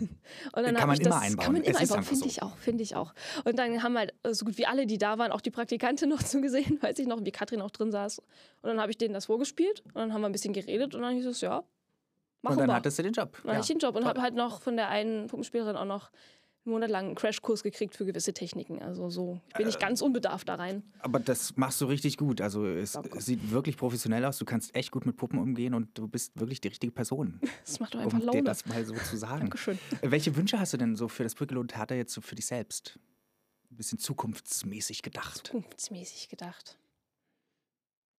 und 0.52 0.62
dann 0.62 0.74
Kann 0.74 0.88
man 0.88 0.96
ich 0.96 1.06
immer 1.06 1.10
das, 1.10 1.22
einbauen. 1.22 1.44
Kann 1.44 1.52
man 1.52 1.62
immer 1.62 1.78
einbauen, 1.78 2.02
finde 2.02 2.24
so. 2.24 2.26
ich 2.26 2.42
auch, 2.42 2.56
finde 2.56 2.82
ich 2.82 2.96
auch. 2.96 3.14
Und 3.44 3.58
dann 3.58 3.82
haben 3.82 3.96
halt 3.96 4.14
äh, 4.24 4.34
so 4.34 4.44
gut 4.44 4.58
wie 4.58 4.66
alle, 4.66 4.86
die 4.86 4.98
da 4.98 5.18
waren, 5.18 5.30
auch 5.30 5.40
die 5.40 5.50
Praktikantin 5.50 6.08
noch 6.10 6.22
zugesehen, 6.22 6.82
weiß 6.82 6.98
ich 6.98 7.06
noch, 7.06 7.24
wie 7.24 7.30
Katrin 7.30 7.60
auch 7.60 7.70
drin 7.70 7.92
saß. 7.92 8.18
Und 8.18 8.68
dann 8.68 8.80
habe 8.80 8.90
ich 8.90 8.98
denen 8.98 9.14
das 9.14 9.26
vorgespielt 9.26 9.82
und 9.86 9.96
dann 9.96 10.12
haben 10.12 10.22
wir 10.22 10.28
ein 10.28 10.32
bisschen 10.32 10.52
geredet 10.52 10.94
und 10.94 11.02
dann 11.02 11.14
hieß 11.14 11.26
es, 11.26 11.40
ja, 11.40 11.62
machen 12.42 12.54
Und 12.54 12.58
dann 12.58 12.68
wir. 12.68 12.74
hattest 12.74 12.98
du 12.98 13.02
den 13.02 13.12
Job. 13.12 13.38
Dann 13.44 13.52
hatte 13.52 13.60
ich 13.62 13.68
den 13.68 13.78
Job 13.78 13.94
und 13.94 14.04
habe 14.04 14.20
halt 14.20 14.34
noch 14.34 14.60
von 14.60 14.76
der 14.76 14.88
einen 14.88 15.28
Puppenspielerin 15.28 15.76
auch 15.76 15.84
noch 15.84 16.10
einen 16.68 16.74
Monat 16.74 16.90
lang 16.90 17.06
einen 17.06 17.14
Crashkurs 17.14 17.62
gekriegt 17.62 17.94
für 17.96 18.04
gewisse 18.06 18.32
Techniken. 18.32 18.80
Also 18.82 19.08
so, 19.10 19.40
ich 19.48 19.54
bin 19.54 19.62
Äh. 19.64 19.66
nicht 19.66 19.80
ganz 19.80 20.02
unbedarft 20.02 20.48
da 20.48 20.54
rein. 20.56 20.82
Aber 21.00 21.18
das 21.20 21.56
machst 21.56 21.80
du 21.80 21.86
richtig 21.86 22.16
gut. 22.16 22.40
Also 22.40 22.66
es 22.66 22.92
Danke. 22.92 23.20
sieht 23.20 23.50
wirklich 23.50 23.76
professionell 23.76 24.24
aus. 24.24 24.38
Du 24.38 24.44
kannst 24.44 24.74
echt 24.74 24.90
gut 24.90 25.06
mit 25.06 25.16
Puppen 25.16 25.38
umgehen 25.38 25.74
und 25.74 25.96
du 25.98 26.06
bist 26.08 26.38
wirklich 26.38 26.60
die 26.60 26.68
richtige 26.68 26.92
Person, 26.92 27.40
Das 27.64 27.80
macht 27.80 27.94
doch 27.94 28.00
einfach 28.00 28.14
um 28.18 28.20
dir 28.20 28.26
Laune. 28.26 28.42
das 28.44 28.66
mal 28.66 28.84
so 28.84 28.94
zu 28.94 29.16
sagen. 29.16 29.40
Dankeschön. 29.40 29.78
Welche 30.02 30.36
Wünsche 30.36 30.58
hast 30.60 30.72
du 30.72 30.76
denn 30.76 30.94
so 30.96 31.08
für 31.08 31.22
das 31.24 31.34
Brückelo-Theater 31.34 31.94
jetzt 31.96 32.12
so 32.14 32.20
für 32.20 32.34
dich 32.34 32.46
selbst? 32.46 32.98
Ein 33.70 33.76
bisschen 33.76 33.98
zukunftsmäßig 33.98 35.02
gedacht. 35.02 35.46
Zukunftsmäßig 35.46 36.28
gedacht. 36.28 36.78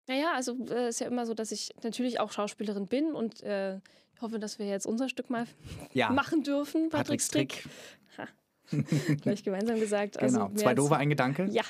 Naja, 0.07 0.31
also 0.33 0.55
es 0.65 0.71
äh, 0.71 0.89
ist 0.89 0.99
ja 1.01 1.07
immer 1.07 1.25
so, 1.25 1.33
dass 1.35 1.51
ich 1.51 1.69
natürlich 1.83 2.19
auch 2.19 2.31
Schauspielerin 2.31 2.87
bin 2.87 3.13
und 3.13 3.43
äh, 3.43 3.77
ich 4.15 4.21
hoffe, 4.21 4.39
dass 4.39 4.57
wir 4.59 4.65
jetzt 4.67 4.85
unser 4.87 5.07
Stück 5.07 5.29
mal 5.29 5.45
Ja, 5.93 6.09
machen 6.11 6.41
dürfen. 6.43 6.89
Patricks 6.89 7.27
Trick. 7.29 7.63
Gleich 9.21 9.43
gemeinsam 9.43 9.79
gesagt. 9.79 10.19
Also 10.19 10.39
Genau. 10.47 10.53
Zwei 10.55 10.73
doofe, 10.75 10.95
ein 10.97 11.09
Gedanke. 11.09 11.47
Ja, 11.51 11.63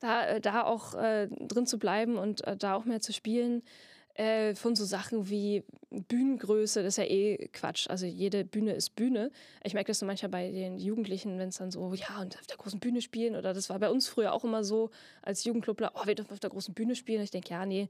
da, 0.00 0.38
da 0.40 0.62
auch 0.64 0.94
äh, 0.94 1.28
drin 1.28 1.66
zu 1.66 1.78
bleiben 1.78 2.16
und 2.16 2.46
äh, 2.46 2.56
da 2.56 2.74
auch 2.74 2.84
mehr 2.84 3.00
zu 3.00 3.12
spielen. 3.12 3.62
Äh, 4.16 4.54
von 4.54 4.76
so 4.76 4.84
Sachen 4.84 5.28
wie 5.28 5.64
Bühnengröße, 5.90 6.84
das 6.84 6.94
ist 6.94 6.98
ja 6.98 7.10
eh 7.10 7.48
Quatsch. 7.52 7.88
Also 7.90 8.06
jede 8.06 8.44
Bühne 8.44 8.72
ist 8.72 8.90
Bühne. 8.94 9.32
Ich 9.64 9.74
merke 9.74 9.88
das 9.88 9.98
so 9.98 10.06
manchmal 10.06 10.28
bei 10.30 10.52
den 10.52 10.78
Jugendlichen, 10.78 11.36
wenn 11.40 11.48
es 11.48 11.56
dann 11.56 11.72
so, 11.72 11.92
ja, 11.94 12.20
und 12.20 12.36
auf 12.38 12.46
der 12.46 12.56
großen 12.56 12.78
Bühne 12.78 13.00
spielen. 13.02 13.34
Oder 13.34 13.52
das 13.52 13.68
war 13.70 13.78
bei 13.80 13.90
uns 13.90 14.06
früher 14.06 14.32
auch 14.32 14.44
immer 14.44 14.62
so, 14.62 14.90
als 15.22 15.42
Jugendclubler, 15.42 15.92
oh, 15.96 16.06
wir 16.06 16.14
dürfen 16.14 16.30
auf 16.32 16.38
der 16.38 16.50
großen 16.50 16.74
Bühne 16.74 16.94
spielen. 16.94 17.18
Und 17.18 17.24
ich 17.24 17.32
denke, 17.32 17.50
ja, 17.50 17.66
nee, 17.66 17.88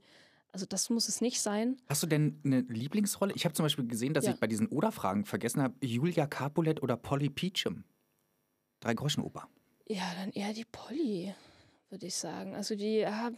also 0.51 0.65
das 0.65 0.89
muss 0.89 1.07
es 1.09 1.21
nicht 1.21 1.39
sein. 1.41 1.77
Hast 1.87 2.01
du 2.01 2.07
denn 2.07 2.39
eine 2.43 2.61
Lieblingsrolle? 2.61 3.33
Ich 3.35 3.45
habe 3.45 3.53
zum 3.53 3.63
Beispiel 3.65 3.85
gesehen, 3.85 4.15
dass 4.15 4.25
Ja. 4.25 4.31
ich 4.33 4.39
bei 4.39 4.47
diesen 4.47 4.65
Oder-Fragen 4.67 5.25
vergessen 5.25 5.61
habe, 5.61 5.75
Julia 5.85 6.25
Capulet 6.25 6.81
oder 6.81 6.97
Polly 6.97 7.29
Peachum. 7.29 7.83
Drei 8.85 8.93
Groschenoper. 8.93 9.47
Ja, 9.87 10.03
dann 10.19 10.31
eher 10.31 10.53
die 10.53 10.63
Polly, 10.65 11.33
würde 11.89 12.05
ich 12.05 12.13
sagen. 12.15 12.53
Also 12.53 12.75
die, 12.75 12.97
ja, 12.97 13.31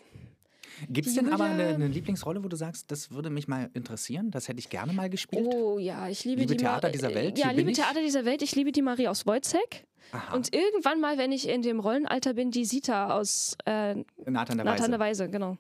Gibt 0.90 1.08
es 1.08 1.16
denn 1.16 1.32
aber 1.32 1.46
eine, 1.46 1.68
eine 1.68 1.88
Lieblingsrolle, 1.88 2.44
wo 2.44 2.50
du 2.50 2.58
sagst, 2.58 2.92
das 2.92 3.12
würde 3.12 3.30
mich 3.30 3.48
mal 3.48 3.70
interessieren, 3.74 4.30
das 4.32 4.50
hätte 4.50 4.60
ich 4.60 4.70
gerne 4.70 4.92
mal 4.92 5.10
gespielt? 5.10 5.48
Oh 5.50 5.80
ja, 5.80 6.10
ich 6.10 6.26
liebe, 6.26 6.42
Liebe 6.42 6.54
die 6.56 6.58
Theater 6.58 6.88
Ma- 6.90 6.92
dieser 6.92 7.16
Welt, 7.16 7.40
Ja, 7.40 7.52
liebe 7.52 7.72
ich. 7.72 7.78
Theater 7.78 8.02
dieser 8.02 8.26
Welt. 8.26 8.42
Ich 8.42 8.56
liebe 8.56 8.74
die 8.74 8.82
Marie 8.82 9.08
aus 9.08 9.26
Wojcek. 9.26 9.86
Aha, 10.12 10.36
Und 10.36 10.54
irgendwann 10.54 11.00
mal, 11.00 11.18
wenn 11.18 11.32
ich 11.32 11.48
in 11.48 11.62
dem 11.62 11.80
Rollenalter 11.80 12.34
bin, 12.34 12.52
die 12.52 12.66
Sita 12.66 13.18
aus 13.18 13.56
äh, 13.66 13.96
Nathan 14.26 14.58
der 14.58 14.66
Nathan 14.66 14.92
der 14.92 15.00
Weise. 15.00 15.24
Weise, 15.24 15.30
genau. 15.30 15.58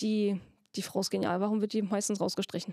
Die, 0.00 0.40
die 0.76 0.82
Frau 0.82 1.00
ist 1.00 1.10
genial. 1.10 1.40
Warum 1.42 1.60
wird 1.60 1.74
die 1.74 1.82
meistens 1.82 2.20
rausgestrichen? 2.20 2.72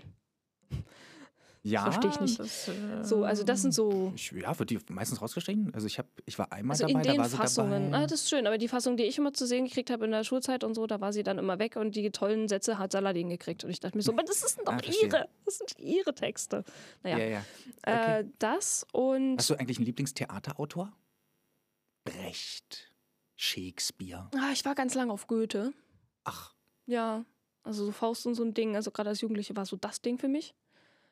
Ja, 1.64 1.82
versteh 1.92 2.08
ich 2.08 2.20
nicht. 2.20 2.40
Das, 2.40 2.66
äh, 2.68 3.04
So, 3.04 3.22
also 3.24 3.44
das 3.44 3.62
sind 3.62 3.72
so 3.72 4.12
ich, 4.16 4.32
ja, 4.32 4.58
wird 4.58 4.70
die 4.70 4.80
meistens 4.88 5.22
rausgestrichen? 5.22 5.72
Also 5.72 5.86
ich, 5.86 5.96
hab, 5.98 6.06
ich 6.26 6.36
war 6.36 6.50
einmal 6.50 6.74
also 6.74 6.88
dabei, 6.88 7.00
in 7.00 7.06
da 7.06 7.12
den 7.12 7.20
war 7.20 7.28
sie 7.28 7.36
Fassungen. 7.36 7.92
dabei. 7.92 8.02
Ah, 8.04 8.06
das 8.08 8.22
ist 8.22 8.30
schön, 8.30 8.48
aber 8.48 8.58
die 8.58 8.66
Fassung, 8.66 8.96
die 8.96 9.04
ich 9.04 9.16
immer 9.16 9.32
zu 9.32 9.46
sehen 9.46 9.66
gekriegt 9.66 9.90
habe 9.90 10.04
in 10.04 10.10
der 10.10 10.24
Schulzeit 10.24 10.64
und 10.64 10.74
so, 10.74 10.88
da 10.88 11.00
war 11.00 11.12
sie 11.12 11.22
dann 11.22 11.38
immer 11.38 11.60
weg 11.60 11.76
und 11.76 11.94
die 11.94 12.10
tollen 12.10 12.48
Sätze 12.48 12.78
hat 12.78 12.90
Saladin 12.90 13.28
gekriegt. 13.28 13.62
Und 13.62 13.70
ich 13.70 13.78
dachte 13.78 13.96
mir 13.96 14.02
so, 14.02 14.12
aber 14.12 14.24
das 14.24 14.40
sind 14.40 14.66
doch 14.66 14.72
Ah, 14.72 14.78
verstehe. 14.80 15.06
ihre, 15.08 15.28
das 15.44 15.58
sind 15.58 15.78
ihre 15.78 16.12
Texte. 16.14 16.64
Naja, 17.04 17.18
ja, 17.18 17.24
ja. 17.26 17.44
Okay. 17.86 18.20
äh, 18.22 18.24
das 18.40 18.84
und 18.92 19.36
Hast 19.38 19.50
du 19.50 19.54
eigentlich 19.54 19.78
einen 19.78 19.86
Lieblingstheaterautor? 19.86 20.92
Brecht, 22.04 22.90
Shakespeare. 23.36 24.28
ah, 24.34 24.50
ich 24.52 24.64
war 24.64 24.74
ganz 24.74 24.94
lange 24.94 25.12
auf 25.12 25.26
Goethe. 25.28 25.72
Ach, 26.24 26.54
Ja, 26.86 27.24
also 27.62 27.84
so 27.86 27.92
Faust 27.92 28.26
und 28.26 28.34
so 28.34 28.42
ein 28.42 28.54
Ding. 28.54 28.74
Also 28.74 28.90
gerade 28.90 29.10
als 29.10 29.20
Jugendliche 29.20 29.54
war 29.56 29.64
so 29.64 29.76
das 29.76 30.00
Ding 30.02 30.18
für 30.18 30.28
mich. 30.28 30.54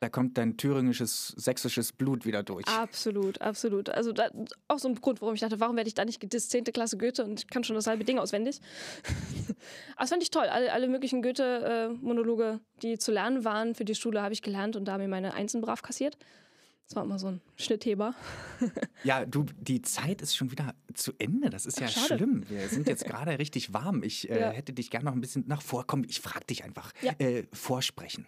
Da 0.01 0.09
kommt 0.09 0.35
dein 0.39 0.57
thüringisches, 0.57 1.27
sächsisches 1.37 1.93
Blut 1.93 2.25
wieder 2.25 2.41
durch. 2.41 2.67
Absolut, 2.67 3.39
absolut. 3.39 3.87
Also 3.89 4.11
da, 4.11 4.31
auch 4.67 4.79
so 4.79 4.87
ein 4.87 4.95
Grund, 4.95 5.21
warum 5.21 5.35
ich 5.35 5.41
dachte, 5.41 5.59
warum 5.59 5.75
werde 5.75 5.89
ich 5.89 5.93
da 5.93 6.03
nicht 6.05 6.19
gedisst? 6.19 6.49
10. 6.49 6.63
Klasse 6.63 6.97
Goethe 6.97 7.23
und 7.23 7.39
ich 7.39 7.47
kann 7.47 7.63
schon 7.63 7.75
das 7.75 7.85
halbe 7.85 8.03
Ding 8.03 8.17
auswendig. 8.17 8.59
Das 9.99 10.09
fand 10.09 10.23
ich 10.23 10.31
toll. 10.31 10.47
Alle, 10.47 10.73
alle 10.73 10.87
möglichen 10.87 11.21
Goethe-Monologe, 11.21 12.59
die 12.81 12.97
zu 12.97 13.11
lernen 13.11 13.45
waren 13.45 13.75
für 13.75 13.85
die 13.85 13.93
Schule, 13.93 14.23
habe 14.23 14.33
ich 14.33 14.41
gelernt 14.41 14.75
und 14.75 14.85
da 14.85 14.97
mir 14.97 15.07
meine 15.07 15.35
Einsen 15.35 15.61
brav 15.61 15.83
kassiert. 15.83 16.17
Das 16.87 16.95
war 16.95 17.03
immer 17.03 17.19
so 17.19 17.27
ein 17.27 17.41
Schnittheber. 17.55 18.15
ja, 19.03 19.23
du, 19.27 19.45
die 19.59 19.83
Zeit 19.83 20.23
ist 20.23 20.35
schon 20.35 20.49
wieder 20.49 20.73
zu 20.95 21.11
Ende. 21.19 21.51
Das 21.51 21.67
ist 21.67 21.79
ja 21.79 21.87
Ach, 21.87 22.07
schlimm. 22.07 22.43
Wir 22.49 22.67
sind 22.69 22.87
jetzt 22.87 23.05
gerade 23.05 23.37
richtig 23.37 23.71
warm. 23.75 24.01
Ich 24.01 24.27
äh, 24.31 24.39
ja. 24.39 24.49
hätte 24.49 24.73
dich 24.73 24.89
gerne 24.89 25.05
noch 25.05 25.13
ein 25.13 25.21
bisschen 25.21 25.43
nach 25.47 25.61
vorkommen. 25.61 26.05
Ich 26.09 26.19
frage 26.19 26.45
dich 26.45 26.63
einfach. 26.63 26.91
Ja. 27.03 27.13
Äh, 27.19 27.43
vorsprechen. 27.53 28.25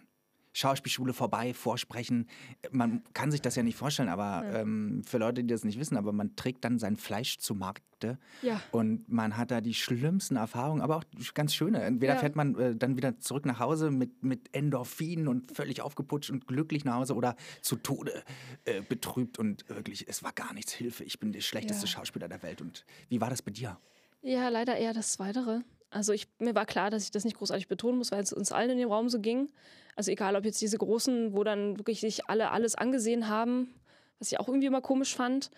Schauspielschule 0.54 1.12
vorbei, 1.12 1.52
vorsprechen. 1.52 2.28
Man 2.70 3.02
kann 3.12 3.30
sich 3.30 3.42
das 3.42 3.56
ja 3.56 3.62
nicht 3.62 3.76
vorstellen, 3.76 4.08
aber 4.08 4.44
ja. 4.44 4.60
ähm, 4.60 5.02
für 5.04 5.18
Leute, 5.18 5.42
die 5.42 5.52
das 5.52 5.64
nicht 5.64 5.78
wissen, 5.78 5.96
aber 5.96 6.12
man 6.12 6.36
trägt 6.36 6.64
dann 6.64 6.78
sein 6.78 6.96
Fleisch 6.96 7.38
zu 7.38 7.54
Markte 7.54 8.18
ja. 8.40 8.62
und 8.70 9.08
man 9.08 9.36
hat 9.36 9.50
da 9.50 9.60
die 9.60 9.74
schlimmsten 9.74 10.36
Erfahrungen, 10.36 10.80
aber 10.80 10.96
auch 10.96 11.04
ganz 11.34 11.54
schöne. 11.54 11.82
Entweder 11.82 12.14
ja. 12.14 12.20
fährt 12.20 12.36
man 12.36 12.54
äh, 12.54 12.76
dann 12.76 12.96
wieder 12.96 13.18
zurück 13.18 13.46
nach 13.46 13.58
Hause 13.58 13.90
mit, 13.90 14.22
mit 14.22 14.54
Endorphinen 14.54 15.26
und 15.26 15.50
völlig 15.54 15.82
aufgeputscht 15.82 16.30
und 16.30 16.46
glücklich 16.46 16.84
nach 16.84 16.94
Hause 16.94 17.14
oder 17.14 17.34
zu 17.60 17.74
Tode 17.76 18.22
äh, 18.64 18.80
betrübt 18.80 19.40
und 19.40 19.68
wirklich, 19.68 20.08
es 20.08 20.22
war 20.22 20.32
gar 20.32 20.54
nichts 20.54 20.72
Hilfe. 20.72 21.02
Ich 21.02 21.18
bin 21.18 21.32
der 21.32 21.40
schlechteste 21.40 21.88
Schauspieler 21.88 22.28
der 22.28 22.42
Welt. 22.44 22.60
Und 22.60 22.84
wie 23.08 23.20
war 23.20 23.28
das 23.28 23.42
bei 23.42 23.50
dir? 23.50 23.78
Ja, 24.22 24.48
leider 24.48 24.76
eher 24.76 24.92
das 24.92 25.18
Weitere. 25.18 25.60
Also 25.90 26.12
ich, 26.12 26.28
mir 26.38 26.54
war 26.54 26.66
klar, 26.66 26.90
dass 26.90 27.04
ich 27.04 27.10
das 27.10 27.24
nicht 27.24 27.36
großartig 27.36 27.68
betonen 27.68 27.98
muss, 27.98 28.10
weil 28.10 28.22
es 28.22 28.32
uns 28.32 28.52
allen 28.52 28.70
in 28.70 28.78
dem 28.78 28.90
Raum 28.90 29.08
so 29.08 29.20
ging. 29.20 29.48
Also 29.96 30.10
egal, 30.10 30.36
ob 30.36 30.44
jetzt 30.44 30.60
diese 30.60 30.78
großen, 30.78 31.34
wo 31.34 31.44
dann 31.44 31.78
wirklich 31.78 32.00
sich 32.00 32.28
alle 32.28 32.50
alles 32.50 32.74
angesehen 32.74 33.28
haben, 33.28 33.74
was 34.18 34.32
ich 34.32 34.40
auch 34.40 34.48
irgendwie 34.48 34.66
immer 34.66 34.80
komisch 34.80 35.14
fand. 35.14 35.50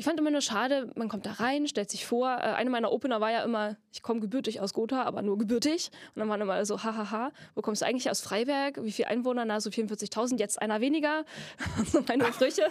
Ich 0.00 0.04
fand 0.04 0.16
immer 0.20 0.30
nur 0.30 0.42
schade, 0.42 0.92
man 0.94 1.08
kommt 1.08 1.26
da 1.26 1.32
rein, 1.32 1.66
stellt 1.66 1.90
sich 1.90 2.06
vor. 2.06 2.28
Äh, 2.30 2.54
eine 2.54 2.70
meiner 2.70 2.92
Opener 2.92 3.20
war 3.20 3.32
ja 3.32 3.42
immer, 3.42 3.76
ich 3.92 4.00
komme 4.00 4.20
gebürtig 4.20 4.60
aus 4.60 4.72
Gotha, 4.72 5.02
aber 5.02 5.22
nur 5.22 5.36
gebürtig. 5.38 5.90
Und 6.14 6.20
dann 6.20 6.28
waren 6.28 6.40
immer 6.40 6.64
so, 6.64 6.84
hahaha, 6.84 7.32
wo 7.56 7.62
kommst 7.62 7.82
du 7.82 7.86
eigentlich 7.86 8.08
aus 8.08 8.20
Freiberg? 8.20 8.84
Wie 8.84 8.92
viele 8.92 9.08
Einwohner? 9.08 9.44
Na, 9.44 9.60
so 9.60 9.70
44.000, 9.70 10.38
jetzt 10.38 10.62
einer 10.62 10.80
weniger. 10.80 11.24
so 11.84 12.04
meine 12.06 12.32
Sprüche, 12.32 12.68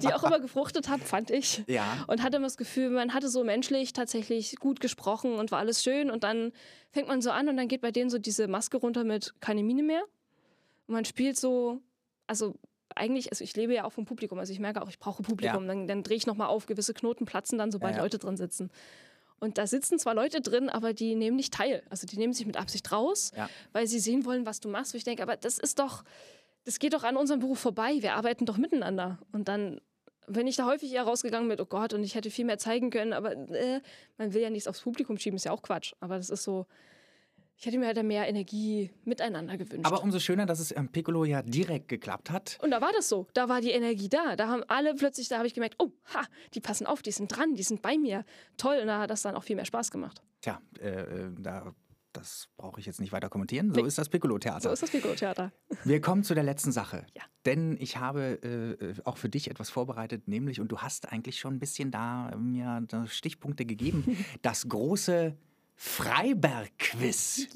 die 0.00 0.14
auch 0.14 0.22
immer 0.22 0.38
gefruchtet 0.38 0.88
haben, 0.88 1.02
fand 1.02 1.32
ich. 1.32 1.64
Ja. 1.66 2.04
Und 2.06 2.22
hatte 2.22 2.36
immer 2.36 2.46
das 2.46 2.56
Gefühl, 2.56 2.90
man 2.90 3.14
hatte 3.14 3.28
so 3.28 3.42
menschlich 3.42 3.92
tatsächlich 3.92 4.54
gut 4.60 4.78
gesprochen 4.78 5.34
und 5.40 5.50
war 5.50 5.58
alles 5.58 5.82
schön. 5.82 6.08
Und 6.08 6.22
dann 6.22 6.52
fängt 6.92 7.08
man 7.08 7.20
so 7.20 7.32
an 7.32 7.48
und 7.48 7.56
dann 7.56 7.66
geht 7.66 7.80
bei 7.80 7.90
denen 7.90 8.10
so 8.10 8.18
diese 8.18 8.46
Maske 8.46 8.76
runter 8.76 9.02
mit 9.02 9.34
keine 9.40 9.64
Miene 9.64 9.82
mehr. 9.82 10.04
Und 10.90 10.94
man 10.94 11.04
spielt 11.04 11.38
so, 11.38 11.80
also 12.26 12.56
eigentlich, 12.96 13.30
also 13.30 13.44
ich 13.44 13.54
lebe 13.54 13.72
ja 13.72 13.84
auch 13.84 13.92
vom 13.92 14.06
Publikum, 14.06 14.40
also 14.40 14.52
ich 14.52 14.58
merke 14.58 14.82
auch, 14.82 14.88
ich 14.88 14.98
brauche 14.98 15.22
Publikum. 15.22 15.62
Ja. 15.62 15.68
Dann, 15.68 15.86
dann 15.86 16.02
drehe 16.02 16.16
ich 16.16 16.26
nochmal 16.26 16.48
auf, 16.48 16.66
gewisse 16.66 16.94
Knoten 16.94 17.26
platzen 17.26 17.58
dann, 17.58 17.70
sobald 17.70 17.94
ja. 17.94 18.02
Leute 18.02 18.18
drin 18.18 18.36
sitzen. 18.36 18.72
Und 19.38 19.56
da 19.56 19.68
sitzen 19.68 20.00
zwar 20.00 20.16
Leute 20.16 20.40
drin, 20.40 20.68
aber 20.68 20.92
die 20.92 21.14
nehmen 21.14 21.36
nicht 21.36 21.54
teil. 21.54 21.84
Also 21.90 22.08
die 22.08 22.16
nehmen 22.18 22.32
sich 22.32 22.44
mit 22.44 22.56
Absicht 22.56 22.90
raus, 22.90 23.30
weil 23.70 23.86
sie 23.86 24.00
sehen 24.00 24.24
wollen, 24.24 24.46
was 24.46 24.58
du 24.58 24.68
machst. 24.68 24.92
Wo 24.92 24.96
ich 24.96 25.04
denke, 25.04 25.22
aber 25.22 25.36
das 25.36 25.58
ist 25.58 25.78
doch, 25.78 26.02
das 26.64 26.80
geht 26.80 26.92
doch 26.92 27.04
an 27.04 27.16
unserem 27.16 27.38
Beruf 27.38 27.60
vorbei. 27.60 27.98
Wir 28.00 28.14
arbeiten 28.14 28.44
doch 28.44 28.56
miteinander. 28.56 29.20
Und 29.30 29.46
dann 29.46 29.80
wenn 30.26 30.48
ich 30.48 30.56
da 30.56 30.66
häufig 30.66 30.92
eher 30.92 31.04
rausgegangen 31.04 31.46
mit, 31.46 31.60
oh 31.60 31.66
Gott, 31.66 31.92
und 31.92 32.02
ich 32.02 32.14
hätte 32.16 32.30
viel 32.30 32.44
mehr 32.44 32.58
zeigen 32.58 32.90
können, 32.90 33.12
aber 33.12 33.32
äh, 33.32 33.80
man 34.16 34.34
will 34.34 34.42
ja 34.42 34.50
nichts 34.50 34.68
aufs 34.68 34.80
Publikum 34.80 35.18
schieben, 35.18 35.36
ist 35.36 35.44
ja 35.44 35.52
auch 35.52 35.62
Quatsch. 35.62 35.94
Aber 35.98 36.16
das 36.16 36.30
ist 36.30 36.44
so, 36.44 36.66
ich 37.60 37.66
hätte 37.66 37.78
mir 37.78 37.88
halt 37.88 38.02
mehr 38.02 38.26
Energie 38.26 38.90
miteinander 39.04 39.58
gewünscht. 39.58 39.84
Aber 39.84 40.02
umso 40.02 40.18
schöner, 40.18 40.46
dass 40.46 40.60
es 40.60 40.72
am 40.72 40.88
Piccolo 40.88 41.26
ja 41.26 41.42
direkt 41.42 41.88
geklappt 41.88 42.30
hat. 42.30 42.58
Und 42.62 42.70
da 42.70 42.80
war 42.80 42.90
das 42.92 43.10
so. 43.10 43.26
Da 43.34 43.50
war 43.50 43.60
die 43.60 43.70
Energie 43.70 44.08
da. 44.08 44.34
Da 44.34 44.48
haben 44.48 44.64
alle 44.66 44.94
plötzlich, 44.94 45.28
da 45.28 45.36
habe 45.36 45.46
ich 45.46 45.52
gemerkt, 45.52 45.74
oh, 45.78 45.90
ha, 46.14 46.22
die 46.54 46.60
passen 46.60 46.86
auf, 46.86 47.02
die 47.02 47.12
sind 47.12 47.28
dran, 47.28 47.54
die 47.54 47.62
sind 47.62 47.82
bei 47.82 47.98
mir. 47.98 48.24
Toll. 48.56 48.78
Und 48.80 48.86
da 48.86 49.00
hat 49.00 49.10
das 49.10 49.20
dann 49.20 49.34
auch 49.34 49.44
viel 49.44 49.56
mehr 49.56 49.66
Spaß 49.66 49.90
gemacht. 49.90 50.22
Tja, 50.40 50.58
äh, 50.80 50.88
äh 50.88 51.30
da 51.38 51.74
das 52.14 52.48
brauche 52.56 52.80
ich 52.80 52.86
jetzt 52.86 52.98
nicht 52.98 53.12
weiter 53.12 53.28
kommentieren. 53.28 53.72
So 53.72 53.84
ist 53.84 53.98
das 53.98 54.08
Piccolo-Theater. 54.08 54.60
So 54.60 54.72
ist 54.72 54.82
das 54.82 54.90
Piccolo-Theater. 54.90 55.52
Wir 55.84 56.00
kommen 56.00 56.24
zu 56.24 56.34
der 56.34 56.42
letzten 56.42 56.72
Sache. 56.72 57.06
Ja. 57.14 57.22
Denn 57.46 57.76
ich 57.78 57.98
habe 57.98 58.42
äh, 58.42 58.94
auch 59.04 59.16
für 59.16 59.28
dich 59.28 59.50
etwas 59.50 59.70
vorbereitet, 59.70 60.26
nämlich, 60.28 60.60
und 60.60 60.72
du 60.72 60.78
hast 60.78 61.12
eigentlich 61.12 61.38
schon 61.38 61.54
ein 61.54 61.58
bisschen 61.60 61.90
da 61.90 62.34
mir 62.36 62.84
Stichpunkte 63.06 63.64
gegeben, 63.64 64.24
das 64.42 64.68
große 64.68 65.36
Freiberg-Quiz. 65.82 67.48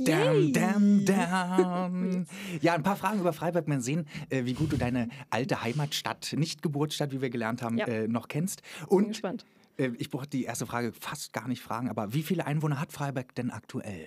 Ja, 2.62 2.72
ein 2.72 2.82
paar 2.82 2.96
Fragen 2.96 3.20
über 3.20 3.34
Freiberg. 3.34 3.68
Mal 3.68 3.82
sehen, 3.82 4.06
äh, 4.30 4.46
wie 4.46 4.54
gut 4.54 4.72
du 4.72 4.78
deine 4.78 5.10
alte 5.28 5.62
Heimatstadt, 5.62 6.34
nicht 6.38 6.62
Geburtsstadt, 6.62 7.12
wie 7.12 7.20
wir 7.20 7.28
gelernt 7.28 7.60
haben, 7.60 7.76
ja. 7.76 7.86
äh, 7.86 8.08
noch 8.08 8.28
kennst. 8.28 8.62
Und 8.86 9.02
Bin 9.02 9.08
gespannt. 9.10 9.44
Äh, 9.76 9.90
ich 9.98 10.08
brauche 10.08 10.26
die 10.26 10.44
erste 10.44 10.64
Frage 10.64 10.94
fast 10.98 11.34
gar 11.34 11.48
nicht 11.48 11.60
fragen, 11.60 11.90
aber 11.90 12.14
wie 12.14 12.22
viele 12.22 12.46
Einwohner 12.46 12.80
hat 12.80 12.92
Freiberg 12.92 13.34
denn 13.34 13.50
aktuell? 13.50 14.06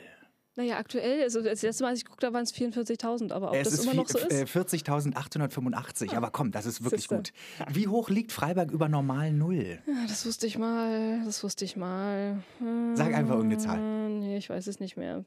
Naja, 0.57 0.77
aktuell, 0.77 1.21
also 1.21 1.43
das 1.43 1.61
letzte 1.61 1.83
Mal, 1.83 1.91
als 1.91 1.99
ich 1.99 2.05
geguckt 2.05 2.23
habe, 2.23 2.33
waren 2.33 2.43
es 2.43 2.51
44.000, 2.51 3.31
aber 3.31 3.51
ob 3.51 3.55
es 3.55 3.69
das 3.69 3.83
immer 3.83 3.93
noch 3.93 4.09
so 4.09 4.17
ist? 4.17 4.31
40.885, 4.31 6.13
ah. 6.13 6.17
aber 6.17 6.31
komm, 6.31 6.51
das 6.51 6.65
ist 6.65 6.83
wirklich 6.83 7.01
Siehste. 7.01 7.15
gut. 7.15 7.31
Wie 7.69 7.87
hoch 7.87 8.09
liegt 8.09 8.31
Freiberg 8.31 8.71
über 8.71 8.89
normal 8.89 9.31
Null? 9.31 9.77
Ja, 9.85 9.93
das 10.07 10.25
wusste 10.25 10.47
ich 10.47 10.57
mal, 10.57 11.21
das 11.25 11.43
wusste 11.43 11.63
ich 11.63 11.75
mal. 11.77 12.41
Sag 12.95 13.13
einfach 13.13 13.35
irgendeine 13.35 13.61
Zahl. 13.61 14.09
Nee, 14.09 14.37
ich 14.37 14.49
weiß 14.49 14.65
es 14.65 14.79
nicht 14.79 14.97
mehr. 14.97 15.23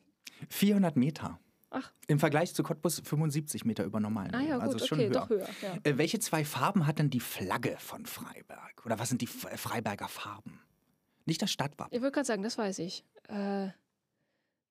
400 0.48 0.96
Meter. 0.96 1.38
Ach. 1.70 1.92
Im 2.08 2.18
Vergleich 2.18 2.52
zu 2.52 2.64
Cottbus 2.64 3.00
75 3.04 3.64
Meter 3.64 3.84
über 3.84 4.00
normal. 4.00 4.30
Ah 4.32 4.40
ja, 4.40 4.54
gut, 4.56 4.74
also 4.74 4.84
schon 4.84 4.98
okay, 4.98 5.06
höher. 5.10 5.12
doch 5.12 5.30
höher. 5.30 5.48
Ja. 5.62 5.76
Äh, 5.84 5.96
welche 5.96 6.18
zwei 6.18 6.44
Farben 6.44 6.88
hat 6.88 6.98
denn 6.98 7.10
die 7.10 7.20
Flagge 7.20 7.76
von 7.78 8.04
Freiberg? 8.04 8.84
Oder 8.84 8.98
was 8.98 9.08
sind 9.08 9.20
die 9.20 9.28
Freiberger 9.28 10.08
Farben? 10.08 10.58
Nicht 11.24 11.40
das 11.40 11.52
Stadtwappen. 11.52 11.94
Ich 11.94 12.02
würde 12.02 12.10
gerade 12.12 12.26
sagen, 12.26 12.42
das 12.42 12.58
weiß 12.58 12.80
ich. 12.80 13.04
Äh, 13.28 13.68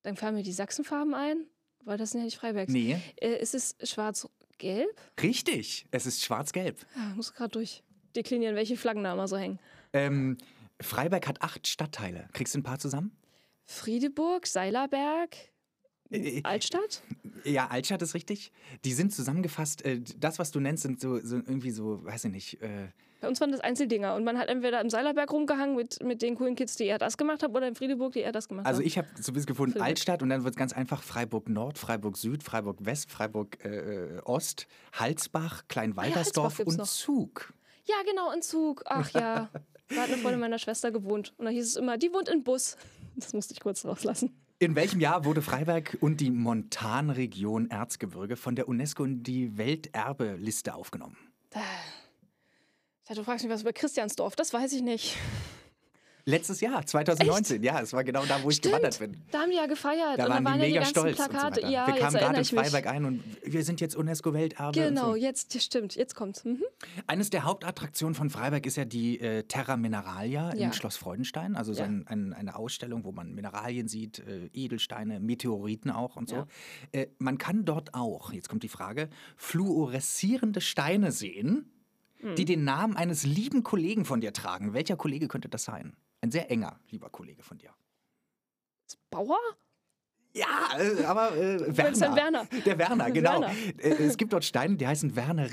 dann 0.03 0.15
fallen 0.15 0.35
mir 0.35 0.43
die 0.43 0.51
Sachsenfarben 0.51 1.13
ein, 1.13 1.45
weil 1.83 1.97
das 1.97 2.11
sind 2.11 2.21
ja 2.21 2.25
nicht 2.25 2.37
Freibergs. 2.37 2.71
Nee. 2.71 2.97
Äh, 3.21 3.41
ist 3.41 3.53
es 3.55 3.75
schwarz-gelb? 3.83 4.89
Richtig, 5.21 5.87
es 5.91 6.05
ist 6.05 6.23
schwarz-gelb. 6.23 6.85
Ja, 6.95 7.13
muss 7.15 7.33
gerade 7.33 7.51
durchdeklinieren, 7.51 8.55
welche 8.55 8.77
Flaggen 8.77 9.03
da 9.03 9.13
immer 9.13 9.27
so 9.27 9.37
hängen. 9.37 9.59
Ähm, 9.93 10.37
Freiberg 10.81 11.27
hat 11.27 11.41
acht 11.41 11.67
Stadtteile. 11.67 12.27
Kriegst 12.33 12.55
du 12.55 12.59
ein 12.59 12.63
paar 12.63 12.79
zusammen? 12.79 13.11
Friedeburg, 13.65 14.47
Seilerberg, 14.47 15.35
äh, 16.11 16.41
Altstadt? 16.43 17.03
Ja, 17.43 17.67
Altstadt 17.67 18.01
ist 18.01 18.13
richtig. 18.13 18.51
Die 18.85 18.93
sind 18.93 19.13
zusammengefasst. 19.13 19.83
Äh, 19.85 20.01
das, 20.17 20.39
was 20.39 20.51
du 20.51 20.59
nennst, 20.59 20.83
sind 20.83 20.99
so, 20.99 21.19
so 21.19 21.37
irgendwie 21.37 21.71
so, 21.71 22.03
weiß 22.03 22.25
ich 22.25 22.31
nicht. 22.31 22.61
Äh 22.61 22.87
Bei 23.21 23.27
uns 23.27 23.39
waren 23.41 23.51
das 23.51 23.61
Einzeldinger 23.61 24.15
und 24.15 24.23
man 24.23 24.37
hat 24.37 24.47
entweder 24.49 24.81
im 24.81 24.89
Seilerberg 24.89 25.31
rumgehangen 25.31 25.75
mit, 25.75 26.03
mit 26.03 26.21
den 26.21 26.35
coolen 26.35 26.55
Kids, 26.55 26.75
die 26.75 26.85
eher 26.85 26.97
das 26.97 27.17
gemacht 27.17 27.43
haben, 27.43 27.55
oder 27.55 27.67
in 27.67 27.75
Friedeburg, 27.75 28.13
die 28.13 28.19
eher 28.19 28.31
das 28.31 28.47
gemacht 28.47 28.65
also 28.65 28.79
haben. 28.79 28.85
Also 28.85 28.87
ich 28.87 28.97
habe 28.97 29.07
so 29.19 29.31
ein 29.31 29.45
gefunden 29.45 29.73
Friedeburg. 29.73 29.87
Altstadt 29.87 30.23
und 30.23 30.29
dann 30.29 30.43
wird 30.43 30.55
es 30.55 30.57
ganz 30.57 30.73
einfach 30.73 31.03
Freiburg 31.03 31.49
Nord, 31.49 31.77
Freiburg 31.77 32.17
Süd, 32.17 32.43
Freiburg 32.43 32.85
West, 32.85 33.11
Freiburg 33.11 33.63
äh, 33.63 34.19
Ost, 34.25 34.67
Halsbach, 34.93 35.63
Kleinwaltersdorf 35.67 36.59
ah, 36.59 36.63
ja, 36.63 36.65
und 36.65 36.77
noch. 36.77 36.87
Zug. 36.87 37.53
Ja, 37.85 37.95
genau, 38.05 38.31
in 38.31 38.41
Zug. 38.41 38.83
Ach 38.85 39.09
ja. 39.11 39.49
da 39.89 39.95
hat 39.95 40.09
eine 40.09 40.17
Freundin 40.17 40.39
meiner 40.39 40.59
Schwester 40.59 40.91
gewohnt. 40.91 41.33
Und 41.37 41.45
da 41.45 41.51
hieß 41.51 41.65
es 41.65 41.75
immer, 41.75 41.97
die 41.97 42.13
wohnt 42.13 42.29
in 42.29 42.43
Bus. 42.43 42.77
Das 43.15 43.33
musste 43.33 43.53
ich 43.53 43.59
kurz 43.59 43.83
rauslassen. 43.85 44.31
In 44.61 44.75
welchem 44.75 44.99
Jahr 44.99 45.23
wurde 45.23 45.41
Freiberg 45.41 45.97
und 46.01 46.19
die 46.19 46.31
Montanregion 46.31 47.69
Erzgebirge 47.69 48.35
von 48.35 48.57
der 48.57 48.67
UNESCO 48.67 49.05
in 49.05 49.23
die 49.23 49.57
Welterbeliste 49.57 50.75
aufgenommen? 50.75 51.15
Du 53.07 53.23
fragst 53.23 53.45
mich 53.45 53.53
was 53.53 53.61
über 53.61 53.71
Christiansdorf, 53.71 54.35
das 54.35 54.53
weiß 54.53 54.73
ich 54.73 54.81
nicht. 54.81 55.15
Letztes 56.29 56.61
Jahr, 56.61 56.85
2019, 56.85 57.55
Echt? 57.55 57.65
ja, 57.65 57.81
es 57.81 57.91
war 57.91 58.03
genau 58.03 58.23
da, 58.25 58.43
wo 58.43 58.51
ich 58.51 58.57
Stimmt. 58.57 58.75
gewandert 58.75 58.99
bin. 58.99 59.17
Da 59.31 59.39
haben 59.39 59.49
die 59.49 59.57
ja 59.57 59.65
gefeiert 59.65 60.19
da 60.19 60.25
und 60.25 60.29
waren 60.29 60.45
waren 60.45 60.59
die 60.59 60.67
mega 60.67 60.75
ja 60.75 60.81
die 60.81 60.89
stolz 60.89 61.15
Plakate. 61.15 61.61
So 61.61 61.67
ja, 61.67 61.87
wir 61.87 61.95
kamen 61.95 62.17
gerade 62.17 62.37
in 62.37 62.45
Freiberg 62.45 62.85
ein 62.85 63.05
und 63.05 63.23
wir 63.43 63.63
sind 63.63 63.81
jetzt 63.81 63.95
UNESCO-Welterbe. 63.95 64.79
Genau, 64.79 65.11
so. 65.11 65.15
jetzt 65.15 65.59
stimmt, 65.59 65.95
jetzt 65.95 66.13
kommt's. 66.13 66.45
Mhm. 66.45 66.63
Eines 67.07 67.31
der 67.31 67.45
Hauptattraktionen 67.45 68.13
von 68.13 68.29
Freiberg 68.29 68.65
ist 68.67 68.77
ja 68.77 68.85
die 68.85 69.19
äh, 69.19 69.43
Terra 69.43 69.75
Mineralia 69.75 70.53
ja. 70.55 70.67
im 70.67 70.73
Schloss 70.73 70.97
Freudenstein, 70.97 71.55
also 71.55 71.73
so 71.73 71.81
ja. 71.81 71.87
ein, 71.87 72.05
ein, 72.05 72.33
eine 72.33 72.55
Ausstellung, 72.55 73.05
wo 73.05 73.11
man 73.11 73.33
Mineralien 73.33 73.87
sieht, 73.87 74.19
äh, 74.19 74.51
Edelsteine, 74.53 75.19
Meteoriten 75.19 75.89
auch 75.89 76.15
und 76.15 76.29
so. 76.29 76.45
Äh, 76.91 77.07
man 77.17 77.39
kann 77.39 77.65
dort 77.65 77.95
auch, 77.95 78.31
jetzt 78.33 78.49
kommt 78.49 78.61
die 78.61 78.69
Frage, 78.69 79.09
fluoreszierende 79.35 80.61
Steine 80.61 81.11
sehen, 81.11 81.71
mhm. 82.21 82.35
die 82.35 82.45
den 82.45 82.63
Namen 82.63 82.95
eines 82.95 83.25
lieben 83.25 83.63
Kollegen 83.63 84.05
von 84.05 84.21
dir 84.21 84.31
tragen. 84.31 84.73
Welcher 84.73 84.95
Kollege 84.95 85.27
könnte 85.27 85.49
das 85.49 85.63
sein? 85.63 85.95
Ein 86.21 86.31
sehr 86.31 86.51
enger, 86.51 86.79
lieber 86.89 87.09
Kollege 87.09 87.43
von 87.43 87.57
dir. 87.57 87.73
Bauer? 89.09 89.37
Ja, 90.33 90.47
äh, 90.77 91.03
aber 91.05 91.35
äh, 91.35 91.77
Werner. 91.77 92.15
Werner. 92.15 92.45
Der 92.65 92.77
Werner, 92.77 93.11
genau. 93.11 93.41
Werner. 93.41 93.51
Äh, 93.77 94.03
es 94.05 94.17
gibt 94.17 94.33
dort 94.33 94.45
Steine, 94.45 94.75
die 94.75 94.85
heißen 94.85 95.15
Werner 95.15 95.51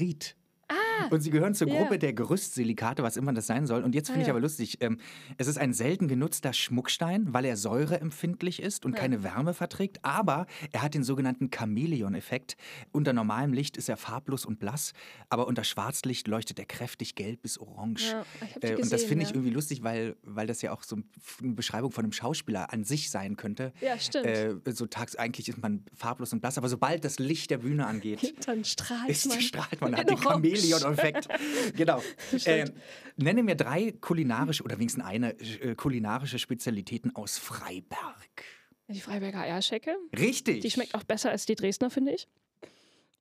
Ried. 0.71 1.13
Und 1.13 1.21
sie 1.21 1.31
gehören 1.31 1.55
zur 1.55 1.69
ja. 1.69 1.79
Gruppe 1.79 1.99
der 1.99 2.13
Gerüstsilikate, 2.13 3.03
was 3.03 3.17
immer 3.17 3.33
das 3.33 3.47
sein 3.47 3.67
soll. 3.67 3.83
Und 3.85 3.95
jetzt 3.95 4.09
finde 4.09 4.21
Ah, 4.21 4.23
ich 4.23 4.27
ja. 4.29 4.33
aber 4.33 4.41
lustig, 4.41 4.79
ähm, 4.81 4.99
es 5.37 5.47
ist 5.47 5.59
ein 5.59 5.73
selten 5.73 6.09
genutzter 6.09 6.53
Schmuckstein, 6.53 7.33
weil 7.33 7.45
er 7.45 7.57
säureempfindlich 7.57 8.61
ist 8.63 8.85
und 8.85 8.95
keine 8.95 9.23
Wärme 9.23 9.55
verträgt. 9.55 9.99
Aber 10.05 10.47
er 10.73 10.83
hat 10.83 10.95
den 10.95 11.05
sogenannten 11.05 11.51
Chamäleon-Effekt. 11.55 12.57
Unter 12.93 13.13
normalem 13.13 13.53
Licht 13.53 13.77
ist 13.77 13.89
er 13.89 13.97
farblos 13.97 14.45
und 14.45 14.59
blass, 14.59 14.93
aber 15.29 15.47
unter 15.47 15.65
Schwarzlicht 15.65 16.27
leuchtet 16.29 16.59
er 16.59 16.65
kräftig 16.65 17.15
gelb 17.15 17.43
bis 17.43 17.59
orange. 17.59 18.11
Ja, 18.13 18.25
äh, 18.61 18.75
und 18.75 18.81
das 18.85 18.91
gesehen, 18.91 19.09
finde 19.09 19.25
ich 19.25 19.31
ja. 19.31 19.37
irgendwie 19.37 19.53
lustig, 19.53 19.83
weil, 19.83 20.17
weil 20.23 20.47
das 20.47 20.63
ja 20.63 20.73
auch 20.73 20.83
so 20.83 20.97
eine 21.43 21.53
Beschreibung 21.53 21.93
von 21.93 22.05
einem 22.05 22.13
Schauspieler 22.13 22.73
an 22.73 22.85
sich 22.85 23.11
sein 23.11 23.37
könnte. 23.37 23.73
Ja, 23.81 23.99
stimmt. 23.99 24.27
Äh, 24.27 24.55
so 24.73 24.87
tags 24.87 25.17
eigentlich 25.17 25.49
ist 25.49 25.59
man 25.59 25.85
farblos 25.95 26.33
und 26.33 26.41
blass, 26.41 26.59
aber 26.59 26.69
sobald 26.69 27.05
das 27.05 27.19
Licht 27.19 27.51
der 27.51 27.59
Bühne 27.59 27.87
angeht, 27.87 28.35
Dann 28.47 28.65
strahlt 28.65 29.09
ist, 29.11 29.27
man. 29.27 29.41
strahlt 29.41 29.81
man, 29.81 29.97
hat 29.97 30.09
den 30.09 30.17
Orange. 30.17 30.43
Chamäleon-Effekt. 30.57 31.29
genau. 31.77 32.03
Äh, 32.45 32.71
nenne 33.17 33.43
mir 33.43 33.55
drei 33.57 33.93
kulinarische 33.93 34.63
oder 34.63 34.79
wenigstens 34.79 35.05
eine 35.05 35.39
äh, 35.41 35.75
kulinarische 35.75 36.39
Spezialitäten 36.39 37.15
aus 37.17 37.39
Freiberg. 37.39 38.45
Die 38.89 39.01
Freiberger 39.01 39.41
Eierschecke. 39.41 39.97
Richtig. 40.17 40.61
Die 40.61 40.71
schmeckt 40.71 40.95
auch 40.95 41.03
besser 41.05 41.31
als 41.31 41.47
die 41.47 41.55
Dresdner, 41.57 41.91
finde 41.91 42.13
ich. 42.15 42.29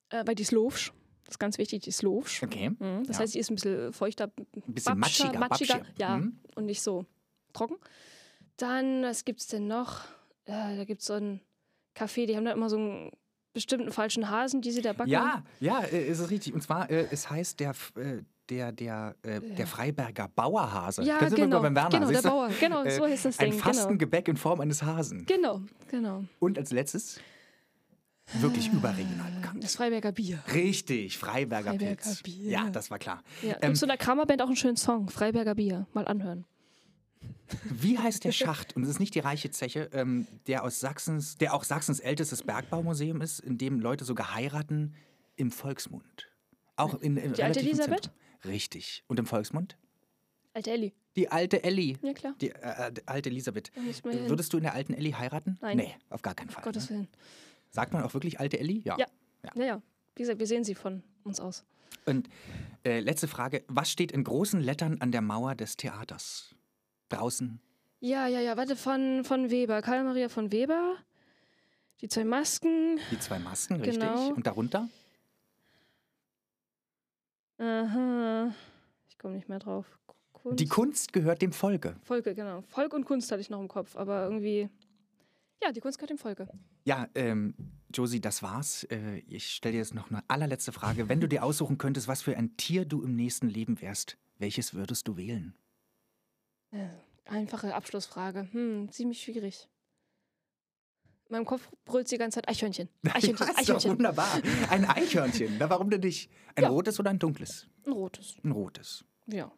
Äh, 0.10 0.24
weil 0.26 0.36
die 0.36 0.44
ist. 0.44 0.94
Das 1.26 1.36
ist 1.36 1.40
ganz 1.40 1.58
wichtig, 1.58 1.82
die 1.84 1.92
ist. 1.92 2.44
Okay. 2.44 2.70
Mhm. 2.70 3.04
Das 3.08 3.18
Ja. 3.18 3.24
heißt, 3.24 3.34
die 3.34 3.40
ist 3.40 3.50
ein 3.50 3.56
bisschen 3.56 3.94
feuchter, 3.94 4.26
Ein 4.38 4.74
bisschen 4.74 5.00
babscher, 5.00 5.26
matschiger, 5.26 5.40
matschiger 5.40 5.82
ja, 5.98 6.18
Mhm. 6.18 6.40
und 6.56 6.66
nicht 6.66 6.82
so 6.84 7.06
trocken. 7.54 7.78
Dann, 8.58 9.02
was 9.04 9.26
gibt 9.26 9.40
es 9.42 9.48
denn 9.48 9.66
noch? 9.68 10.02
Äh, 10.46 10.78
da 10.78 10.84
gibt 10.86 11.02
es 11.02 11.08
so 11.08 11.14
ein 11.14 11.42
Café, 11.98 12.26
die 12.28 12.36
haben 12.38 12.46
da 12.46 12.52
immer 12.52 12.70
so 12.70 12.78
einen 12.78 13.12
bestimmten 13.56 13.92
falschen 13.92 14.30
Hasen, 14.30 14.62
die 14.62 14.70
sie 14.72 14.82
da 14.84 14.94
backen. 14.94 15.10
Ja, 15.10 15.44
ja, 15.60 15.80
äh, 15.80 16.08
ist 16.08 16.20
es 16.20 16.30
richtig. 16.30 16.54
Und 16.54 16.62
zwar, 16.62 16.90
äh, 16.92 17.08
es 17.10 17.30
heißt 17.30 17.60
der, 17.60 17.72
äh, 17.96 18.22
der, 18.50 18.72
der, 18.72 19.16
äh, 19.24 19.40
der 19.42 19.66
Freiberger 19.66 20.28
Bauerhase. 20.28 21.02
Ja, 21.04 21.18
da 21.20 21.30
sind 21.30 21.38
wir 21.38 21.46
genau, 21.46 21.62
beim 21.62 21.76
Werner. 21.76 21.90
genau, 21.90 22.12
der? 22.12 22.22
Bauer. 22.22 22.50
Genau, 22.60 22.88
so 22.90 23.06
heißt 23.08 23.26
das 23.26 23.40
Ein 23.40 23.46
Ding, 23.52 23.60
genau. 23.60 23.64
Fastengebäck 23.64 24.28
in 24.28 24.38
Form 24.38 24.62
eines 24.62 24.84
Hasen. 24.84 25.26
Genau, 25.26 25.62
genau. 25.90 26.24
Und 26.40 26.60
als 26.60 26.72
letztes, 26.72 27.20
wirklich 28.34 28.72
überregional 28.72 29.32
Das 29.32 29.42
bekannt. 29.42 29.72
Freiberger 29.72 30.12
Bier. 30.12 30.40
Richtig, 30.54 31.18
Freiberger, 31.18 31.72
Freiberger 31.72 31.96
Pilz. 31.96 32.22
Bier. 32.22 32.52
Ja, 32.52 32.70
das 32.70 32.92
war 32.92 33.00
klar. 33.00 33.24
Ja, 33.42 33.54
Ähm, 33.56 33.70
Gibt 33.70 33.78
zu 33.78 33.86
einer 33.86 33.98
Kramerband 33.98 34.42
auch 34.42 34.48
einen 34.48 34.56
schönen 34.56 34.78
Song, 34.78 35.10
Freiberger 35.10 35.56
Bier. 35.56 35.88
Mal 35.94 36.08
anhören. 36.08 36.46
Wie 37.64 37.98
heißt 37.98 38.24
der 38.24 38.32
Schacht? 38.32 38.76
Und 38.76 38.84
es 38.84 38.90
ist 38.90 39.00
nicht 39.00 39.16
die 39.16 39.20
reiche 39.20 39.52
Zeche, 39.52 39.90
ähm, 39.94 40.28
der 40.48 40.64
aus 40.64 40.80
Sachsens, 40.80 41.38
der 41.38 41.54
auch 41.54 41.64
Sachsens 41.64 42.00
ältestes 42.00 42.44
Bergbaumuseum 42.44 43.22
ist, 43.22 43.40
in 43.40 43.58
dem 43.58 43.80
Leute 43.80 44.06
sogar 44.06 44.34
heiraten 44.34 44.94
im 45.36 45.52
Volksmund. 45.52 46.28
Auch 46.76 46.96
in, 47.02 47.18
in 47.18 47.34
Die 47.34 47.44
alte 47.44 47.60
Elisabeth? 47.60 48.04
Zentrum. 48.04 48.52
Richtig. 48.52 49.04
Und 49.08 49.20
im 49.20 49.26
Volksmund? 49.26 49.78
Alte 50.54 50.72
Elli. 50.72 50.94
Die 51.16 51.30
alte 51.30 51.64
Elli. 51.64 51.98
Ja, 52.02 52.14
klar. 52.14 52.36
Die 52.40 52.52
äh, 52.52 52.92
die 52.92 53.08
alte 53.08 53.30
Elisabeth. 53.30 53.72
Würdest 54.04 54.54
du 54.54 54.58
in 54.58 54.64
der 54.64 54.74
alten 54.74 54.94
Elli 54.94 55.12
heiraten? 55.12 55.58
Nein. 55.62 55.78
Nee, 55.78 55.96
auf 56.10 56.22
gar 56.22 56.36
keinen 56.36 56.50
Fall. 56.50 56.64
Gottes 56.64 56.90
ne? 56.90 56.98
Willen. 56.98 57.08
Sagt 57.72 57.94
man 57.94 58.04
auch 58.04 58.14
wirklich 58.14 58.40
alte 58.40 58.60
Elli? 58.60 58.82
Ja. 58.86 58.98
Ja, 58.98 59.08
ja. 59.56 59.82
Wie 60.16 60.22
gesagt, 60.24 60.40
wir 60.40 60.48
sehen 60.48 60.64
sie 60.64 60.76
von 60.76 61.04
uns 61.24 61.40
aus. 61.40 61.66
Und 62.06 62.30
äh, 62.86 63.00
letzte 63.00 63.28
Frage. 63.28 63.64
Was 63.68 63.92
steht 63.92 64.12
in 64.12 64.24
großen 64.24 64.62
Lettern 64.62 65.02
an 65.02 65.12
der 65.12 65.22
Mauer 65.22 65.56
des 65.56 65.76
Theaters? 65.76 66.55
Draußen? 67.10 67.60
Ja, 68.00 68.28
ja, 68.28 68.40
ja. 68.40 68.58
Warte, 68.58 68.76
von, 68.76 69.24
von 69.24 69.50
Weber. 69.50 69.82
Karl 69.82 70.04
Maria 70.04 70.30
von 70.30 70.52
Weber. 70.52 70.98
Die 72.02 72.08
zwei 72.08 72.26
Masken. 72.26 73.00
Die 73.12 73.20
zwei 73.20 73.40
Masken, 73.40 73.76
richtig? 73.76 74.00
Genau. 74.00 74.30
Und 74.30 74.46
darunter? 74.46 74.90
Aha. 77.58 78.54
Ich 79.08 79.18
komme 79.18 79.36
nicht 79.36 79.50
mehr 79.50 79.60
drauf. 79.60 79.98
Kunst. 80.34 80.60
Die 80.60 80.68
Kunst 80.68 81.14
gehört 81.14 81.42
dem 81.42 81.54
Volke. 81.54 81.96
Volke, 82.04 82.36
genau. 82.36 82.62
Volk 82.68 82.94
und 82.94 83.06
Kunst 83.06 83.32
hatte 83.32 83.42
ich 83.42 83.50
noch 83.50 83.60
im 83.60 83.68
Kopf, 83.68 83.96
aber 83.96 84.24
irgendwie. 84.24 84.70
Ja, 85.64 85.72
die 85.72 85.80
Kunst 85.80 85.98
gehört 85.98 86.12
dem 86.12 86.18
Volke. 86.18 86.48
Ja, 86.84 87.08
ähm, 87.16 87.56
Josie, 87.94 88.20
das 88.20 88.44
war's. 88.44 88.84
Äh, 88.92 89.20
ich 89.28 89.50
stelle 89.52 89.74
dir 89.74 89.80
jetzt 89.80 89.96
noch 89.96 90.12
eine 90.12 90.22
allerletzte 90.28 90.72
Frage. 90.72 91.10
Wenn 91.10 91.22
du 91.22 91.28
dir 91.28 91.44
aussuchen 91.44 91.78
könntest, 91.78 92.08
was 92.08 92.22
für 92.22 92.38
ein 92.38 92.56
Tier 92.58 92.86
du 92.86 93.02
im 93.02 93.16
nächsten 93.16 93.48
Leben 93.50 93.82
wärst, 93.82 94.18
welches 94.38 94.74
würdest 94.74 95.08
du 95.08 95.18
wählen? 95.18 95.56
Äh, 96.76 96.88
einfache 97.26 97.74
Abschlussfrage. 97.74 98.48
Hm, 98.52 98.90
ziemlich 98.92 99.22
schwierig. 99.22 99.68
In 101.28 101.34
meinem 101.38 101.46
Kopf 101.46 101.70
brüllt 101.86 102.12
die 102.12 102.18
ganze 102.18 102.36
Zeit 102.36 102.50
Eichhörnchen. 102.50 102.90
Eichhörnchen, 103.04 103.38
ja, 103.40 103.46
ist 103.46 103.50
doch 103.50 103.58
Eichhörnchen. 103.76 103.92
wunderbar. 103.94 104.42
Ein 104.70 104.86
Eichhörnchen. 104.86 105.58
Na, 105.58 105.70
warum 105.70 105.90
denn 105.90 106.02
nicht? 106.02 106.30
Ein 106.56 106.64
Ja. 106.64 106.70
rotes 106.70 107.00
oder 107.00 107.10
ein 107.10 107.20
dunkles? 107.20 107.68
Ein 107.86 107.94
rotes. 107.94 108.36
Ein 108.44 108.52
rotes. 108.52 109.04
Ja. 109.28 109.52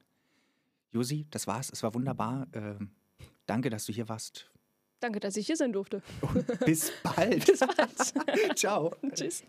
Josi, 0.92 1.28
das 1.32 1.46
war's. 1.48 1.70
Es 1.72 1.84
war 1.84 1.94
wunderbar. 1.94 2.48
Ähm, 2.54 2.92
danke, 3.46 3.70
dass 3.70 3.86
du 3.86 3.92
hier 3.92 4.08
warst. 4.08 4.50
Danke, 5.00 5.20
dass 5.20 5.36
ich 5.36 5.46
hier 5.46 5.58
sein 5.58 5.74
durfte. 5.74 6.02
Bis 6.66 6.92
bald. 7.04 7.46
Bis 7.46 7.60
bald. 7.60 8.56
Ciao. 8.58 8.96
Tschüss. 9.14 9.44